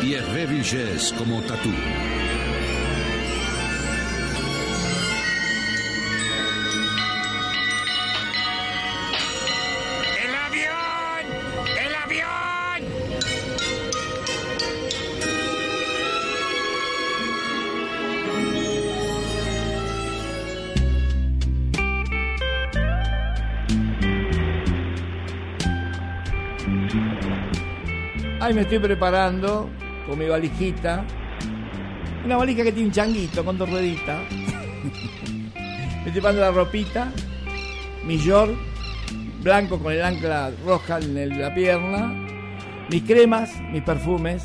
[0.05, 1.70] Y Hervé Villés como Tatú.
[10.22, 11.24] ¡El avión!
[11.81, 12.82] ¡El avión!
[28.43, 29.70] Ahí me estoy preparando
[30.06, 31.05] con mi valijita.
[32.24, 34.20] Una valija que tiene un changuito con dos rueditas.
[36.05, 37.12] me estoy la ropita.
[38.06, 38.52] Mi short
[39.43, 42.12] blanco con el ancla roja en el- la pierna.
[42.90, 44.43] Mis cremas, mis perfumes.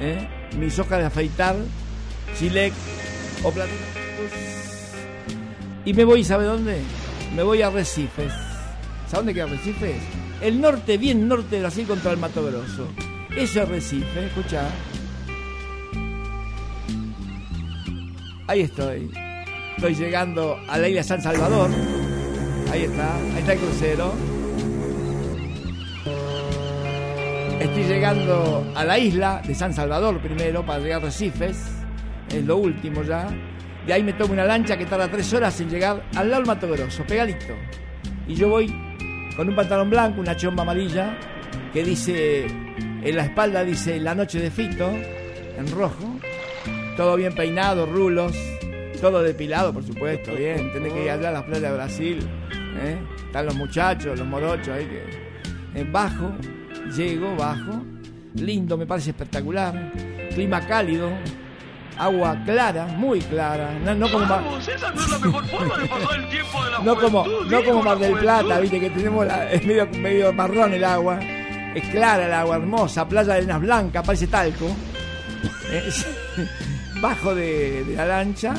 [0.00, 0.28] ¿eh?
[0.58, 1.56] Mis hojas de afeitar.
[2.38, 2.72] Chilec
[3.42, 3.76] o platino.
[5.84, 6.80] Y me voy, ¿sabe dónde?
[7.34, 8.32] Me voy a Recifes.
[9.06, 9.96] ¿Sabe dónde queda Recifes?
[10.42, 12.88] El norte, bien norte de Brasil contra el Mato Grosso.
[13.38, 14.68] Eso es Recife, escucha.
[18.48, 19.12] Ahí estoy.
[19.76, 21.70] Estoy llegando a la isla San Salvador.
[22.72, 24.12] Ahí está, ahí está el crucero.
[27.60, 31.64] Estoy llegando a la isla de San Salvador primero para llegar a Recifes.
[32.28, 33.28] Es lo último ya.
[33.86, 36.68] De ahí me tomo una lancha que tarda tres horas en llegar al lado Mato
[36.68, 37.54] Grosso, pegadito.
[38.26, 38.66] Y yo voy
[39.36, 41.16] con un pantalón blanco, una chomba amarilla,
[41.72, 42.46] que dice,
[43.02, 46.18] en la espalda dice La Noche de Fito, en rojo.
[46.96, 48.32] Todo bien peinado, rulos,
[49.00, 50.72] todo depilado, por supuesto, bien.
[50.72, 52.28] Tenés que ir allá a las playas de Brasil.
[52.82, 52.98] ¿eh?
[53.26, 55.80] Están los muchachos, los morochos ahí que.
[55.80, 56.32] En bajo,
[56.96, 57.82] llego, bajo.
[58.34, 59.92] Lindo, me parece espectacular.
[60.34, 61.10] Clima cálido,
[61.96, 63.78] agua clara, muy clara.
[63.84, 66.64] No, no como Mar- Vamos, esa no es la mejor forma de pasar el tiempo
[66.64, 69.86] de la no como, no como Mar del Plata, viste que tenemos la, es medio,
[69.86, 71.18] medio marrón el agua.
[71.78, 74.66] Es clara el agua, hermosa, playa de arenas blancas, parece talco.
[75.70, 75.90] Eh,
[77.02, 78.54] Bajo de, de la lancha,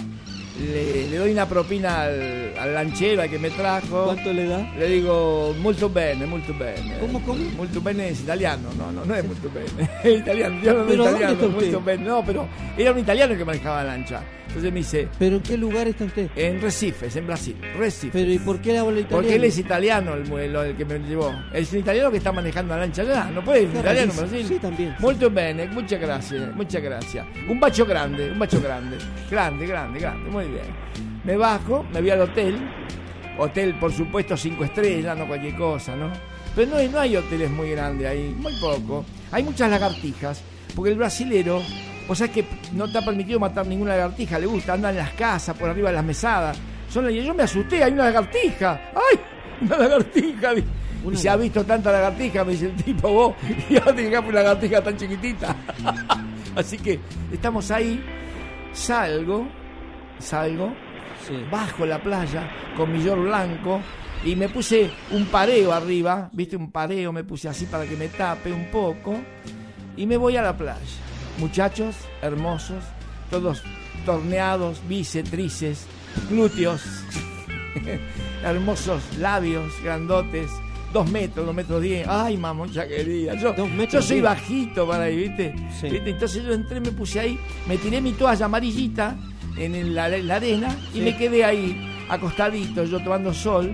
[0.60, 4.06] le, le doy una propina al, al lanchero al que me trajo.
[4.06, 4.60] ¿Cuánto le da?
[4.78, 6.98] Le digo molto bene, molto bene.
[7.00, 7.44] ¿Cómo, cómo?
[7.58, 9.90] Molto bene es italiano, no, no, no es molto bene.
[10.04, 12.04] Es italiano, yo no soy ¿Pero dónde italiano, molto bene.
[12.06, 12.48] No, pero
[12.78, 14.22] era un italiano que manejaba la lancha.
[14.50, 16.30] Entonces me dice, ¿Pero en qué lugar está usted?
[16.36, 17.56] en Recifes, en Brasil.
[17.78, 18.12] Recifes.
[18.12, 19.22] ¿Pero y por qué le habla italiano?
[19.22, 21.32] Porque él es italiano, el, el, el que me llevó.
[21.54, 23.26] Es un italiano que está manejando la lancha allá.
[23.34, 24.46] No puede Claro, italiano sí, Brasil.
[24.48, 24.96] sí, también.
[25.00, 27.26] Molto bene, muchas gracias, muchas gracias.
[27.48, 28.98] Un bacho grande, un bacho grande.
[29.30, 30.66] Grande, grande, grande, muy bien.
[31.24, 32.58] Me bajo, me voy al hotel.
[33.38, 36.12] Hotel, por supuesto, cinco estrellas, no cualquier cosa, ¿no?
[36.56, 39.06] Pero no, hay- no hay hoteles muy grandes ahí, muy poco.
[39.32, 40.42] Hay muchas lagartijas,
[40.76, 41.62] porque el brasilero,
[42.10, 45.12] o sea que no te ha permitido matar ninguna lagartija, le gusta, andar en las
[45.12, 46.58] casas, por arriba de las mesadas.
[46.90, 48.82] Son, yo me asusté, hay una lagartija.
[48.96, 49.20] ¡Ay!
[49.62, 50.54] Una lagartija.
[50.56, 53.36] Y se ha visto tanta lagartija, me dice el tipo, vos,
[53.70, 55.56] y ahora te una lagartija tan chiquitita.
[56.56, 57.00] Así que
[57.32, 58.04] estamos ahí,
[58.74, 59.48] salgo,
[60.18, 60.74] salgo,
[61.52, 63.82] bajo la playa con mi yor blanco
[64.26, 68.08] y me puse un pareo arriba, viste, un pareo me puse así para que me
[68.08, 69.16] tape un poco
[69.96, 71.09] y me voy a la playa.
[71.40, 72.84] Muchachos hermosos,
[73.30, 73.64] todos
[74.06, 75.86] torneados, bicetrices,
[76.30, 76.82] glúteos,
[78.44, 80.50] hermosos labios grandotes,
[80.94, 82.08] dos metros, dos metros diez.
[82.08, 83.56] Ay, mamucha querida, yo,
[83.90, 85.54] yo soy bajito para ahí, ¿viste?
[85.82, 86.10] ¿viste?
[86.10, 89.16] Entonces yo entré, me puse ahí, me tiré mi toalla amarillita
[89.58, 91.02] en la, la arena y Sí.
[91.02, 93.74] me quedé ahí, acostadito, yo tomando sol.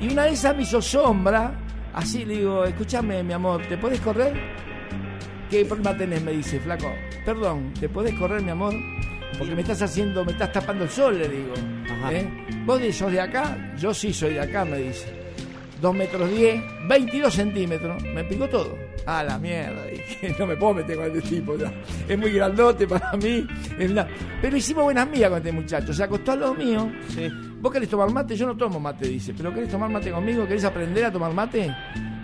[0.00, 1.54] Y una de esas me hizo sombra,
[1.94, 4.34] así le digo, escúchame, mi amor, ¿te podés correr?
[5.52, 6.22] ¿Qué problema tenés?
[6.22, 6.90] Me dice, flaco.
[7.26, 8.74] Perdón, ¿te podés correr, mi amor?
[9.38, 11.52] Porque me estás haciendo, me estás tapando el sol, le digo.
[12.10, 12.26] ¿Eh?
[12.64, 13.74] ¿Vos sos de acá?
[13.78, 15.06] Yo sí soy de acá, me dice.
[15.82, 18.02] 2 metros 10, 22 centímetros.
[18.02, 18.78] Me picó todo.
[19.04, 19.84] Ah, la mierda.
[19.90, 21.70] Dije, no me puedo meter con este tipo ya.
[22.08, 23.46] Es muy grandote para mí.
[23.78, 24.06] una-
[24.40, 25.92] Pero hicimos buenas amigas con este muchacho.
[25.92, 26.86] Se acostó a los míos.
[27.60, 28.36] ¿Vos querés tomar mate?
[28.36, 29.34] Yo no tomo mate, dice.
[29.36, 30.46] ¿Pero querés tomar mate conmigo?
[30.46, 31.74] ¿Querés aprender a tomar mate?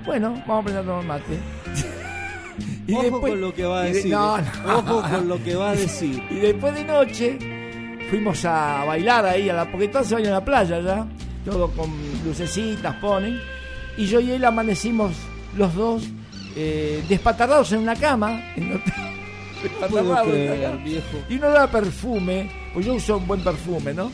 [0.06, 1.97] Bueno, vamos a aprender a tomar mate.
[2.94, 4.10] Ojo con lo que va a de- decir.
[4.12, 4.42] no, eh.
[4.66, 4.78] no.
[4.78, 6.22] Ojo con lo que va a decir.
[6.30, 7.38] Y después de noche
[8.10, 11.06] fuimos a bailar ahí, a la, porque todos se bañan en la playa ya,
[11.44, 11.90] todo con
[12.24, 13.38] lucecitas ponen.
[13.96, 15.12] Y yo y él amanecimos
[15.56, 16.04] los dos
[16.56, 18.40] eh, despatarrados en una cama.
[18.56, 18.94] En hotel.
[19.62, 20.84] Despatarrados en creer, una cama.
[20.84, 21.18] viejo.
[21.28, 24.10] Y uno daba perfume, pues yo uso un buen perfume, ¿no?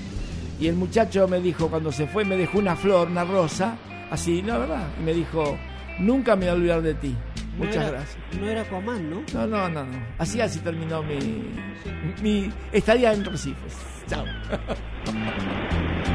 [0.58, 3.76] Y el muchacho me dijo, cuando se fue, me dejó una flor, una rosa,
[4.10, 4.86] así, la verdad.
[4.98, 5.56] Y me dijo,
[5.98, 7.14] nunca me voy a olvidar de ti.
[7.58, 8.16] No Muchas era- gracias.
[8.40, 9.22] No era Aquaman, ¿no?
[9.32, 9.98] No, no, no, no.
[10.18, 11.18] Así así terminó mi,
[12.22, 13.76] mi estadía en Recifes.
[14.08, 14.24] Chao.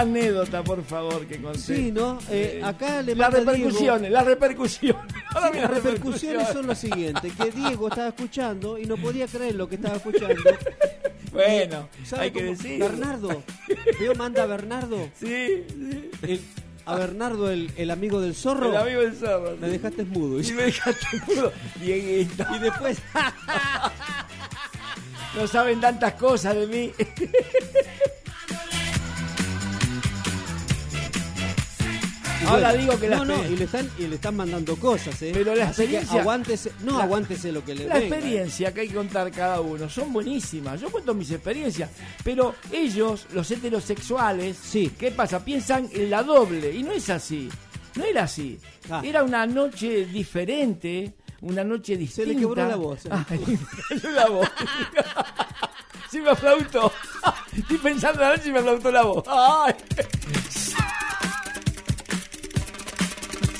[0.00, 1.58] anécdota, por favor, que conté.
[1.58, 2.18] Sí, ¿no?
[2.30, 5.02] Eh, acá le Las repercusiones, Diego- las repercusiones.
[5.34, 9.26] Ahora Sí, viene las repercusiones son las siguientes, que Diego estaba escuchando y no podía
[9.26, 10.42] creer lo que estaba escuchando.
[11.30, 12.88] Bueno, ¿sabe hay que decirlo.
[12.88, 13.42] Bernardo,
[14.00, 14.96] veo manda a Bernardo.
[15.20, 16.10] Sí, sí.
[16.22, 16.40] El-
[16.86, 18.70] a Bernardo, el, el amigo del zorro.
[18.70, 19.54] El amigo del zorro.
[19.60, 20.40] Me dejaste mudo.
[20.40, 21.52] Y me dejaste mudo.
[21.78, 22.46] Dieguito.
[22.56, 22.98] Y después.
[25.36, 26.92] No saben tantas cosas de mí.
[32.48, 35.20] Ahora Bueno, digo que la no, no, y le están y le están mandando cosas,
[35.22, 35.30] ¿eh?
[35.34, 38.16] Pero la Así experiencia- aguántese, no la- aguántese lo que le La venga.
[38.16, 40.80] experiencia que hay que contar cada uno son buenísimas.
[40.80, 41.90] Yo cuento mis experiencias,
[42.24, 44.92] pero ellos, los heterosexuales, Sí.
[44.98, 45.44] ¿qué pasa?
[45.44, 47.48] Piensan en la doble y no es así.
[47.96, 48.58] No era así.
[48.90, 49.02] Ah.
[49.04, 52.32] Era una noche diferente, una noche Se distinta.
[52.32, 53.06] le quebró la voz.
[53.06, 53.10] ¿eh?
[53.10, 53.58] Ay,
[54.14, 54.48] la voz.
[56.10, 56.90] Sí me aplautó.
[57.54, 59.24] Estoy pensando en la noche y me aplautó la voz.
[59.26, 59.74] Ay.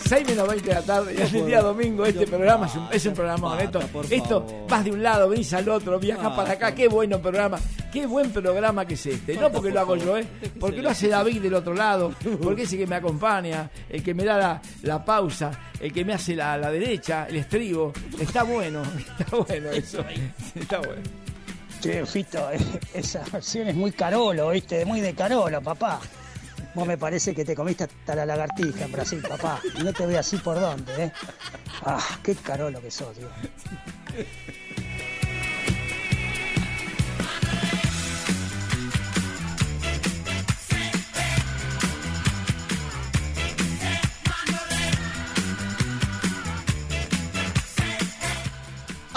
[0.09, 2.07] 6 menos 20 de la tarde, y es el día domingo.
[2.07, 3.79] Este programa es un, es un programa honesto.
[3.93, 6.75] por Esto, vas de un lado, venís al otro, viajas Ah, para acá.
[6.75, 7.59] Qué bueno programa,
[7.93, 9.35] qué buen programa que es este.
[9.37, 10.27] No porque lo hago yo, ¿eh?
[10.59, 14.15] Porque lo hace David del otro lado, porque es el que me acompaña, el que
[14.15, 17.93] me da la, la pausa, el que me hace la, la derecha, el estribo.
[18.19, 18.83] Está bueno,
[19.19, 20.03] está bueno eso.
[20.55, 21.03] Está bueno.
[21.81, 22.59] Che, Fito, eh,
[22.95, 24.85] esa versión es muy carolo, ¿viste?
[24.85, 26.01] Muy de carolo, papá.
[26.79, 29.61] Vos me parece que te comiste hasta la lagartija en Brasil, papá.
[29.83, 31.13] No te veo así por dónde, ¿eh?
[31.85, 33.29] Ah, qué carolo que sos, tío.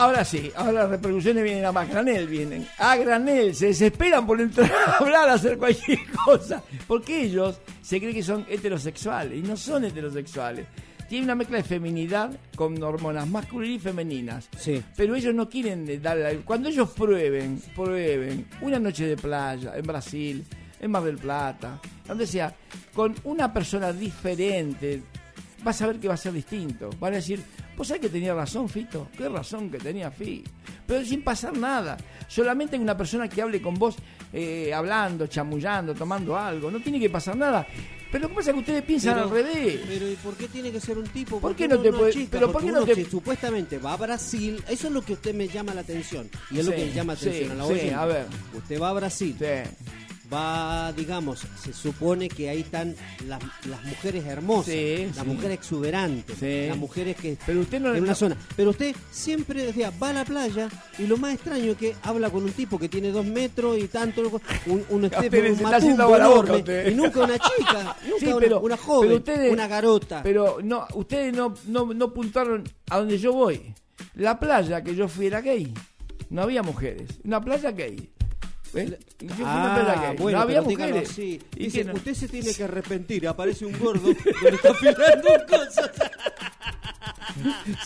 [0.02, 4.42] Ahora sí, ahora las repercusiones vienen a más granel, vienen a granel, se desesperan por
[4.42, 9.48] entrar a hablar, a hacer cualquier cosa, porque ellos se creen que son heterosexuales y
[9.48, 10.66] no son heterosexuales.
[11.08, 14.50] Tienen una mezcla de feminidad con hormonas masculinas y femeninas.
[14.58, 14.82] Sí.
[14.98, 16.38] Pero ellos no quieren eh, darle.
[16.40, 20.44] Cuando ellos prueben, prueben una noche de playa en Brasil,
[20.80, 22.56] en Mar del Plata, donde sea,
[22.92, 25.04] con una persona diferente,
[25.64, 26.90] vas a ver que va a ser distinto.
[27.00, 27.44] Van a decir,
[27.78, 30.50] vos sabés que tenía razón, Fito, qué razón que tenía Fito.
[30.88, 31.98] Pero sin pasar nada.
[32.28, 33.96] Solamente hay una persona que hable con vos,
[34.34, 36.70] eh, hablando, chamullando, tomando algo.
[36.72, 37.66] No tiene que pasar nada.
[38.12, 39.80] Pero lo que pasa es que ustedes piensan Pero- al revés.
[39.88, 41.40] Pero ¿y por qué tiene que ser un tipo?
[41.40, 42.28] ¿Por qué no te una puede- chica?
[42.32, 45.34] pero por qué no te- que supuestamente va a Brasil, eso es lo que usted
[45.34, 46.30] me llama la atención.
[46.52, 48.26] Y es lo que le llama sí, atención a la sí, a ver.
[48.54, 49.36] Usted va a Brasil.
[50.34, 52.96] Va, digamos, se supone que ahí están
[53.28, 55.30] las, las mujeres hermosas, Sí, las sí.
[55.30, 56.68] mujeres exuberantes, Sí.
[56.70, 58.38] las mujeres que Pero usted no en una zona.
[58.56, 62.30] Pero usted siempre decía, va a la playa y lo más extraño es que habla
[62.30, 64.22] con un tipo que tiene dos metros y tanto,
[64.68, 65.32] un, un, Usted
[65.98, 69.68] la boca, enorme, y nunca una chica, nunca una, pero- una joven, pero ustedes- una
[69.68, 70.24] garota.
[70.24, 73.74] Pero no, ustedes no, no, no puntaron a donde yo voy.
[74.16, 75.74] La playa que yo fui era gay.
[76.30, 77.10] No había mujeres.
[77.26, 78.10] Una playa gay.
[78.72, 78.98] Playa
[79.44, 80.18] Ah, gay.
[80.18, 81.10] bueno, no había mujeres.
[81.10, 81.42] así.
[81.56, 81.94] ¿Y Dice, no?
[81.94, 83.28] usted se tiene que arrepentir.
[83.28, 85.92] Aparece un gordo que le está filando cosas.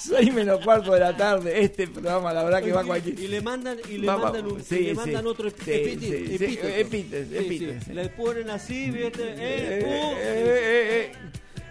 [0.02, 1.62] 6 menos cuarto de la tarde.
[1.64, 3.20] Este programa, la verdad que va cualquier.
[3.20, 4.96] Y le mandan, y le Va- mandan, un, sí, y le sí.
[4.96, 5.98] mandan otro Sí, sí,
[6.38, 7.30] sí, epíteto.
[7.40, 7.68] Sí, sí.
[7.86, 7.94] sí.
[7.94, 9.24] Le ponen así, ¿viste?
[9.24, 11.12] Eh, Eh, eh, eh, eh, eh.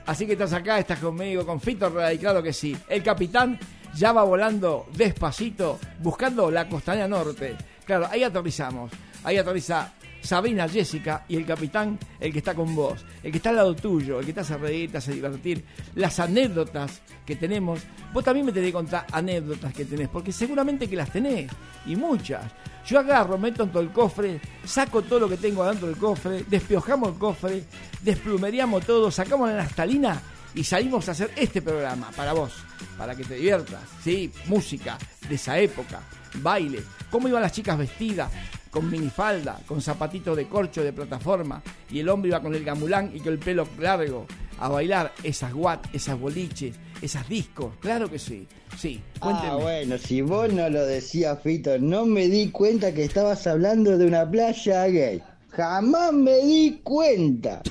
[0.06, 2.76] Así que estás acá, estás conmigo, con Fito Ray, claro que sí.
[2.88, 3.58] El capitán
[3.94, 7.56] ya va volando despacito, buscando la costanera norte.
[7.84, 8.90] Claro, ahí aterrizamos.
[9.24, 9.92] Ahí aterriza
[10.24, 13.74] Sabrina, Jessica y el capitán, el que está con vos, el que está al lado
[13.76, 17.80] tuyo, el que te hace reír, te hace divertir, las anécdotas que tenemos.
[18.12, 21.50] Vos también me tenés que contar anécdotas que tenés, porque seguramente que las tenés,
[21.86, 22.42] y muchas.
[22.86, 26.44] Yo agarro, meto en todo el cofre, saco todo lo que tengo adentro del cofre,
[26.48, 27.64] despiojamos el cofre,
[28.02, 30.20] desplumeríamos todo, sacamos la naftalina
[30.54, 32.52] y salimos a hacer este programa para vos,
[32.96, 34.32] para que te diviertas, ¿sí?
[34.46, 34.96] Música
[35.28, 36.00] de esa época,
[36.34, 36.82] baile,
[37.14, 38.28] cómo iban las chicas vestidas,
[38.72, 43.12] con minifalda, con zapatitos de corcho de plataforma, y el hombre iba con el gamulán
[43.14, 44.26] y con el pelo largo
[44.58, 49.48] a bailar esas guat, esas boliches, esas discos, claro que sí, sí, cuénteme.
[49.48, 53.96] Ah, bueno, si vos no lo decías, Fito, no me di cuenta que estabas hablando
[53.96, 55.22] de una playa gay.
[55.50, 57.62] Jamás me di cuenta.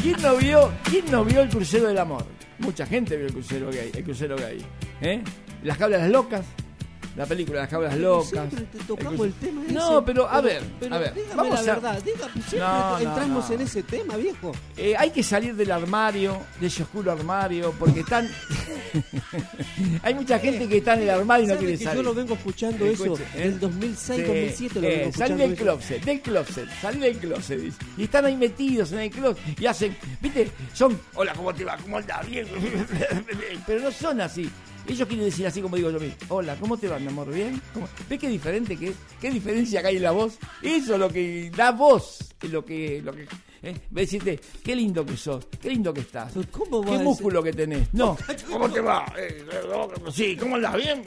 [0.00, 2.33] ¿Quién no vio, quién no vio el crucero del amor?
[2.58, 4.64] Mucha gente vio el crucero gay, el crucero gay.
[5.00, 5.22] ¿eh?
[5.62, 6.44] Las cabras locas,
[7.16, 8.28] la película Las cabras locas.
[8.28, 9.72] Siempre te tocamos cruce- el tema ese.
[9.74, 12.98] No, pero a ver, pero a ver, dígame vamos la a verdad, diga, siempre No,
[12.98, 13.54] entramos no.
[13.54, 14.52] en ese tema, viejo.
[14.76, 18.28] Eh, hay que salir del armario, de ese oscuro armario, porque están.
[20.02, 21.96] hay mucha gente que está en el armario y no ¿Sabe quiere que salir.
[21.98, 23.40] Yo lo vengo escuchando eso Escuche, ¿eh?
[23.50, 25.62] del 2006, Sí, 2007 lo eh, vengo salí escuchando del eso.
[25.62, 27.60] closet, del closet, salí del closet.
[27.60, 27.78] dice.
[27.96, 31.76] Y están ahí metidos en el closet y hacen, viste, son, hola, ¿cómo te va?
[31.78, 32.26] ¿Cómo andás?
[32.28, 32.46] Bien.
[33.66, 34.50] Pero no son así.
[34.86, 36.16] Ellos quieren decir así como digo yo mismo.
[36.28, 37.32] Hola, ¿cómo te va, mi amor?
[37.32, 37.60] ¿Bien?
[37.72, 37.88] ¿Cómo?
[38.08, 38.94] ¿Ves qué diferente que es?
[39.20, 40.38] ¿Qué diferencia que hay en la voz?
[40.62, 42.18] Eso es lo que da voz.
[42.42, 43.00] Es lo que...
[43.02, 43.26] Lo que
[43.62, 43.74] ¿eh?
[43.90, 46.34] Decirte, qué lindo que sos, qué lindo que estás.
[46.50, 47.88] ¿Cómo ¿Qué músculo que tenés?
[47.94, 48.14] No.
[48.50, 49.06] ¿Cómo te va?
[49.16, 50.76] Eh, eh, sí, ¿cómo andás?
[50.76, 51.02] ¿Bien?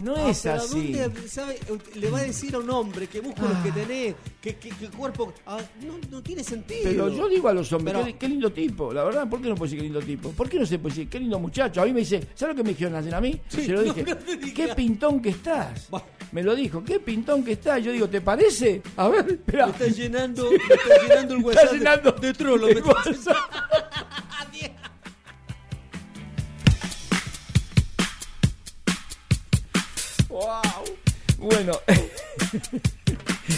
[0.00, 0.92] No Ah, es pero ¿a así.
[0.94, 1.58] dónde, sabe?
[1.96, 3.62] Le va a decir a un hombre qué músculos Ah.
[3.62, 4.14] que tenés,
[4.46, 5.32] qué, qué- qué cuerpo.
[5.46, 6.82] ah, no, no tiene sentido.
[6.84, 9.48] Pero yo digo a los hombres, Pero- qué, qué lindo tipo, la verdad, ¿por qué
[9.48, 10.30] no puedo decir qué lindo tipo?
[10.30, 11.82] ¿Por qué no se puede decir qué lindo muchacho?
[11.82, 13.40] A mí me dice, ¿sabes lo que me dijeron ayer a mí?
[13.48, 14.16] Sí, se lo dije, no
[14.54, 15.88] qué pintón que estás.
[16.32, 17.82] Me lo dijo, qué pintón que estás.
[17.82, 18.82] Yo digo, ¿te parece?
[18.96, 19.66] A ver, espera.
[19.66, 22.68] Me está llenando, me está llenando el Está WhatsApp de- llenando de, trolo.
[22.68, 23.36] el me está- WhatsApp.
[30.28, 30.62] Wow.
[31.38, 31.72] Bueno.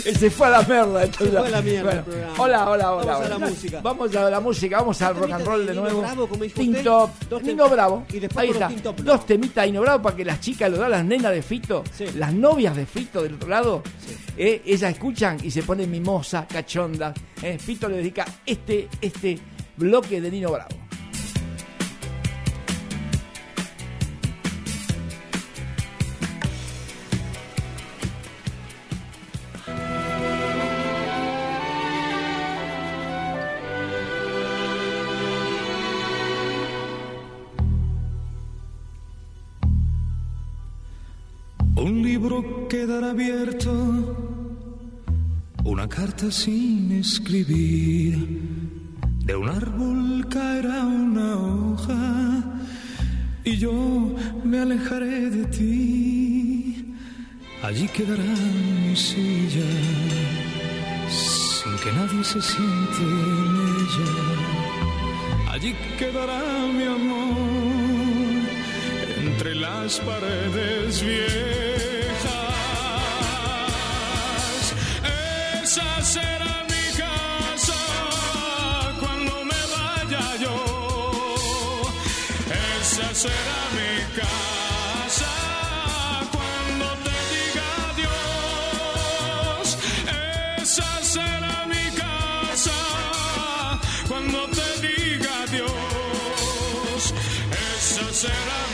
[0.19, 1.05] Se fue a la mierda.
[1.05, 1.39] entonces.
[1.39, 2.35] fue a la mierda Bueno, el programa.
[2.39, 3.13] Hola, hola, hola.
[3.13, 3.81] Vamos a la música.
[3.83, 6.01] Vamos a la música, vamos al rock and roll de nuevo.
[6.01, 8.07] Bravo, como dijo usted, Nino Bravo.
[8.13, 8.93] y después Ahí está.
[9.03, 11.85] Dos temitas Nino Bravo para que las chicas lo dan, las nenas de Fito,
[12.17, 13.83] las novias de Fito del otro lado,
[14.37, 17.13] eh, ellas escuchan y se ponen mimosa, cachonda.
[17.43, 19.39] Eh, Fito le dedica este, este
[19.77, 20.88] bloque de Nino Bravo.
[42.19, 43.71] Libro quedará abierto,
[45.63, 48.15] una carta sin escribir.
[49.29, 52.45] De un árbol caerá una hoja
[53.45, 53.73] y yo
[54.43, 56.95] me alejaré de ti.
[57.63, 58.31] Allí quedará
[58.83, 59.71] mi silla,
[61.09, 63.03] sin que nadie se siente
[63.43, 64.13] en ella.
[65.53, 66.43] Allí quedará
[66.79, 68.39] mi amor
[69.25, 71.88] entre las paredes viejas.
[83.19, 85.33] Será mi casa
[86.31, 89.67] cuando te diga adiós.
[90.63, 92.79] Esa será mi casa
[94.07, 97.03] cuando te diga adiós.
[97.75, 98.68] Esa será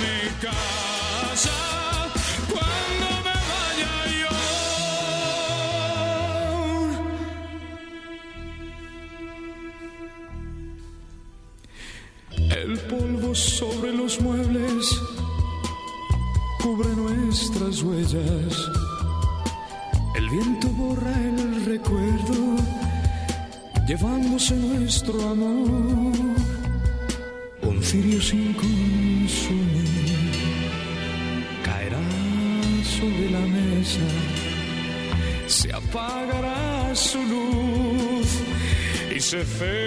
[39.44, 39.83] y se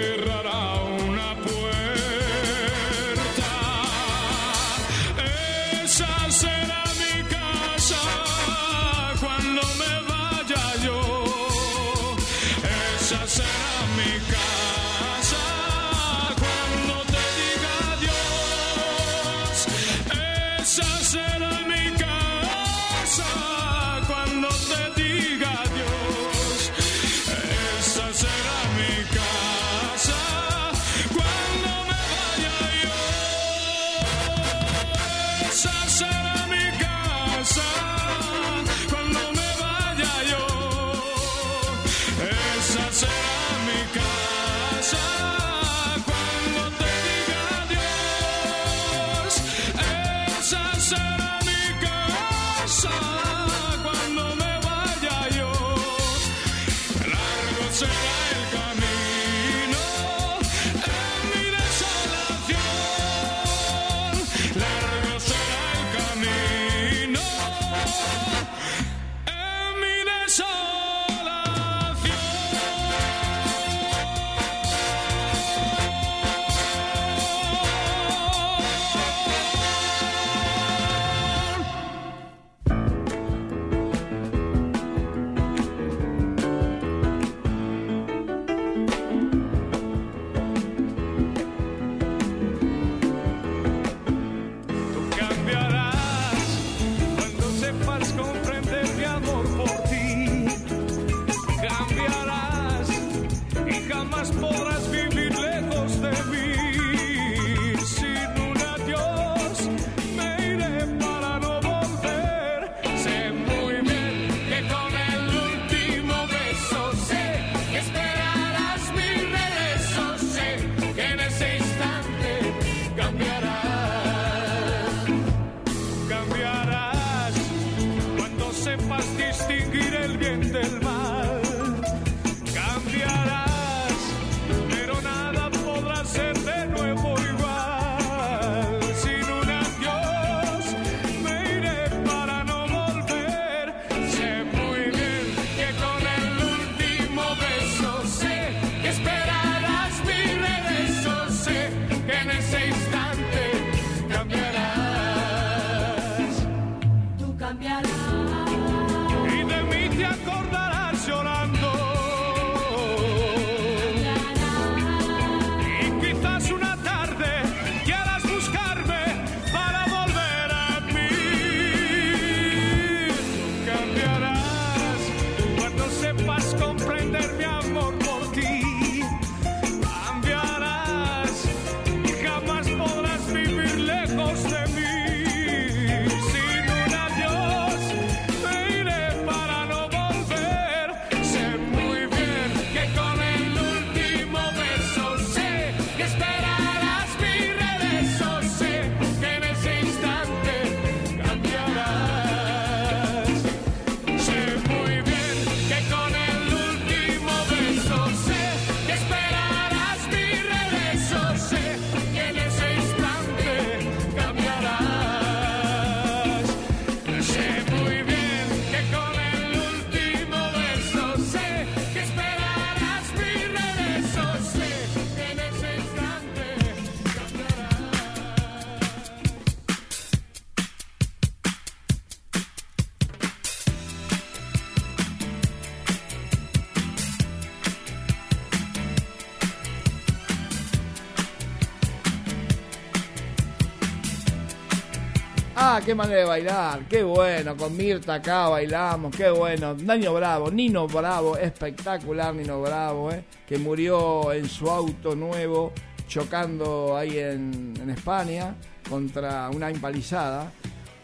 [245.88, 249.72] qué manera de bailar, qué bueno, con Mirta acá bailamos, qué bueno.
[249.72, 255.72] Nino Bravo, Nino Bravo, espectacular Nino Bravo, eh, que murió en su auto nuevo
[256.06, 258.54] chocando ahí en, en España
[258.86, 260.52] contra una empalizada.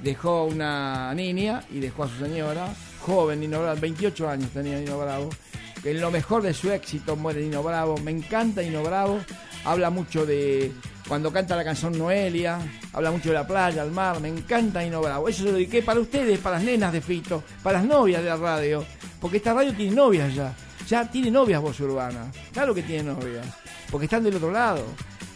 [0.01, 2.69] Dejó una niña y dejó a su señora,
[3.01, 5.31] joven Nino Bravo, 28 años tenía Nino Bravo.
[5.83, 7.97] En lo mejor de su éxito muere Nino Bravo.
[8.05, 9.19] Me encanta Nino Bravo.
[9.65, 10.73] Habla mucho de
[11.09, 12.59] cuando canta la canción Noelia,
[12.93, 15.29] habla mucho de la playa, el mar, me encanta Nino Bravo.
[15.29, 18.29] Eso se lo dediqué para ustedes, para las nenas de Fito, para las novias de
[18.29, 18.85] la radio,
[19.21, 20.55] porque esta radio tiene novias ya,
[20.89, 23.47] ya tiene novias voz urbana, claro que tiene novias,
[23.91, 24.85] porque están del otro lado,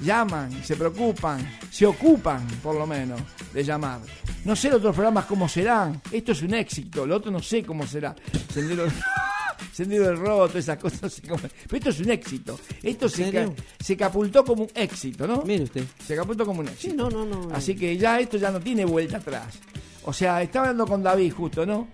[0.01, 3.20] llaman, se preocupan, se ocupan por lo menos
[3.53, 4.01] de llamar.
[4.45, 7.62] No sé los otros programas cómo serán, esto es un éxito, lo otro no sé
[7.65, 8.15] cómo será.
[8.53, 8.86] Sendero,
[9.72, 11.39] Sendero del Roto, esas cosas, pero
[11.72, 12.59] esto es un éxito.
[12.82, 15.43] Esto se, ca- se capultó como un éxito, ¿no?
[15.44, 15.85] Mire usted.
[16.06, 16.90] Se capultó como un éxito.
[16.90, 17.55] Sí, no, no, no.
[17.55, 19.59] Así que ya esto ya no tiene vuelta atrás.
[20.05, 21.89] O sea, estaba hablando con David justo, ¿no?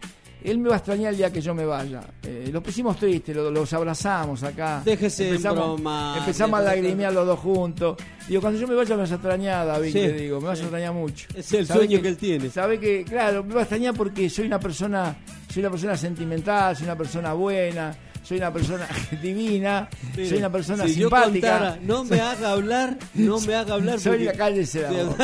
[0.45, 2.03] Él me va a extrañar el día que yo me vaya.
[2.23, 4.83] Eh, lo pusimos tristes, lo- los abrazamos acá.
[4.85, 7.97] Déjese en empezamos, broma, empezamos a lagrimear los dos juntos.
[8.29, 9.99] Digo, cuando yo me vaya me vas a extrañar, David, Sí.
[10.01, 11.27] te digo, me vas a extrañar mucho.
[11.35, 12.51] Es el Sabe sueño que él tiene.
[12.51, 15.17] Sabe que, claro, me va a extrañar porque soy una persona,
[15.51, 18.89] soy una persona sentimental, soy una persona buena, soy una persona
[19.23, 21.51] divina, Mire, soy una persona si yo simpática.
[21.59, 24.01] contara, no me haga hablar, no me haga hablar.
[24.01, 25.17] Soy porque- la calle se la voz.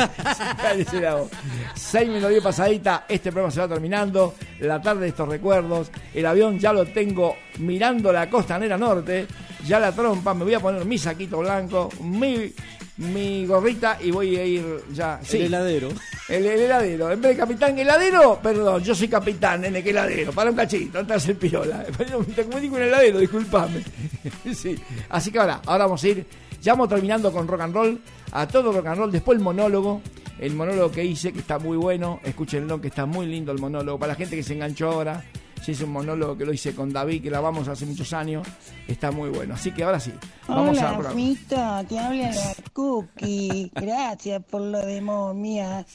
[0.61, 1.29] Cállese la voz.
[1.75, 4.35] Seis minutos diez pasadita, este programa se va terminando.
[4.61, 5.91] La tarde de estos recuerdos.
[6.13, 9.25] El avión ya lo tengo mirando la costanera norte.
[9.65, 12.51] Ya la trompa, me voy a poner mi saquito blanco, mi,
[12.97, 14.63] mi gorrita y voy a ir
[14.93, 15.19] ya.
[15.23, 15.37] Sí.
[15.37, 15.89] El heladero.
[16.29, 17.11] El, el heladero.
[17.11, 20.31] En vez de capitán, heladero, perdón, yo soy capitán, nene, que heladero.
[20.31, 21.83] Para un cachito, antes hacer pirola.
[21.83, 23.83] Te comunico un heladero, disculpame.
[24.53, 24.75] sí.
[25.09, 26.25] Así que ahora, ahora vamos a ir.
[26.61, 28.01] Ya vamos terminando con rock and roll.
[28.33, 29.11] A todo rock and roll.
[29.11, 30.01] Después el monólogo.
[30.39, 32.19] El monólogo que hice, que está muy bueno.
[32.23, 33.97] Escúchenlo, que está muy lindo el monólogo.
[33.97, 35.23] Para la gente que se enganchó ahora.
[35.61, 38.47] Si es un monólogo que lo hice con David, que grabamos hace muchos años.
[38.87, 39.53] Está muy bueno.
[39.53, 40.11] Así que ahora sí.
[40.47, 43.71] Vamos a Hola, Fito, te habla la Cookie.
[43.75, 45.85] Gracias por lo de momia.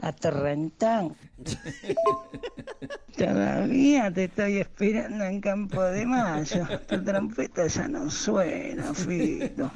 [0.00, 1.16] Atorrentón.
[3.18, 6.66] Todavía te estoy esperando en Campo de Mayo.
[6.88, 9.70] Tu trompeta ya no suena, Fito.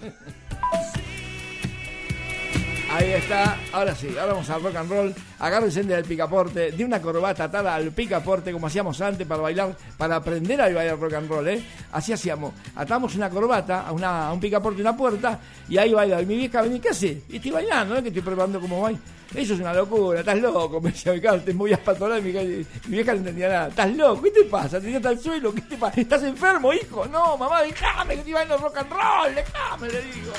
[2.95, 5.15] Ahí está, ahora sí, ahora vamos al rock and roll.
[5.41, 10.15] Agárrense del picaporte, de una corbata atada al picaporte, como hacíamos antes para bailar, para
[10.15, 11.61] aprender a bailar rock and roll, ¿eh?
[11.91, 12.55] Así hacíamos.
[12.77, 16.23] Atamos una corbata a, una, a un picaporte, una puerta, y ahí bailaba.
[16.23, 17.23] Y mi vieja venía, ¿qué hace?
[17.31, 18.01] Y estoy bailando, ¿no?
[18.03, 19.01] Que estoy preparando como baila.
[19.35, 22.29] Eso es una locura, estás loco, me decía, claro, te movías para todos lados", y
[22.29, 22.39] mi,
[22.87, 23.69] mi vieja no entendía nada.
[23.71, 24.23] ¿Estás loco?
[24.23, 24.81] ¿Qué te pasa?
[24.81, 25.53] ¿Te al suelo?
[25.53, 26.01] ¿Qué te pasa?
[26.01, 27.07] ¿Estás enfermo, hijo?
[27.07, 30.33] No, mamá, déjame que estoy bailando rock and roll, déjame, le digo.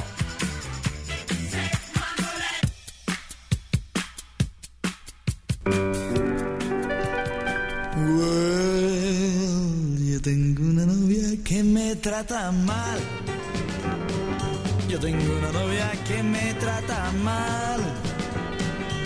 [5.66, 5.82] Well,
[10.00, 13.00] yo tengo una novia que me trata mal.
[14.88, 17.82] Yo tengo una novia que me trata mal.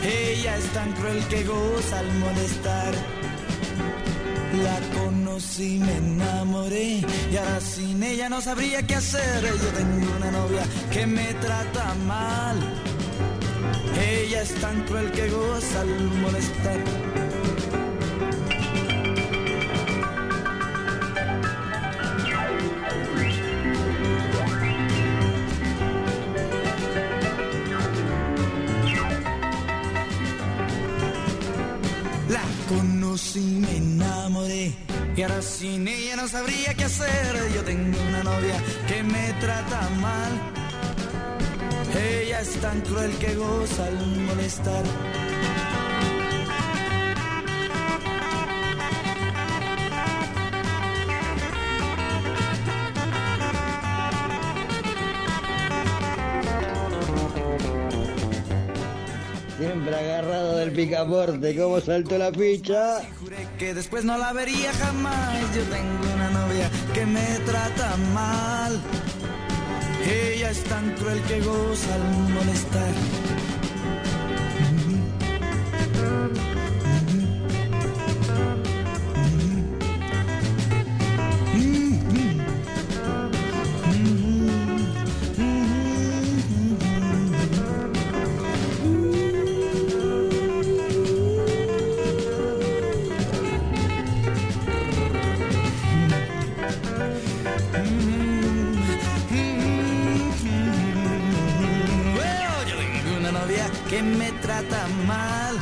[0.03, 2.93] Ella es tan cruel que goza al molestar.
[4.63, 9.43] La conocí, me enamoré y ahora sin ella no sabría qué hacer.
[9.43, 12.57] Yo tengo una novia que me trata mal.
[13.99, 16.79] Ella es tan cruel que goza al molestar.
[32.29, 34.73] La conocí, me enamoré
[35.15, 37.51] y ahora sin ella no sabría qué hacer.
[37.53, 38.55] Yo tengo una novia
[38.87, 40.68] que me trata mal.
[41.95, 44.83] Ella es tan cruel que goza al molestar.
[59.57, 63.01] Siempre agarrado del picaporte, ¿cómo saltó la ficha?
[63.57, 65.53] que después no la vería jamás.
[65.53, 68.81] Yo tengo una novia que me trata mal.
[70.07, 73.38] Ella es tan cruel que goza al molestar.
[103.99, 105.55] que me trata mal.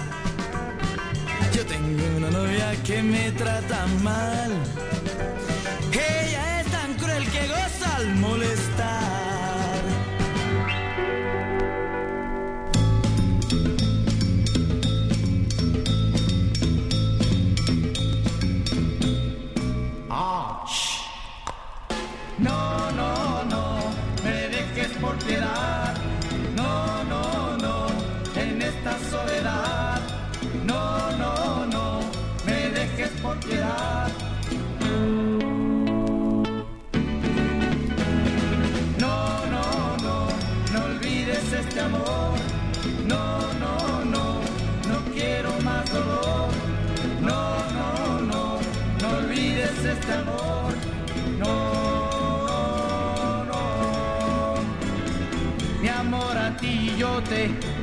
[1.56, 4.52] Yo tengo una novia que me trata mal.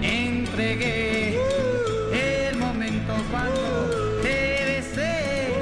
[0.05, 1.39] entregué
[2.13, 5.55] el momento cuando te besé.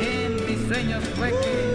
[0.00, 1.67] En mis sueños fue que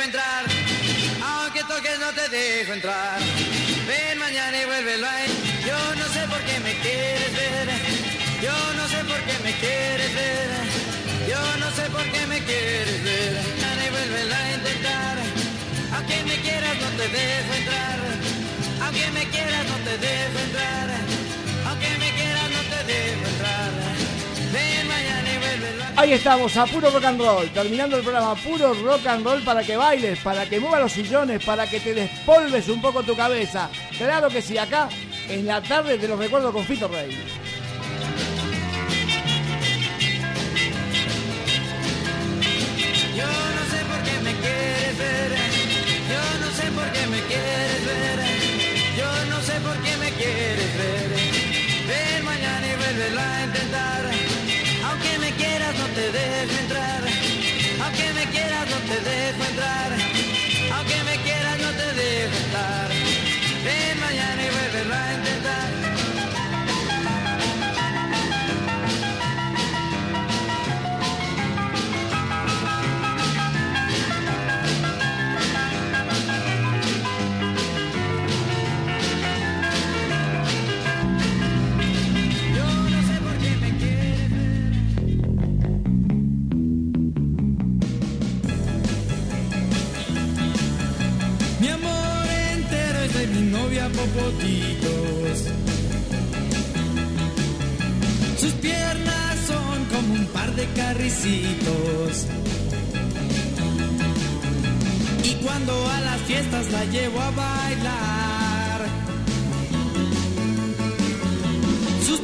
[0.00, 3.18] aunque toques no te dejo entrar.
[25.98, 29.64] Ahí estamos, a puro rock and roll, terminando el programa, puro rock and roll para
[29.64, 33.68] que bailes, para que muevas los sillones, para que te despolves un poco tu cabeza.
[33.98, 34.88] Claro que sí, acá
[35.28, 37.10] en la tarde te los recuerdo con Fito Rey.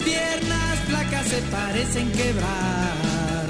[0.05, 3.47] piernas flacas se parecen quebrar.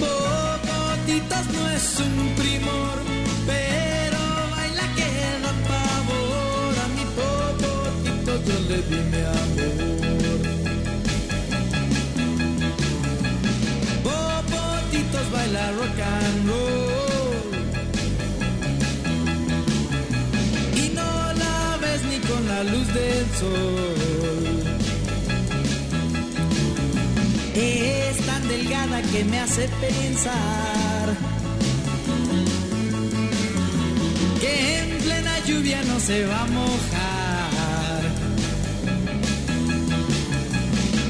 [0.00, 2.96] Bogotitas no es un primor,
[3.46, 4.20] pero
[4.52, 5.10] baila que
[5.44, 6.74] da pavor.
[6.84, 10.40] A mi Bogotitos yo le di mi amor.
[14.06, 16.83] Bogotitos baila rock and roll.
[27.54, 31.16] Es tan delgada que me hace pensar
[34.40, 38.02] que en plena lluvia no se va a mojar.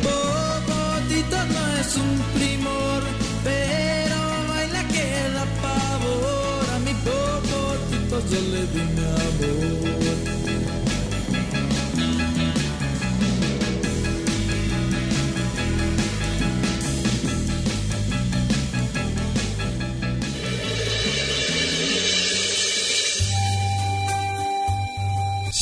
[0.02, 3.02] Popotito no es un primor,
[3.44, 4.16] pero
[4.48, 6.64] baila que da pavor.
[6.74, 9.93] A mi popotito yo le di mi amor.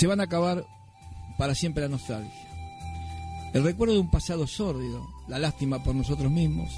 [0.03, 0.67] Se van a acabar
[1.39, 2.35] para siempre la nostalgia.
[3.55, 6.73] El recuerdo de un pasado sórdido, la lástima por nosotros mismos.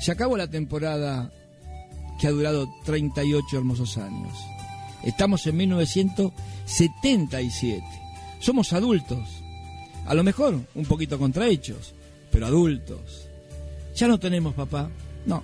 [0.00, 1.30] Se acabó la temporada
[2.18, 4.32] que ha durado 38 hermosos años.
[5.02, 7.84] Estamos en 1977.
[8.38, 9.28] Somos adultos.
[10.06, 11.92] A lo mejor un poquito contrahechos,
[12.32, 13.28] pero adultos.
[13.94, 14.88] Ya no tenemos papá.
[15.26, 15.42] No.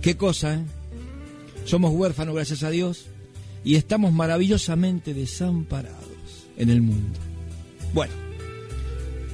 [0.00, 0.64] Qué cosa, ¿eh?
[1.66, 3.09] Somos huérfanos, gracias a Dios,
[3.64, 5.98] y estamos maravillosamente desamparados
[6.56, 7.18] en el mundo.
[7.92, 8.12] Bueno,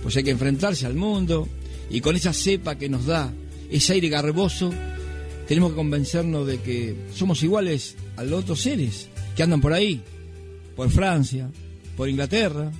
[0.03, 1.49] pues hay que enfrentarse al mundo
[1.91, 3.33] y con esa cepa que nos da
[3.71, 4.73] ese aire garboso,
[5.49, 10.01] tenemos que convencernos de que somos iguales a los otros seres que andan por ahí,
[10.75, 11.51] por Francia,
[11.97, 12.71] por Inglaterra,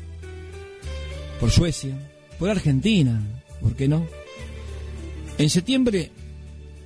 [1.41, 1.97] por Suecia,
[2.39, 3.21] por Argentina,
[3.61, 4.07] ¿por qué no?
[5.39, 6.11] En septiembre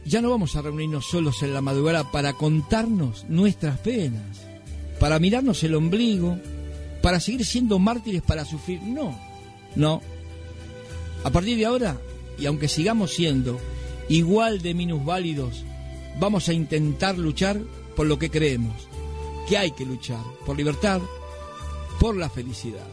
[0.04, 4.46] ya no vamos a reunirnos solos en la madrugada para contarnos nuestras penas,
[5.00, 6.38] para mirarnos el ombligo,
[7.02, 8.80] para seguir siendo mártires para sufrir.
[8.82, 9.18] No,
[9.74, 10.02] no.
[11.24, 11.98] A partir de ahora,
[12.38, 13.58] y aunque sigamos siendo
[14.08, 15.64] igual de minusválidos,
[16.20, 17.58] vamos a intentar luchar
[17.96, 18.74] por lo que creemos,
[19.48, 21.00] que hay que luchar, por libertad,
[21.98, 22.86] por la felicidad.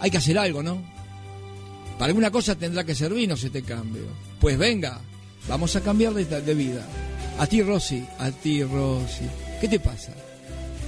[0.00, 0.82] Hay que hacer algo, ¿no?
[1.98, 4.04] Para alguna cosa tendrá que servirnos este cambio.
[4.40, 4.98] Pues venga,
[5.46, 6.86] vamos a cambiar de, vida.
[7.38, 9.26] A ti, Rosy, a ti, Rosy.
[9.60, 10.14] ¿Qué te pasa?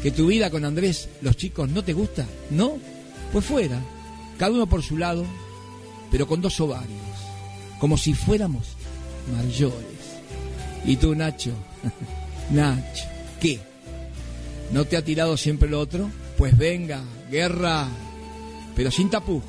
[0.03, 2.27] ¿Que tu vida con Andrés, los chicos, no te gusta?
[2.51, 2.79] ¿No?
[3.33, 3.81] Pues fuera.
[4.37, 5.25] Cada uno por su lado,
[6.11, 6.99] pero con dos ovarios.
[7.79, 8.67] Como si fuéramos
[9.33, 9.77] mayores.
[10.85, 11.53] ¿Y tú, Nacho?
[12.51, 13.05] Nacho,
[13.41, 13.61] ¿qué?
[14.73, 16.11] ¿No te ha tirado siempre lo otro?
[16.37, 17.87] Pues venga, guerra,
[18.75, 19.45] pero sin tapujos.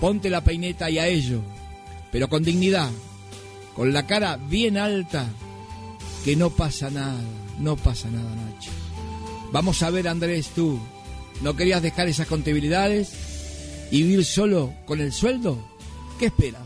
[0.00, 1.40] Ponte la peineta y a ello,
[2.12, 2.90] pero con dignidad,
[3.74, 5.26] con la cara bien alta,
[6.24, 7.20] que no pasa nada,
[7.58, 8.70] no pasa nada, Nacho.
[9.52, 10.78] Vamos a ver, Andrés, tú,
[11.42, 13.12] ¿no querías dejar esas contabilidades
[13.90, 15.58] y vivir solo con el sueldo?
[16.18, 16.62] ¿Qué esperas?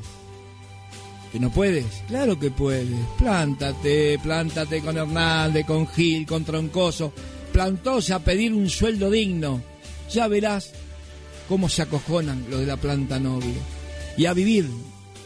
[1.33, 1.87] ¿Que no puedes?
[2.07, 2.97] Claro que puedes.
[3.19, 7.13] Plántate, plántate con Hernández, con Gil, con Troncoso.
[7.53, 9.63] Plantóse a pedir un sueldo digno.
[10.13, 10.73] Ya verás
[11.49, 13.55] cómo se acojonan los de la planta noble.
[14.17, 14.69] Y a vivir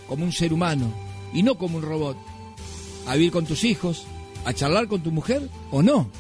[0.08, 0.92] como un ser humano
[1.34, 2.16] y no como un robot.
[3.06, 4.06] A vivir con tus hijos,
[4.44, 6.10] a charlar con tu mujer o no.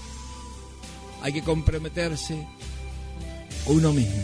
[1.22, 2.46] Hay que comprometerse
[3.66, 4.22] uno mismo.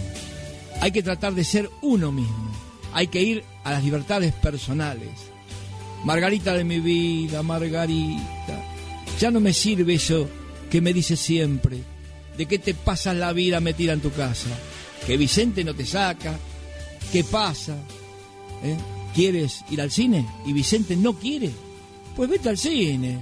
[0.81, 2.53] Hay que tratar de ser uno mismo.
[2.93, 5.09] Hay que ir a las libertades personales.
[6.05, 8.63] Margarita de mi vida, Margarita.
[9.19, 10.29] Ya no me sirve eso
[10.71, 11.79] que me dices siempre.
[12.37, 14.49] De que te pasas la vida metida en tu casa.
[15.07, 16.39] Que Vicente no te saca.
[17.13, 17.77] ¿Qué pasa?
[18.63, 18.77] ¿Eh?
[19.15, 20.27] ¿Quieres ir al cine?
[20.45, 21.51] Y Vicente no quiere.
[22.17, 23.21] Pues vete al cine.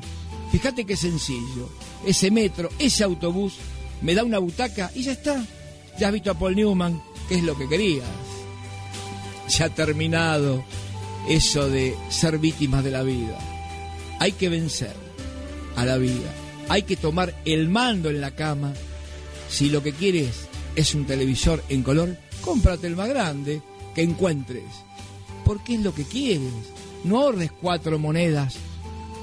[0.50, 1.68] Fíjate qué sencillo.
[2.06, 3.54] Ese metro, ese autobús,
[4.00, 5.44] me da una butaca y ya está.
[5.98, 8.06] Ya has visto a Paul Newman, que es lo que querías.
[9.48, 10.64] Ya ha terminado
[11.28, 13.38] eso de ser víctimas de la vida.
[14.18, 14.94] Hay que vencer
[15.76, 16.32] a la vida.
[16.68, 18.72] Hay que tomar el mando en la cama.
[19.48, 23.62] Si lo que quieres es un televisor en color, cómprate el más grande
[23.94, 24.64] que encuentres.
[25.44, 26.52] Porque es lo que quieres.
[27.04, 28.56] No ahorres cuatro monedas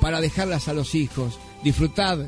[0.02, 1.40] para dejarlas a los hijos.
[1.64, 2.20] Disfrutad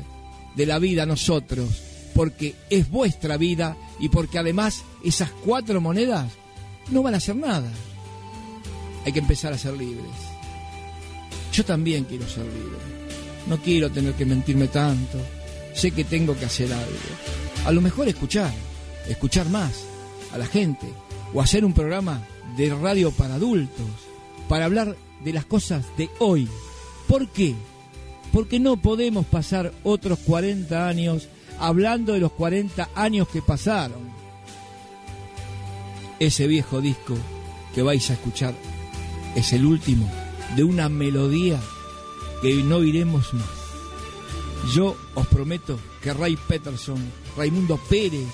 [0.56, 1.68] de la vida nosotros,
[2.14, 6.30] porque es vuestra vida y porque además esas cuatro monedas
[6.90, 7.70] no van a hacer nada.
[9.04, 10.10] Hay que empezar a ser libres.
[11.52, 12.78] Yo también quiero ser libre.
[13.46, 15.18] No quiero tener que mentirme tanto.
[15.74, 16.98] Sé que tengo que hacer algo.
[17.64, 18.52] A lo mejor escuchar,
[19.08, 19.84] escuchar más
[20.32, 20.86] a la gente
[21.34, 22.22] o hacer un programa
[22.56, 23.86] de radio para adultos,
[24.48, 26.48] para hablar de las cosas de hoy.
[27.08, 27.54] ¿Por qué?
[28.32, 31.28] Porque no podemos pasar otros 40 años
[31.58, 34.10] hablando de los 40 años que pasaron.
[36.18, 37.14] Ese viejo disco
[37.74, 38.54] que vais a escuchar
[39.34, 40.10] es el último
[40.56, 41.60] de una melodía
[42.40, 43.48] que no iremos más.
[44.74, 46.98] Yo os prometo que Ray Peterson,
[47.36, 48.28] Raimundo Pérez,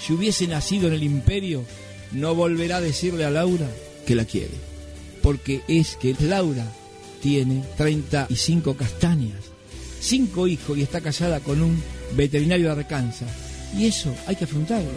[0.00, 1.64] si hubiese nacido en el imperio,
[2.12, 3.68] no volverá a decirle a Laura
[4.06, 4.54] que la quiere.
[5.22, 6.72] Porque es que Laura
[7.20, 9.38] tiene 35 castañas,
[10.00, 11.82] cinco hijos y está casada con un
[12.16, 13.28] veterinario de Arkansas.
[13.76, 14.90] Y eso hay que afrontarlo.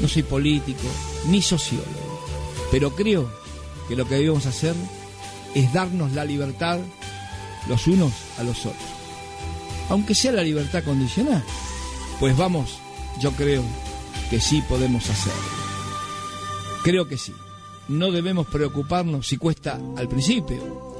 [0.00, 0.88] No soy político
[1.28, 2.26] ni sociólogo,
[2.70, 3.30] pero creo
[3.88, 4.74] que lo que debemos hacer
[5.54, 6.78] es darnos la libertad
[7.68, 8.82] los unos a los otros.
[9.88, 11.44] Aunque sea la libertad condicional,
[12.18, 12.78] pues vamos,
[13.20, 13.62] yo creo
[14.30, 15.40] que sí podemos hacerlo.
[16.82, 17.32] Creo que sí.
[17.88, 20.91] No debemos preocuparnos si cuesta al principio,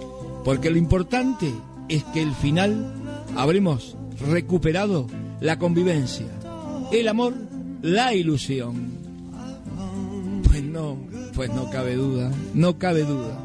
[0.45, 1.53] porque lo importante
[1.89, 2.93] es que al final
[3.37, 3.97] habremos
[4.29, 5.07] recuperado
[5.41, 6.27] la convivencia,
[6.93, 7.35] el amor,
[7.83, 9.03] la ilusión.
[10.45, 10.99] Pues no,
[11.35, 13.39] pues no cabe duda, no cabe duda.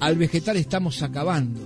[0.00, 1.60] Al vegetal estamos acabando.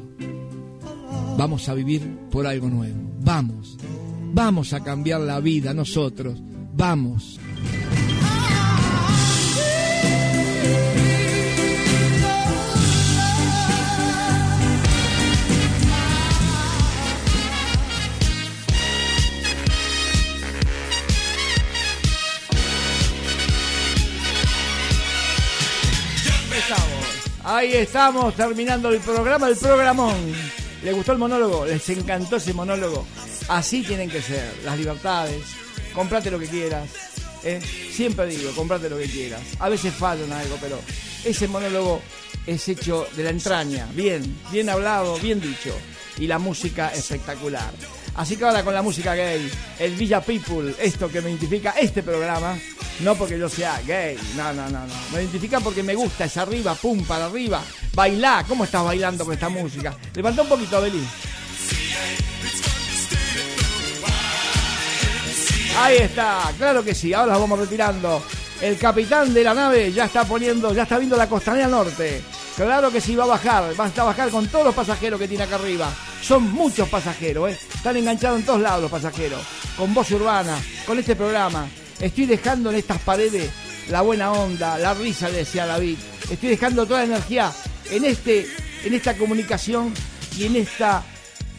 [1.36, 2.98] Vamos a vivir por algo nuevo.
[3.20, 3.76] Vamos,
[4.32, 6.40] vamos a cambiar la vida nosotros.
[6.74, 7.40] Vamos.
[27.58, 30.14] Ahí estamos, terminando el programa, el programón.
[30.84, 31.66] ¿Les gustó el monólogo?
[31.66, 33.04] ¿Les encantó ese monólogo?
[33.48, 35.42] Así tienen que ser, las libertades.
[35.92, 36.88] Comprate lo que quieras.
[37.42, 37.60] ¿eh?
[37.90, 39.40] Siempre digo, comprate lo que quieras.
[39.58, 40.78] A veces fallo en algo, pero
[41.24, 42.00] ese monólogo
[42.46, 43.88] es hecho de la entraña.
[43.92, 44.22] Bien,
[44.52, 45.74] bien hablado, bien dicho.
[46.16, 47.72] Y la música espectacular.
[48.18, 52.02] Así que ahora con la música gay, el Villa People, esto que me identifica este
[52.02, 52.58] programa,
[52.98, 54.94] no porque yo sea gay, no, no, no, no.
[55.12, 57.62] Me identifica porque me gusta, es arriba, pum, para arriba.
[57.94, 59.96] Bailá, ¿cómo estás bailando con esta música?
[60.16, 61.08] Levanta un poquito, Abelín.
[65.78, 68.20] Ahí está, claro que sí, ahora vamos retirando.
[68.60, 72.20] El capitán de la nave ya está poniendo, ya está viendo la costanera norte.
[72.56, 75.44] Claro que sí, va a bajar, va a bajar con todos los pasajeros que tiene
[75.44, 75.88] acá arriba.
[76.22, 77.58] Son muchos pasajeros, ¿eh?
[77.74, 79.40] Están enganchados en todos lados los pasajeros.
[79.76, 81.66] Con voz urbana, con este programa.
[82.00, 83.50] Estoy dejando en estas paredes
[83.88, 85.96] la buena onda, la risa, decía David.
[86.30, 87.52] Estoy dejando toda la energía
[87.90, 88.46] en, este,
[88.84, 89.94] en esta comunicación
[90.36, 91.02] y en esta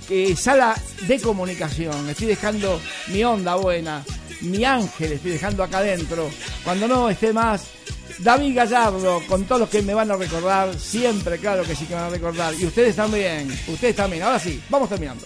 [0.10, 0.76] eh, sala
[1.08, 2.10] de comunicación.
[2.10, 4.04] Estoy dejando mi onda buena,
[4.42, 6.30] mi ángel, estoy dejando acá adentro.
[6.64, 7.68] Cuando no esté más,
[8.20, 11.96] David Gallardo, con todos los que me van a recordar, siempre, claro que sí que
[11.96, 12.54] me van a recordar.
[12.54, 14.24] Y ustedes también, ustedes también.
[14.24, 15.26] Ahora sí, vamos terminando.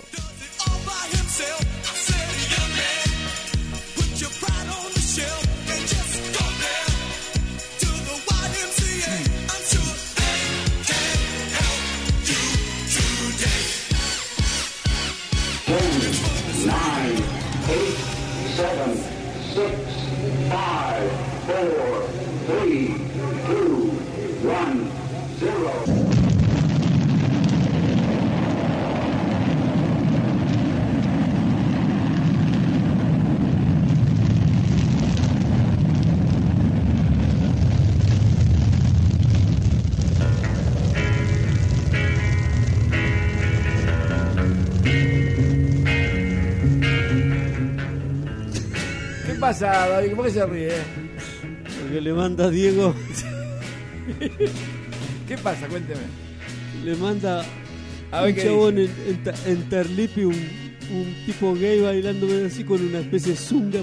[49.59, 50.13] Pasa, David?
[50.15, 50.71] ¿Por qué se ríe?
[51.81, 52.95] Porque le manda Diego,
[55.27, 55.67] ¿Qué pasa?
[55.67, 56.01] Cuénteme.
[56.83, 57.45] le manda
[58.11, 60.33] A ver un qué chabón en, en, Ta- en Terlipi, un,
[60.91, 63.79] un tipo gay bailando así con una especie de zunga.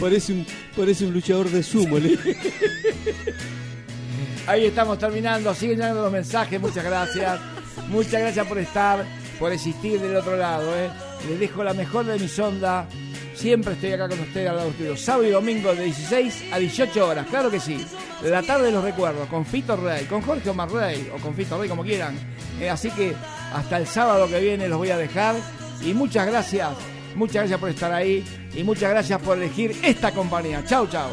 [0.00, 0.46] Parece un,
[0.76, 1.96] parece un luchador de sumo.
[4.46, 5.54] Ahí estamos terminando.
[5.54, 6.60] Siguen llegando los mensajes.
[6.60, 7.40] Muchas gracias.
[7.88, 9.04] Muchas gracias por estar,
[9.38, 10.74] por existir del otro lado.
[10.76, 10.90] ¿eh?
[11.28, 12.86] Les dejo la mejor de mis ondas.
[13.34, 15.00] Siempre estoy acá con ustedes al lado ustedes.
[15.00, 17.26] Sábado y domingo de 16 a 18 horas.
[17.28, 17.84] Claro que sí.
[18.22, 19.28] La tarde de los recuerdos.
[19.28, 22.16] Con Fito Rey, con Jorge Omar Rey o con Fito Rey, como quieran.
[22.60, 23.14] Eh, así que
[23.52, 25.36] hasta el sábado que viene los voy a dejar.
[25.80, 26.68] Y muchas gracias.
[27.14, 28.24] Muchas gracias por estar ahí.
[28.54, 30.64] Y muchas gracias por elegir esta compañía.
[30.64, 31.10] Chau, chau.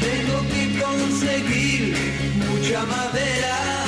[0.00, 1.96] Tengo que conseguir
[2.48, 3.83] mucha madera.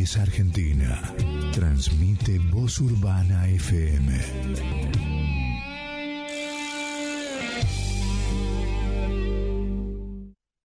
[0.00, 1.14] Argentina.
[1.52, 5.09] Transmite Voz Urbana FM.